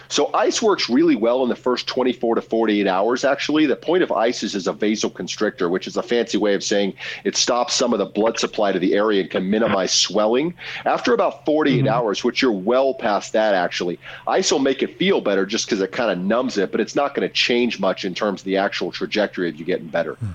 So 0.10 0.34
ice 0.34 0.62
works 0.62 0.90
really 0.90 1.16
well 1.16 1.44
in 1.44 1.50
the 1.50 1.56
first 1.56 1.88
24 1.88 2.36
to 2.36 2.42
48 2.42 2.88
hours. 2.88 3.24
Actually, 3.24 3.66
the 3.66 3.76
point 3.76 4.04
of 4.04 4.12
ice 4.12 4.44
is 4.44 4.56
as 4.56 4.68
a 4.68 4.74
vasoconstrictor, 4.74 5.70
which 5.70 5.88
is 5.88 5.98
a 5.98 6.04
fancy 6.04 6.38
way 6.38 6.54
of 6.54 6.64
saying 6.64 6.94
it 7.24 7.36
stops 7.36 7.74
some 7.74 7.94
of 7.94 8.00
the 8.00 8.06
blood 8.06 8.40
supply 8.40 8.72
to 8.72 8.80
the 8.80 8.94
area 8.94 9.22
and 9.22 9.30
can 9.30 9.50
minimize 9.50 9.92
swelling. 9.94 10.54
After 10.86 11.14
about 11.14 11.46
48 11.46 11.80
mm-hmm. 11.80 11.88
hours, 11.88 12.24
which 12.24 12.42
you're 12.42 12.52
well 12.52 12.94
past 12.94 13.34
that, 13.34 13.54
actually, 13.54 14.00
ice 14.28 14.52
will 14.52 14.60
make 14.60 14.82
it 14.84 14.98
feel 14.98 15.22
better 15.22 15.46
just 15.46 15.66
because 15.66 15.82
it 15.82 15.92
kind 15.92 16.12
of 16.12 16.18
numbs 16.18 16.58
it, 16.58 16.72
but 16.72 16.80
it's 16.80 16.96
not 16.96 17.14
going 17.14 17.28
to 17.28 17.34
change 17.34 17.80
much 17.80 18.06
in 18.06 18.14
terms 18.14 18.42
of 18.42 18.46
the 18.46 18.58
actual 18.58 18.92
trajectory 18.92 19.50
of 19.50 19.56
you 19.56 19.66
getting 19.66 19.88
better. 19.88 20.16
Hmm. 20.16 20.32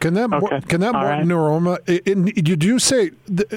can 0.00 0.14
that 0.14 0.30
mor- 0.30 0.54
Okay. 0.54 0.60
can 0.66 0.80
that 0.80 0.94
All 0.94 1.02
Morton 1.02 1.28
neuroma? 1.28 1.78
It, 1.86 2.02
it, 2.06 2.44
did 2.44 2.64
you 2.64 2.78
say 2.78 3.10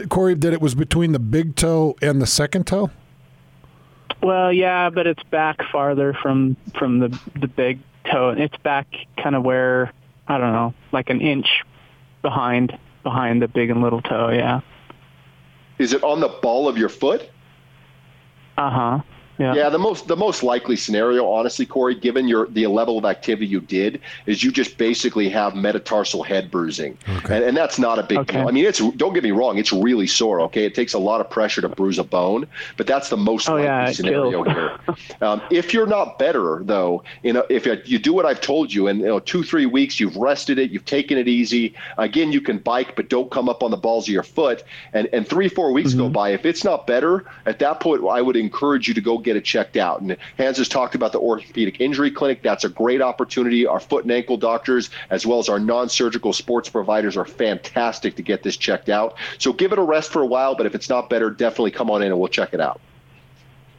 Corey 0.10 0.36
that 0.36 0.54
it 0.54 0.62
was 0.62 0.76
between 0.76 1.12
the 1.12 1.20
big 1.20 1.56
toe 1.56 1.96
and 2.02 2.22
the 2.22 2.28
second 2.28 2.68
toe? 2.68 2.92
Well, 4.26 4.52
yeah, 4.52 4.90
but 4.90 5.06
it's 5.06 5.22
back 5.26 5.60
farther 5.72 6.12
from 6.20 6.58
from 6.80 6.98
the 6.98 7.20
the 7.40 7.48
big 7.48 7.78
toe. 8.12 8.34
It's 8.36 8.58
back 8.58 8.88
kind 9.22 9.36
of 9.36 9.44
where 9.44 9.94
I 10.28 10.40
don't 10.40 10.52
know, 10.52 10.74
like 10.92 11.12
an 11.12 11.22
inch 11.22 11.46
behind 12.24 12.76
behind 13.04 13.44
the 13.44 13.48
big 13.48 13.70
and 13.70 13.84
little 13.84 14.02
toe. 14.02 14.30
Yeah. 14.30 14.62
Is 15.78 15.94
it 15.94 16.04
on 16.04 16.22
the 16.22 16.28
ball 16.28 16.68
of 16.68 16.76
your 16.76 16.90
foot? 16.90 17.30
Uh 18.58 18.72
huh. 18.72 19.00
Yeah. 19.38 19.56
Yeah, 19.56 19.70
the 19.70 19.80
most 19.80 20.08
the 20.08 20.16
most 20.16 20.44
likely 20.44 20.76
scenario, 20.76 21.28
honestly, 21.30 21.66
Corey, 21.66 21.96
given 21.96 22.28
your 22.28 22.48
the 22.48 22.68
level 22.68 22.98
of 22.98 23.06
activity 23.06 23.46
you 23.48 23.62
did, 23.62 24.02
is 24.26 24.44
you 24.44 24.52
just 24.52 24.78
basically 24.78 25.30
have 25.30 25.56
metatarsal 25.56 26.24
head 26.24 26.50
bruising, 26.52 26.98
and, 27.30 27.44
and 27.44 27.56
that's 27.56 27.78
not 27.80 28.00
a 28.00 28.04
big 28.04 28.18
Okay. 28.22 28.26
deal. 28.28 28.48
I 28.48 28.52
mean, 28.52 28.66
it's 28.66 28.80
don't 28.98 29.14
get 29.14 29.24
me 29.24 29.32
wrong, 29.32 29.58
it's 29.58 29.72
really 29.74 30.08
sore. 30.08 30.42
Okay, 30.42 30.66
it 30.66 30.74
takes 30.76 30.94
a 30.94 31.00
lot 31.00 31.22
of 31.22 31.30
pressure 31.30 31.62
to 31.62 31.70
bruise 31.70 32.00
a 32.00 32.04
bone, 32.04 32.48
but 32.78 32.88
that's 32.88 33.10
the 33.10 33.18
most 33.18 33.48
Oh, 33.48 33.56
likely 33.56 33.64
yeah, 33.64 33.86
scenario 33.88 34.44
here. 34.44 34.74
Um, 35.22 35.42
if 35.50 35.74
you're 35.74 35.88
not 35.88 36.20
better, 36.20 36.62
though, 36.64 37.04
you 37.24 37.34
know, 37.34 37.46
if 37.50 37.66
you, 37.66 37.78
you 37.86 38.00
do 38.00 38.14
what 38.14 38.26
I've 38.26 38.42
told 38.42 38.74
you, 38.74 38.88
and 38.88 39.00
you 39.00 39.06
know, 39.06 39.20
two 39.20 39.44
three 39.44 39.66
weeks, 39.66 40.00
you've 40.00 40.16
rested 40.18 40.60
it, 40.60 40.72
you've 40.72 40.86
taken 40.86 41.18
it 41.18 41.28
easy. 41.28 41.76
Again, 41.98 42.32
you 42.32 42.42
can 42.42 42.58
bike, 42.60 42.96
but 42.96 43.10
don't 43.10 43.32
come 43.32 43.50
up 43.50 43.64
on 43.64 43.72
the 43.72 43.78
balls 43.78 44.08
of 44.08 44.14
your 44.14 44.24
foot. 44.24 44.64
And 44.94 45.08
and 45.14 45.28
three 45.28 45.50
four 45.50 45.72
weeks 45.72 45.94
Mm-hmm. 45.94 45.98
go 45.98 46.10
by, 46.10 46.30
if 46.32 46.46
it's 46.46 46.64
not 46.64 46.88
better, 46.88 47.26
at 47.46 47.60
that 47.60 47.80
point, 47.80 48.04
I 48.08 48.22
would 48.22 48.36
encourage 48.36 48.88
you 48.88 48.94
to 48.94 49.02
go 49.02 49.18
get 49.26 49.36
it 49.36 49.44
checked 49.44 49.76
out. 49.76 50.00
And 50.00 50.16
Hans 50.38 50.58
has 50.58 50.70
talked 50.70 50.96
about 50.96 51.12
the 51.12 51.20
orthopedic 51.20 51.82
injury 51.82 52.12
clinic. 52.12 52.42
That's 52.42 52.64
a 52.64 52.70
great 52.70 53.02
opportunity. 53.02 53.68
Our 53.68 53.82
foot 53.82 54.04
and 54.04 54.12
ankle 54.12 54.38
doctors, 54.38 54.90
as 55.10 55.26
well 55.26 55.40
as 55.40 55.50
our 55.50 55.60
non-surgical 55.60 56.32
sports 56.32 56.70
providers, 56.70 57.18
are 57.18 57.26
fantastic 57.26 58.16
to 58.16 58.22
get 58.22 58.44
this 58.44 58.56
checked 58.56 58.88
out. 58.88 59.18
So 59.40 59.52
give 59.52 59.74
it 59.74 59.80
a 59.80 59.84
rest 59.84 60.12
for 60.12 60.22
a 60.22 60.26
while, 60.26 60.56
but 60.56 60.66
if 60.66 60.76
it's 60.76 60.88
not 60.88 61.10
better, 61.10 61.30
definitely 61.30 61.72
come 61.72 61.92
on 61.92 62.02
in 62.02 62.12
and 62.12 62.20
we'll 62.20 62.30
check 62.30 62.54
it 62.54 62.62
out. 62.62 62.80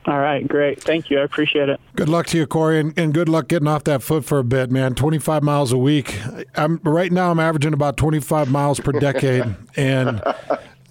All 0.07 0.21
right, 0.21 0.47
great. 0.47 0.81
Thank 0.81 1.11
you. 1.11 1.19
I 1.19 1.23
appreciate 1.25 1.69
it. 1.69 1.81
Good 1.97 2.09
luck 2.09 2.27
to 2.27 2.39
you, 2.39 2.47
Corey, 2.47 2.79
and, 2.79 2.97
and 2.97 3.13
good 3.13 3.29
luck 3.29 3.49
getting 3.49 3.67
off 3.67 3.83
that 3.85 4.05
foot 4.05 4.25
for 4.25 4.39
a 4.39 4.45
bit, 4.45 4.71
man. 4.71 4.95
Twenty 4.95 5.19
five 5.19 5.43
miles 5.43 5.73
a 5.73 5.79
week. 5.79 6.21
I'm 6.55 6.81
right 6.85 7.11
now. 7.11 7.33
I'm 7.33 7.41
averaging 7.41 7.73
about 7.73 7.97
twenty 7.97 8.21
five 8.21 8.49
miles 8.49 8.79
per 8.79 8.93
decade, 8.93 9.57
and 9.75 10.23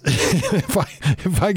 if 0.08 0.76
I 0.76 0.86
if 1.28 1.42
I 1.42 1.52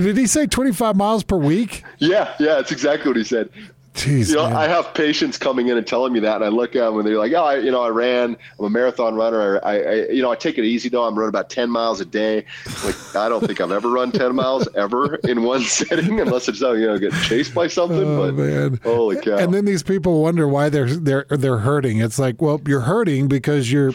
did 0.00 0.16
he 0.16 0.26
say 0.26 0.46
twenty 0.46 0.72
five 0.72 0.96
miles 0.96 1.22
per 1.22 1.36
week? 1.36 1.84
Yeah, 1.98 2.34
yeah, 2.40 2.54
that's 2.54 2.72
exactly 2.72 3.10
what 3.10 3.16
he 3.16 3.24
said. 3.24 3.50
Jeez, 3.94 4.28
you 4.30 4.34
know, 4.34 4.48
man. 4.48 4.56
I 4.56 4.66
have 4.66 4.92
patients 4.92 5.38
coming 5.38 5.68
in 5.68 5.76
and 5.78 5.86
telling 5.86 6.12
me 6.12 6.18
that, 6.20 6.36
and 6.36 6.44
I 6.44 6.48
look 6.48 6.74
at 6.74 6.84
them 6.84 6.98
and 6.98 7.06
they're 7.06 7.16
like, 7.16 7.32
"Oh, 7.32 7.44
I, 7.44 7.58
you 7.58 7.70
know, 7.70 7.80
I 7.82 7.90
ran. 7.90 8.36
I'm 8.58 8.64
a 8.64 8.70
marathon 8.70 9.14
runner. 9.14 9.60
I, 9.64 9.82
I, 9.82 9.94
you 10.08 10.20
know, 10.20 10.32
I 10.32 10.34
take 10.34 10.58
it 10.58 10.64
easy 10.64 10.88
though. 10.88 11.04
I'm 11.04 11.14
running 11.14 11.28
about 11.28 11.48
10 11.48 11.70
miles 11.70 12.00
a 12.00 12.04
day. 12.04 12.44
Like, 12.84 13.14
I 13.14 13.28
don't 13.28 13.46
think 13.46 13.60
I've 13.60 13.70
ever 13.70 13.88
run 13.88 14.10
10 14.10 14.34
miles 14.34 14.66
ever 14.74 15.14
in 15.16 15.44
one 15.44 15.62
setting, 15.62 16.18
unless 16.20 16.48
it's 16.48 16.60
you 16.60 16.86
know, 16.86 16.98
getting 16.98 17.18
chased 17.20 17.54
by 17.54 17.68
something. 17.68 18.02
Oh, 18.02 18.32
but 18.32 18.34
man. 18.34 18.80
holy 18.82 19.20
cow! 19.20 19.36
And 19.36 19.54
then 19.54 19.64
these 19.64 19.84
people 19.84 20.22
wonder 20.22 20.48
why 20.48 20.70
they're 20.70 20.90
they're 20.92 21.26
they're 21.30 21.58
hurting. 21.58 21.98
It's 21.98 22.18
like, 22.18 22.42
well, 22.42 22.60
you're 22.66 22.80
hurting 22.80 23.28
because 23.28 23.70
you're 23.70 23.92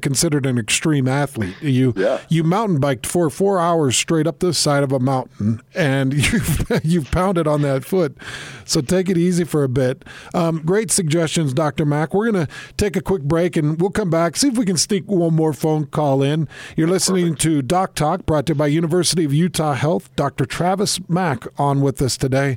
considered 0.00 0.46
an 0.46 0.56
extreme 0.56 1.08
athlete. 1.08 1.56
You 1.60 1.94
Yeah. 1.96 2.20
you 2.28 2.44
mountain 2.44 2.78
biked 2.78 3.06
for 3.06 3.28
four 3.28 3.58
hours 3.58 3.96
straight 3.96 4.28
up 4.28 4.38
the 4.38 4.54
side 4.54 4.84
of 4.84 4.92
a 4.92 5.00
mountain, 5.00 5.60
and 5.74 6.14
you've 6.32 6.70
you've 6.84 7.10
pounded 7.10 7.48
on 7.48 7.62
that 7.62 7.84
foot. 7.84 8.16
So 8.64 8.80
take 8.80 9.08
it 9.10 9.18
easy 9.18 9.31
for 9.40 9.64
a 9.64 9.68
bit. 9.68 10.04
Um, 10.34 10.62
great 10.64 10.90
suggestions, 10.90 11.52
Dr. 11.52 11.84
Maak. 11.86 12.12
We're 12.12 12.30
gonna 12.30 12.48
take 12.76 12.96
a 12.96 13.00
quick 13.00 13.22
break, 13.22 13.56
and 13.56 13.80
we'll 13.80 13.90
come 13.90 14.10
back. 14.10 14.36
See 14.36 14.48
if 14.48 14.58
we 14.58 14.64
can 14.64 14.76
sneak 14.76 15.04
one 15.06 15.34
more 15.34 15.52
phone 15.52 15.86
call 15.86 16.22
in. 16.22 16.48
You're 16.76 16.88
listening 16.88 17.34
to 17.36 17.62
Doc 17.62 17.94
Talk, 17.94 18.26
brought 18.26 18.46
to 18.46 18.52
you 18.52 18.58
by 18.58 18.66
University 18.66 19.24
of 19.24 19.32
Utah 19.32 19.74
Health. 19.74 20.14
Dr. 20.16 20.44
Travis 20.44 20.98
Maak 21.00 21.48
on 21.58 21.80
with 21.80 22.00
us 22.02 22.16
today. 22.16 22.56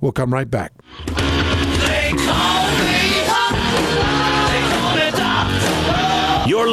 We'll 0.00 0.12
come 0.12 0.32
right 0.32 0.50
back. 0.50 0.72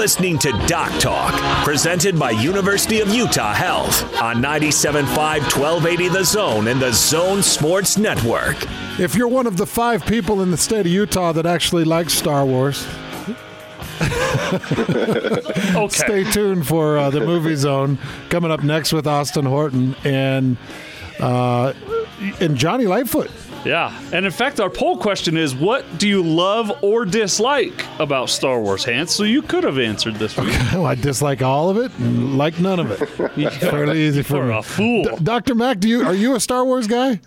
Listening 0.05 0.37
to 0.37 0.51
Doc 0.67 0.91
Talk, 0.99 1.33
presented 1.63 2.19
by 2.19 2.29
University 2.29 2.99
of 2.99 3.09
Utah 3.09 3.55
Health 3.55 4.03
on 4.21 4.35
97.5 4.35 5.07
1280 5.07 6.09
The 6.09 6.23
Zone 6.23 6.67
and 6.67 6.79
the 6.79 6.91
Zone 6.93 7.41
Sports 7.41 7.97
Network. 7.97 8.55
If 8.99 9.15
you're 9.15 9.27
one 9.27 9.47
of 9.47 9.57
the 9.57 9.65
five 9.65 10.05
people 10.05 10.43
in 10.43 10.51
the 10.51 10.57
state 10.57 10.81
of 10.81 10.91
Utah 10.91 11.31
that 11.31 11.47
actually 11.47 11.85
likes 11.85 12.13
Star 12.13 12.45
Wars, 12.45 12.85
Okay. 15.75 15.87
stay 15.89 16.23
tuned 16.25 16.67
for 16.67 16.99
uh, 16.99 17.09
the 17.09 17.21
movie 17.21 17.55
zone 17.55 17.97
coming 18.29 18.51
up 18.51 18.61
next 18.63 18.93
with 18.93 19.07
Austin 19.07 19.45
Horton 19.45 19.95
and 20.03 20.55
uh, 21.19 21.73
and 22.39 22.55
Johnny 22.55 22.85
Lightfoot. 22.85 23.31
Yeah. 23.65 23.99
And 24.13 24.25
in 24.25 24.31
fact, 24.31 24.59
our 24.59 24.69
poll 24.69 24.97
question 24.97 25.35
is 25.37 25.55
what 25.55 25.97
do 25.97 26.07
you 26.07 26.21
love 26.21 26.71
or 26.83 27.03
dislike 27.03 27.85
about 27.99 28.29
Star 28.29 28.61
Wars, 28.61 28.83
Hans? 28.85 29.13
So 29.13 29.23
you 29.23 29.41
could 29.41 29.63
have 29.63 29.79
answered 29.79 30.15
this 30.15 30.37
week. 30.37 30.53
Oh, 30.73 30.85
I 30.85 30.95
dislike 30.95 31.41
all 31.41 31.69
of 31.69 31.77
it 31.77 31.91
and 31.97 32.37
like 32.37 32.59
none 32.59 32.79
of 32.79 32.91
it. 32.91 33.05
Fairly 33.59 34.01
easy 34.01 34.21
for 34.21 34.35
You're 34.37 34.45
me. 34.47 34.57
a 34.57 34.61
fool. 34.61 35.03
D- 35.03 35.09
Dr. 35.23 35.55
Maak, 35.55 35.79
do 35.79 35.89
you 35.89 36.03
are 36.05 36.13
you 36.13 36.35
a 36.35 36.39
Star 36.39 36.63
Wars 36.63 36.87
guy? 36.87 37.19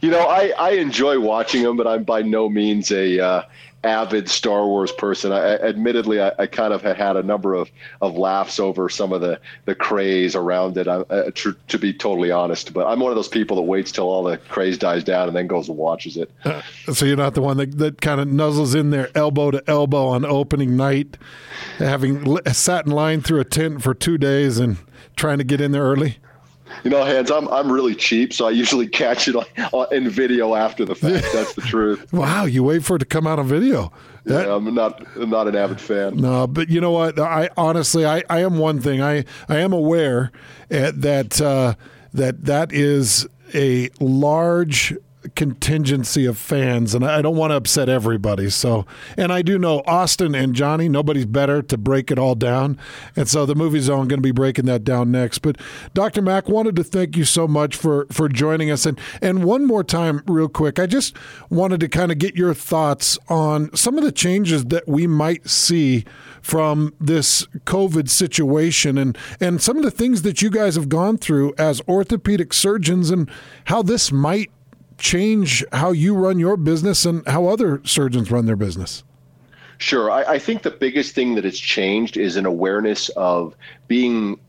You 0.00 0.10
know, 0.10 0.26
I, 0.26 0.52
I 0.58 0.70
enjoy 0.72 1.20
watching 1.20 1.62
them, 1.62 1.76
but 1.76 1.86
I'm 1.86 2.02
by 2.04 2.22
no 2.22 2.48
means 2.48 2.90
a 2.90 3.20
uh, 3.20 3.42
avid 3.84 4.28
Star 4.28 4.66
Wars 4.66 4.90
person. 4.90 5.32
I, 5.32 5.56
admittedly, 5.58 6.20
I, 6.20 6.32
I 6.38 6.46
kind 6.46 6.72
of 6.72 6.82
had 6.82 7.16
a 7.16 7.22
number 7.22 7.54
of, 7.54 7.70
of 8.00 8.16
laughs 8.16 8.58
over 8.58 8.88
some 8.88 9.12
of 9.12 9.20
the, 9.20 9.40
the 9.64 9.74
craze 9.74 10.34
around 10.34 10.76
it. 10.76 10.88
I, 10.88 10.96
uh, 10.96 11.30
tr- 11.32 11.50
to 11.68 11.78
be 11.78 11.92
totally 11.92 12.30
honest, 12.30 12.72
but 12.72 12.86
I'm 12.86 13.00
one 13.00 13.12
of 13.12 13.16
those 13.16 13.28
people 13.28 13.56
that 13.56 13.62
waits 13.62 13.92
till 13.92 14.08
all 14.08 14.24
the 14.24 14.38
craze 14.38 14.76
dies 14.76 15.04
down 15.04 15.28
and 15.28 15.36
then 15.36 15.46
goes 15.46 15.68
and 15.68 15.78
watches 15.78 16.16
it. 16.16 16.30
So 16.92 17.04
you're 17.06 17.16
not 17.16 17.34
the 17.34 17.42
one 17.42 17.58
that, 17.58 17.78
that 17.78 18.00
kind 18.00 18.20
of 18.20 18.28
nuzzles 18.28 18.74
in 18.74 18.90
there 18.90 19.10
elbow 19.14 19.50
to 19.52 19.62
elbow 19.68 20.08
on 20.08 20.24
opening 20.24 20.76
night, 20.76 21.16
having 21.78 22.38
sat 22.46 22.86
in 22.86 22.92
line 22.92 23.20
through 23.20 23.40
a 23.40 23.44
tent 23.44 23.82
for 23.82 23.94
two 23.94 24.18
days 24.18 24.58
and 24.58 24.78
trying 25.16 25.38
to 25.38 25.44
get 25.44 25.60
in 25.60 25.72
there 25.72 25.82
early. 25.82 26.18
You 26.84 26.90
know, 26.90 27.04
Hans. 27.04 27.30
I'm 27.30 27.48
I'm 27.48 27.70
really 27.70 27.94
cheap, 27.94 28.32
so 28.32 28.46
I 28.46 28.50
usually 28.50 28.86
catch 28.88 29.28
it 29.28 29.36
on, 29.36 29.44
on, 29.72 29.86
in 29.92 30.08
video 30.10 30.54
after 30.54 30.84
the 30.84 30.94
fact. 30.94 31.26
That's 31.32 31.54
the 31.54 31.62
truth. 31.62 32.12
Wow, 32.12 32.44
you 32.44 32.62
wait 32.64 32.84
for 32.84 32.96
it 32.96 33.00
to 33.00 33.04
come 33.04 33.26
out 33.26 33.38
on 33.38 33.46
video. 33.46 33.92
That- 34.24 34.46
Yeah, 34.46 34.54
I'm 34.54 34.74
not 34.74 35.06
I'm 35.16 35.30
not 35.30 35.46
an 35.48 35.56
avid 35.56 35.80
fan. 35.80 36.16
No, 36.16 36.46
but 36.46 36.68
you 36.68 36.80
know 36.80 36.90
what? 36.90 37.18
I 37.18 37.48
honestly, 37.56 38.04
I, 38.04 38.22
I 38.28 38.40
am 38.40 38.58
one 38.58 38.80
thing. 38.80 39.00
I, 39.02 39.24
I 39.48 39.58
am 39.58 39.72
aware 39.72 40.32
uh, 40.70 40.92
that 40.96 41.40
uh, 41.40 41.74
that 42.14 42.44
that 42.44 42.72
is 42.72 43.26
a 43.54 43.88
large 44.00 44.94
contingency 45.34 46.26
of 46.26 46.38
fans, 46.38 46.94
and 46.94 47.04
I 47.04 47.22
don't 47.22 47.36
want 47.36 47.50
to 47.50 47.56
upset 47.56 47.88
everybody. 47.88 48.50
So, 48.50 48.86
and 49.16 49.32
I 49.32 49.42
do 49.42 49.58
know 49.58 49.82
Austin 49.86 50.34
and 50.34 50.54
Johnny. 50.54 50.88
Nobody's 50.88 51.26
better 51.26 51.62
to 51.62 51.78
break 51.78 52.10
it 52.10 52.18
all 52.18 52.34
down, 52.34 52.78
and 53.14 53.28
so 53.28 53.46
the 53.46 53.54
movie 53.54 53.80
zone 53.80 54.08
going 54.08 54.18
to 54.18 54.26
be 54.26 54.32
breaking 54.32 54.66
that 54.66 54.84
down 54.84 55.10
next. 55.10 55.38
But 55.38 55.56
Dr. 55.94 56.22
Maak 56.22 56.48
wanted 56.48 56.76
to 56.76 56.84
thank 56.84 57.16
you 57.16 57.24
so 57.24 57.48
much 57.48 57.76
for 57.76 58.06
for 58.10 58.28
joining 58.28 58.70
us, 58.70 58.86
and 58.86 58.98
and 59.20 59.44
one 59.44 59.66
more 59.66 59.84
time, 59.84 60.22
real 60.26 60.48
quick, 60.48 60.78
I 60.78 60.86
just 60.86 61.16
wanted 61.50 61.80
to 61.80 61.88
kind 61.88 62.12
of 62.12 62.18
get 62.18 62.36
your 62.36 62.54
thoughts 62.54 63.18
on 63.28 63.74
some 63.74 63.98
of 63.98 64.04
the 64.04 64.12
changes 64.12 64.66
that 64.66 64.86
we 64.86 65.06
might 65.06 65.48
see 65.48 66.04
from 66.46 66.94
this 67.00 67.44
COVID 67.64 68.08
situation 68.08 68.96
and, 68.96 69.18
and 69.40 69.60
some 69.60 69.76
of 69.76 69.82
the 69.82 69.90
things 69.90 70.22
that 70.22 70.40
you 70.40 70.48
guys 70.48 70.76
have 70.76 70.88
gone 70.88 71.18
through 71.18 71.52
as 71.58 71.82
orthopedic 71.88 72.52
surgeons 72.52 73.10
and 73.10 73.28
how 73.64 73.82
this 73.82 74.12
might 74.12 74.50
change 74.98 75.64
how 75.72 75.92
you 75.92 76.14
run 76.14 76.38
your 76.38 76.56
business 76.56 77.04
and 77.04 77.26
how 77.26 77.46
other 77.46 77.80
surgeons 77.84 78.30
run 78.30 78.46
their 78.46 78.56
business. 78.56 79.04
Sure. 79.78 80.10
I, 80.10 80.22
I 80.22 80.38
think 80.38 80.62
the 80.62 80.70
biggest 80.70 81.14
thing 81.14 81.34
that 81.34 81.44
has 81.44 81.58
changed 81.58 82.16
is 82.16 82.36
an 82.36 82.46
awareness 82.46 83.08
of 83.10 83.54
being 83.88 84.40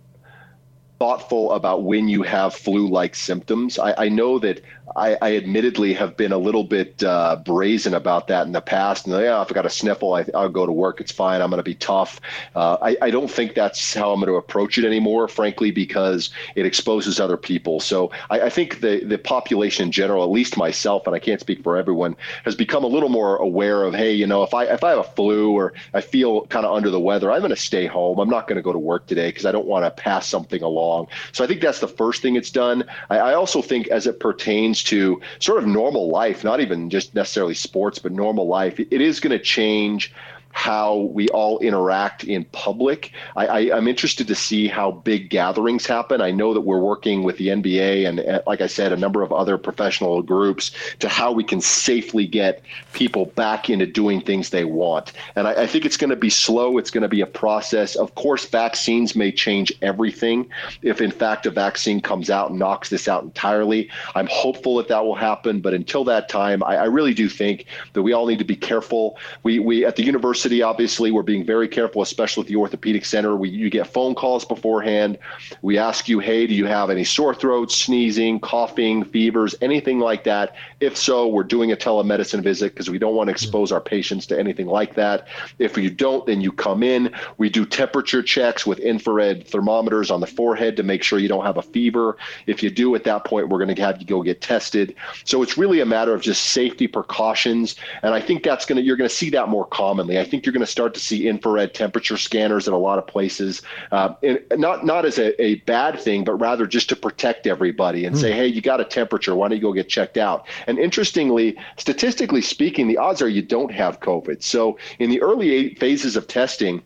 thoughtful 0.99 1.51
about 1.51 1.83
when 1.83 2.07
you 2.07 2.23
have 2.23 2.53
flu-like 2.53 3.13
symptoms. 3.13 3.77
I, 3.77 4.05
I 4.05 4.09
know 4.09 4.39
that 4.39 4.63
I, 4.97 5.15
I 5.21 5.37
admittedly 5.37 5.93
have 5.93 6.17
been 6.17 6.31
a 6.31 6.37
little 6.39 6.63
bit 6.63 7.03
uh, 7.03 7.35
brazen 7.45 7.93
about 7.93 8.27
that 8.29 8.47
in 8.47 8.51
the 8.51 8.61
past. 8.61 9.05
And 9.05 9.15
yeah, 9.15 9.41
if 9.43 9.51
I 9.51 9.53
got 9.53 9.65
a 9.65 9.69
sniffle, 9.69 10.15
I, 10.15 10.25
I'll 10.33 10.49
go 10.49 10.65
to 10.65 10.71
work. 10.71 10.99
It's 10.99 11.11
fine. 11.11 11.39
I'm 11.39 11.51
going 11.51 11.59
to 11.59 11.63
be 11.63 11.75
tough. 11.75 12.19
Uh, 12.55 12.77
I, 12.81 12.97
I 13.03 13.11
don't 13.11 13.29
think 13.29 13.53
that's 13.53 13.93
how 13.93 14.11
I'm 14.11 14.19
going 14.19 14.27
to 14.27 14.35
approach 14.35 14.79
it 14.79 14.85
anymore, 14.85 15.27
frankly, 15.27 15.69
because 15.69 16.31
it 16.55 16.65
exposes 16.65 17.19
other 17.19 17.37
people. 17.37 17.79
So 17.79 18.11
I, 18.31 18.41
I 18.41 18.49
think 18.49 18.81
the 18.81 19.03
the 19.05 19.19
population 19.19 19.85
in 19.85 19.91
general, 19.91 20.23
at 20.23 20.31
least 20.31 20.57
myself, 20.57 21.05
and 21.05 21.15
I 21.15 21.19
can't 21.19 21.39
speak 21.39 21.61
for 21.61 21.77
everyone, 21.77 22.15
has 22.43 22.55
become 22.55 22.83
a 22.83 22.87
little 22.87 23.09
more 23.09 23.37
aware 23.37 23.83
of, 23.83 23.93
hey, 23.93 24.13
you 24.13 24.25
know, 24.25 24.41
if 24.41 24.53
I 24.55 24.65
if 24.65 24.83
I 24.83 24.89
have 24.89 24.99
a 24.99 25.03
flu 25.03 25.51
or 25.51 25.73
I 25.93 26.01
feel 26.01 26.47
kind 26.47 26.65
of 26.65 26.75
under 26.75 26.89
the 26.89 26.99
weather, 26.99 27.31
I'm 27.31 27.41
going 27.41 27.49
to 27.51 27.55
stay 27.55 27.85
home. 27.85 28.17
I'm 28.17 28.29
not 28.29 28.47
going 28.47 28.55
to 28.55 28.63
go 28.63 28.73
to 28.73 28.79
work 28.79 29.05
today 29.05 29.29
because 29.29 29.45
I 29.45 29.51
don't 29.51 29.67
want 29.67 29.85
to 29.85 29.91
pass 29.91 30.27
something 30.27 30.63
along. 30.63 31.07
So 31.33 31.43
I 31.43 31.47
think 31.47 31.61
that's 31.61 31.81
the 31.81 31.87
first 31.87 32.23
thing 32.23 32.35
it's 32.35 32.49
done. 32.49 32.83
I, 33.11 33.19
I 33.19 33.33
also 33.35 33.61
think 33.61 33.87
as 33.89 34.07
it 34.07 34.19
pertains 34.19 34.86
to 34.87 35.21
sort 35.39 35.59
of 35.59 35.67
normal 35.67 36.09
life, 36.09 36.43
not 36.43 36.59
even 36.61 36.89
just 36.89 37.13
necessarily 37.13 37.53
sports, 37.53 37.99
but 37.99 38.11
normal 38.11 38.47
life, 38.47 38.79
it 38.79 39.01
is 39.01 39.19
going 39.19 39.37
to 39.37 39.43
change 39.43 40.13
how 40.57 40.95
we 41.13 41.29
all 41.29 41.59
interact 41.59 42.23
in 42.23 42.43
public. 42.45 43.11
I, 43.35 43.71
I'm 43.71 43.87
interested 43.87 44.27
to 44.27 44.33
see 44.33 44.67
how 44.67 44.89
big 44.89 45.29
gatherings 45.29 45.85
happen. 45.85 46.19
I 46.19 46.31
know 46.31 46.55
that 46.55 46.61
we're 46.61 46.79
working 46.79 47.21
with 47.21 47.37
the 47.37 47.49
NBA 47.49 48.09
and, 48.09 48.19
uh, 48.21 48.41
like 48.47 48.59
I 48.61 48.65
said, 48.65 48.91
a 48.91 48.97
number 48.97 49.21
of 49.21 49.31
other 49.31 49.59
professional 49.59 50.23
groups 50.23 50.71
to 50.97 51.09
how 51.09 51.31
we 51.31 51.43
can 51.43 51.61
safely 51.61 52.25
get 52.25 52.63
people 52.93 53.27
back 53.27 53.69
into 53.69 53.85
doing 53.85 54.19
things 54.19 54.49
they 54.49 54.65
want. 54.65 55.13
And 55.35 55.47
I, 55.47 55.61
I 55.61 55.67
think 55.67 55.85
it's 55.85 55.95
going 55.95 56.09
to 56.09 56.15
be 56.15 56.31
slow. 56.31 56.79
It's 56.79 56.89
going 56.89 57.03
to 57.03 57.07
be 57.07 57.21
a 57.21 57.27
process. 57.27 57.95
Of 57.95 58.15
course, 58.15 58.43
vaccines 58.47 59.15
may 59.15 59.31
change 59.31 59.71
everything. 59.83 60.49
If 60.81 61.01
in 61.01 61.11
fact 61.11 61.45
a 61.45 61.51
vaccine 61.51 62.01
comes 62.01 62.31
out 62.31 62.49
and 62.49 62.57
knocks 62.57 62.89
this 62.89 63.07
out 63.07 63.21
entirely, 63.21 63.91
I'm 64.15 64.27
hopeful 64.31 64.77
that 64.77 64.87
that 64.87 65.05
will 65.05 65.15
happen. 65.15 65.61
But 65.61 65.75
until 65.75 66.03
that 66.05 66.29
time, 66.29 66.63
I, 66.63 66.77
I 66.77 66.85
really 66.85 67.13
do 67.13 67.29
think 67.29 67.67
that 67.93 68.01
we 68.01 68.11
all 68.11 68.25
need 68.25 68.39
to 68.39 68.45
be 68.45 68.55
careful. 68.55 69.19
We, 69.43 69.59
we 69.59 69.85
at 69.85 69.97
the 69.97 70.03
University 70.03 70.46
obviously, 70.61 71.11
we're 71.11 71.23
being 71.23 71.45
very 71.45 71.67
careful, 71.67 72.01
especially 72.01 72.41
at 72.41 72.47
the 72.47 72.55
orthopedic 72.55 73.05
center. 73.05 73.35
We, 73.35 73.49
you 73.49 73.69
get 73.69 73.87
phone 73.87 74.15
calls 74.15 74.45
beforehand. 74.45 75.17
We 75.61 75.77
ask 75.77 76.07
you, 76.07 76.19
hey, 76.19 76.47
do 76.47 76.53
you 76.53 76.65
have 76.65 76.89
any 76.89 77.03
sore 77.03 77.33
throats, 77.33 77.75
sneezing, 77.75 78.39
coughing, 78.39 79.03
fevers, 79.03 79.55
anything 79.61 79.99
like 79.99 80.23
that? 80.25 80.55
If 80.79 80.97
so, 80.97 81.27
we're 81.27 81.43
doing 81.43 81.71
a 81.71 81.75
telemedicine 81.75 82.41
visit 82.41 82.73
because 82.73 82.89
we 82.89 82.99
don't 82.99 83.15
want 83.15 83.27
to 83.27 83.31
expose 83.31 83.71
our 83.71 83.81
patients 83.81 84.25
to 84.27 84.39
anything 84.39 84.67
like 84.67 84.95
that. 84.95 85.27
If 85.59 85.77
you 85.77 85.89
don't, 85.89 86.25
then 86.25 86.41
you 86.41 86.51
come 86.51 86.83
in. 86.83 87.13
We 87.37 87.49
do 87.49 87.65
temperature 87.65 88.23
checks 88.23 88.65
with 88.65 88.79
infrared 88.79 89.47
thermometers 89.47 90.11
on 90.11 90.19
the 90.19 90.27
forehead 90.27 90.75
to 90.77 90.83
make 90.83 91.03
sure 91.03 91.19
you 91.19 91.27
don't 91.27 91.45
have 91.45 91.57
a 91.57 91.61
fever. 91.61 92.17
If 92.45 92.63
you 92.63 92.69
do, 92.69 92.95
at 92.95 93.03
that 93.05 93.25
point, 93.25 93.49
we're 93.49 93.63
going 93.63 93.73
to 93.75 93.81
have 93.81 93.99
you 93.99 94.05
go 94.05 94.21
get 94.21 94.41
tested. 94.41 94.95
So 95.23 95.41
it's 95.41 95.57
really 95.57 95.79
a 95.79 95.85
matter 95.85 96.13
of 96.13 96.21
just 96.21 96.45
safety 96.45 96.87
precautions. 96.87 97.75
And 98.03 98.13
I 98.13 98.21
think 98.21 98.43
that's 98.43 98.65
going 98.65 98.77
to, 98.77 98.81
you're 98.81 98.97
going 98.97 99.09
to 99.09 99.15
see 99.15 99.29
that 99.31 99.49
more 99.49 99.65
commonly. 99.65 100.19
I 100.19 100.23
think 100.23 100.36
you're 100.45 100.53
going 100.53 100.65
to 100.65 100.71
start 100.71 100.93
to 100.93 100.99
see 100.99 101.27
infrared 101.27 101.73
temperature 101.73 102.17
scanners 102.17 102.67
in 102.67 102.73
a 102.73 102.77
lot 102.77 102.97
of 102.97 103.07
places, 103.07 103.61
uh, 103.91 104.13
not, 104.53 104.85
not 104.85 105.05
as 105.05 105.17
a, 105.17 105.39
a, 105.41 105.55
bad 105.67 105.99
thing, 105.99 106.23
but 106.23 106.35
rather 106.35 106.65
just 106.67 106.89
to 106.89 106.95
protect 106.95 107.47
everybody 107.47 108.05
and 108.05 108.15
mm. 108.15 108.19
say, 108.19 108.31
hey, 108.31 108.47
you 108.47 108.61
got 108.61 108.79
a 108.79 108.85
temperature. 108.85 109.35
Why 109.35 109.47
don't 109.47 109.57
you 109.57 109.61
go 109.61 109.73
get 109.73 109.89
checked 109.89 110.17
out? 110.17 110.47
And 110.67 110.77
interestingly, 110.79 111.57
statistically 111.77 112.41
speaking, 112.41 112.87
the 112.87 112.97
odds 112.97 113.21
are 113.21 113.29
you 113.29 113.41
don't 113.41 113.71
have 113.71 113.99
COVID. 113.99 114.43
So 114.43 114.77
in 114.99 115.09
the 115.09 115.21
early 115.21 115.75
phases 115.75 116.15
of 116.15 116.27
testing, 116.27 116.83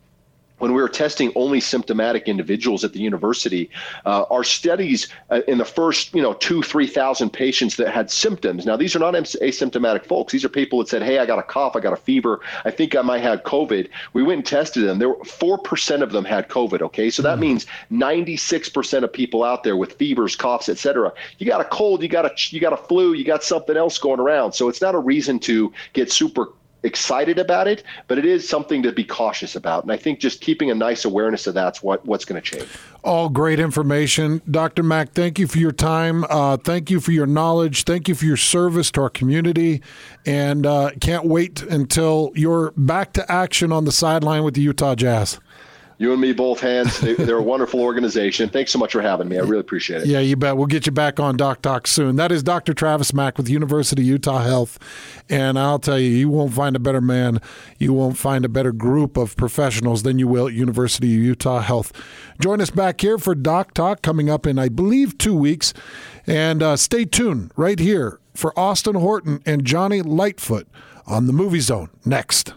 when 0.62 0.74
we 0.74 0.82
were 0.82 0.89
testing 0.89 1.32
only 1.36 1.59
symptomatic 1.59 2.28
individuals 2.28 2.84
at 2.84 2.93
the 2.93 2.99
university, 2.99 3.68
uh, 4.05 4.26
our 4.30 4.43
studies 4.43 5.07
uh, 5.32 5.41
in 5.47 5.57
the 5.57 5.66
first, 5.66 6.14
you 6.14 6.22
know, 6.22 6.34
two, 6.34 6.62
3,000 6.62 7.32
patients 7.32 7.78
that 7.78 7.89
had 7.89 8.12
symptoms. 8.12 8.64
Now, 8.64 8.78
these 8.78 8.95
are 8.95 8.99
not 8.99 9.16
asymptomatic 9.16 10.05
folks. 10.05 10.32
These 10.32 10.45
are 10.45 10.49
people 10.49 10.78
that 10.80 10.88
said, 10.88 11.01
hey, 11.01 11.18
I 11.18 11.26
got 11.26 11.39
a 11.39 11.43
cough, 11.43 11.76
I 11.76 11.80
got 11.80 11.93
a 11.93 11.97
fever, 11.97 12.41
I 12.64 12.70
think 12.70 12.95
I 12.95 13.01
might 13.01 13.24
have 13.24 13.41
COVID. 13.41 13.89
We 14.14 14.22
went 14.22 14.38
and 14.38 14.45
tested 14.45 14.84
them. 14.84 14.99
There 14.99 15.09
were 15.09 15.16
4% 15.16 16.01
of 16.03 16.12
them 16.12 16.26
had 16.26 16.47
COVID, 16.47 16.84
okay? 16.84 17.09
So 17.09 17.24
that 17.24 17.34
mm-hmm. 17.34 17.41
means 17.41 17.66
96% 17.91 19.03
of 19.03 19.12
people 19.12 19.43
out 19.43 19.64
there 19.64 19.76
with 19.76 19.93
fevers, 19.93 20.36
coughs, 20.36 20.70
et 20.70 20.78
cetera. 20.78 21.12
You 21.39 21.47
got 21.47 21.62
a 21.62 21.66
cold, 21.66 22.03
you 22.03 22.07
got 22.07 22.26
a, 22.26 22.32
you 22.51 22.59
got 22.59 22.74
a 22.74 22.78
flu, 22.78 23.14
you 23.14 23.26
got 23.26 23.43
something 23.43 23.76
else 23.76 23.97
going 23.97 24.20
around. 24.20 24.53
So 24.53 24.70
it's 24.70 24.82
not 24.82 24.93
a 24.93 24.99
reason 24.99 25.39
to 25.39 25.74
get 25.93 26.12
super 26.12 26.49
excited 26.84 27.38
about 27.38 27.67
it, 27.67 27.84
but 28.07 28.17
it 28.17 28.25
is 28.25 28.47
something 28.47 28.84
to 28.84 28.91
be 28.91 29.03
cautious 29.03 29.55
about. 29.55 29.84
And 29.84 29.91
I 29.91 29.97
think 29.97 30.19
just 30.19 30.41
keeping 30.41 30.71
a 30.71 30.75
nice 30.75 31.05
awareness 31.05 31.47
of 31.47 31.53
that's 31.53 31.84
what 31.84 32.05
what's 32.05 32.25
going 32.25 32.41
to 32.41 32.57
change. 32.57 32.69
All 33.03 33.29
great 33.29 33.59
information, 33.59 34.41
Dr. 34.49 34.84
Maak. 34.84 35.09
Thank 35.09 35.39
you 35.39 35.47
for 35.47 35.57
your 35.57 35.71
time. 35.71 36.25
Uh, 36.29 36.57
thank 36.57 36.89
you 36.89 36.99
for 36.99 37.11
your 37.11 37.25
knowledge. 37.25 37.84
Thank 37.84 38.07
you 38.07 38.15
for 38.15 38.25
your 38.25 38.38
service 38.38 38.91
to 38.91 39.01
our 39.01 39.09
community, 39.09 39.82
and 40.25 40.65
uh, 40.65 40.91
can't 40.99 41.25
wait 41.25 41.61
until 41.61 42.32
you're 42.36 42.71
back 42.77 43.13
to 43.13 43.32
action 43.32 43.71
on 43.71 43.86
the 43.86 43.91
sideline 43.91 44.43
with 44.43 44.53
the 44.53 44.61
Utah 44.61 44.95
Jazz 44.95 45.39
you 46.02 46.12
and 46.12 46.20
me 46.20 46.34
both 46.34 46.60
Hans. 46.60 46.99
They, 46.99 47.32
are 47.32 47.38
a 47.38 47.43
wonderful 47.43 47.80
organization. 47.80 48.49
Thanks 48.49 48.72
so 48.72 48.80
much 48.80 48.91
for 48.91 49.04
having 49.04 49.30
me. 49.30 49.38
I 49.38 49.41
really 49.41 49.60
appreciate 49.60 50.02
it. 50.02 50.08
Yeah, 50.08 50.20
you 50.20 50.36
bet. 50.36 50.58
We'll 50.58 50.66
get 50.66 50.88
you 50.88 50.91
back 50.91 51.20
on 51.20 51.38
Doc 51.38 51.62
Talk 51.62 51.86
soon. 51.86 52.16
That 52.16 52.32
is 52.32 52.41
Dr. 52.41 52.74
Travis 52.74 53.12
Maak 53.12 53.38
with 53.38 53.47
University 53.47 54.02
of 54.02 54.08
Utah 54.08 54.39
Health. 54.39 54.80
And 55.30 55.60
I'll 55.60 55.78
tell 55.78 55.99
you, 55.99 56.10
you 56.10 56.28
won't 56.28 56.54
find 56.54 56.76
a 56.76 56.80
better 56.80 57.02
man, 57.02 57.39
you 57.78 57.93
won't 57.93 58.18
find 58.18 58.43
a 58.43 58.49
better 58.49 58.72
group 58.72 59.16
of 59.16 59.36
professionals 59.36 60.02
than 60.02 60.18
you 60.18 60.28
will 60.28 60.47
at 60.47 60.54
University 60.54 61.16
of 61.16 61.22
Utah 61.22 61.60
Health. 61.60 61.93
Join 62.39 62.62
us 62.62 62.72
back 62.72 63.02
here 63.02 63.20
for 63.20 63.36
Doc 63.36 63.76
Talk 63.76 64.02
coming 64.02 64.28
up 64.28 64.47
in, 64.47 64.58
I 64.58 64.70
believe, 64.70 65.20
two 65.20 65.36
weeks. 65.36 65.72
And 66.26 66.64
uh, 66.64 66.78
stay 66.78 67.06
tuned 67.06 67.52
right 67.56 67.78
here 67.78 68.20
for 68.34 68.58
Austin 68.58 68.95
Horton 68.95 69.43
and 69.45 69.66
Johnny 69.66 70.02
Lightfoot 70.02 70.68
on 71.06 71.28
the 71.28 71.34
Movie 71.34 71.60
Zone 71.60 71.91
next. 72.04 72.56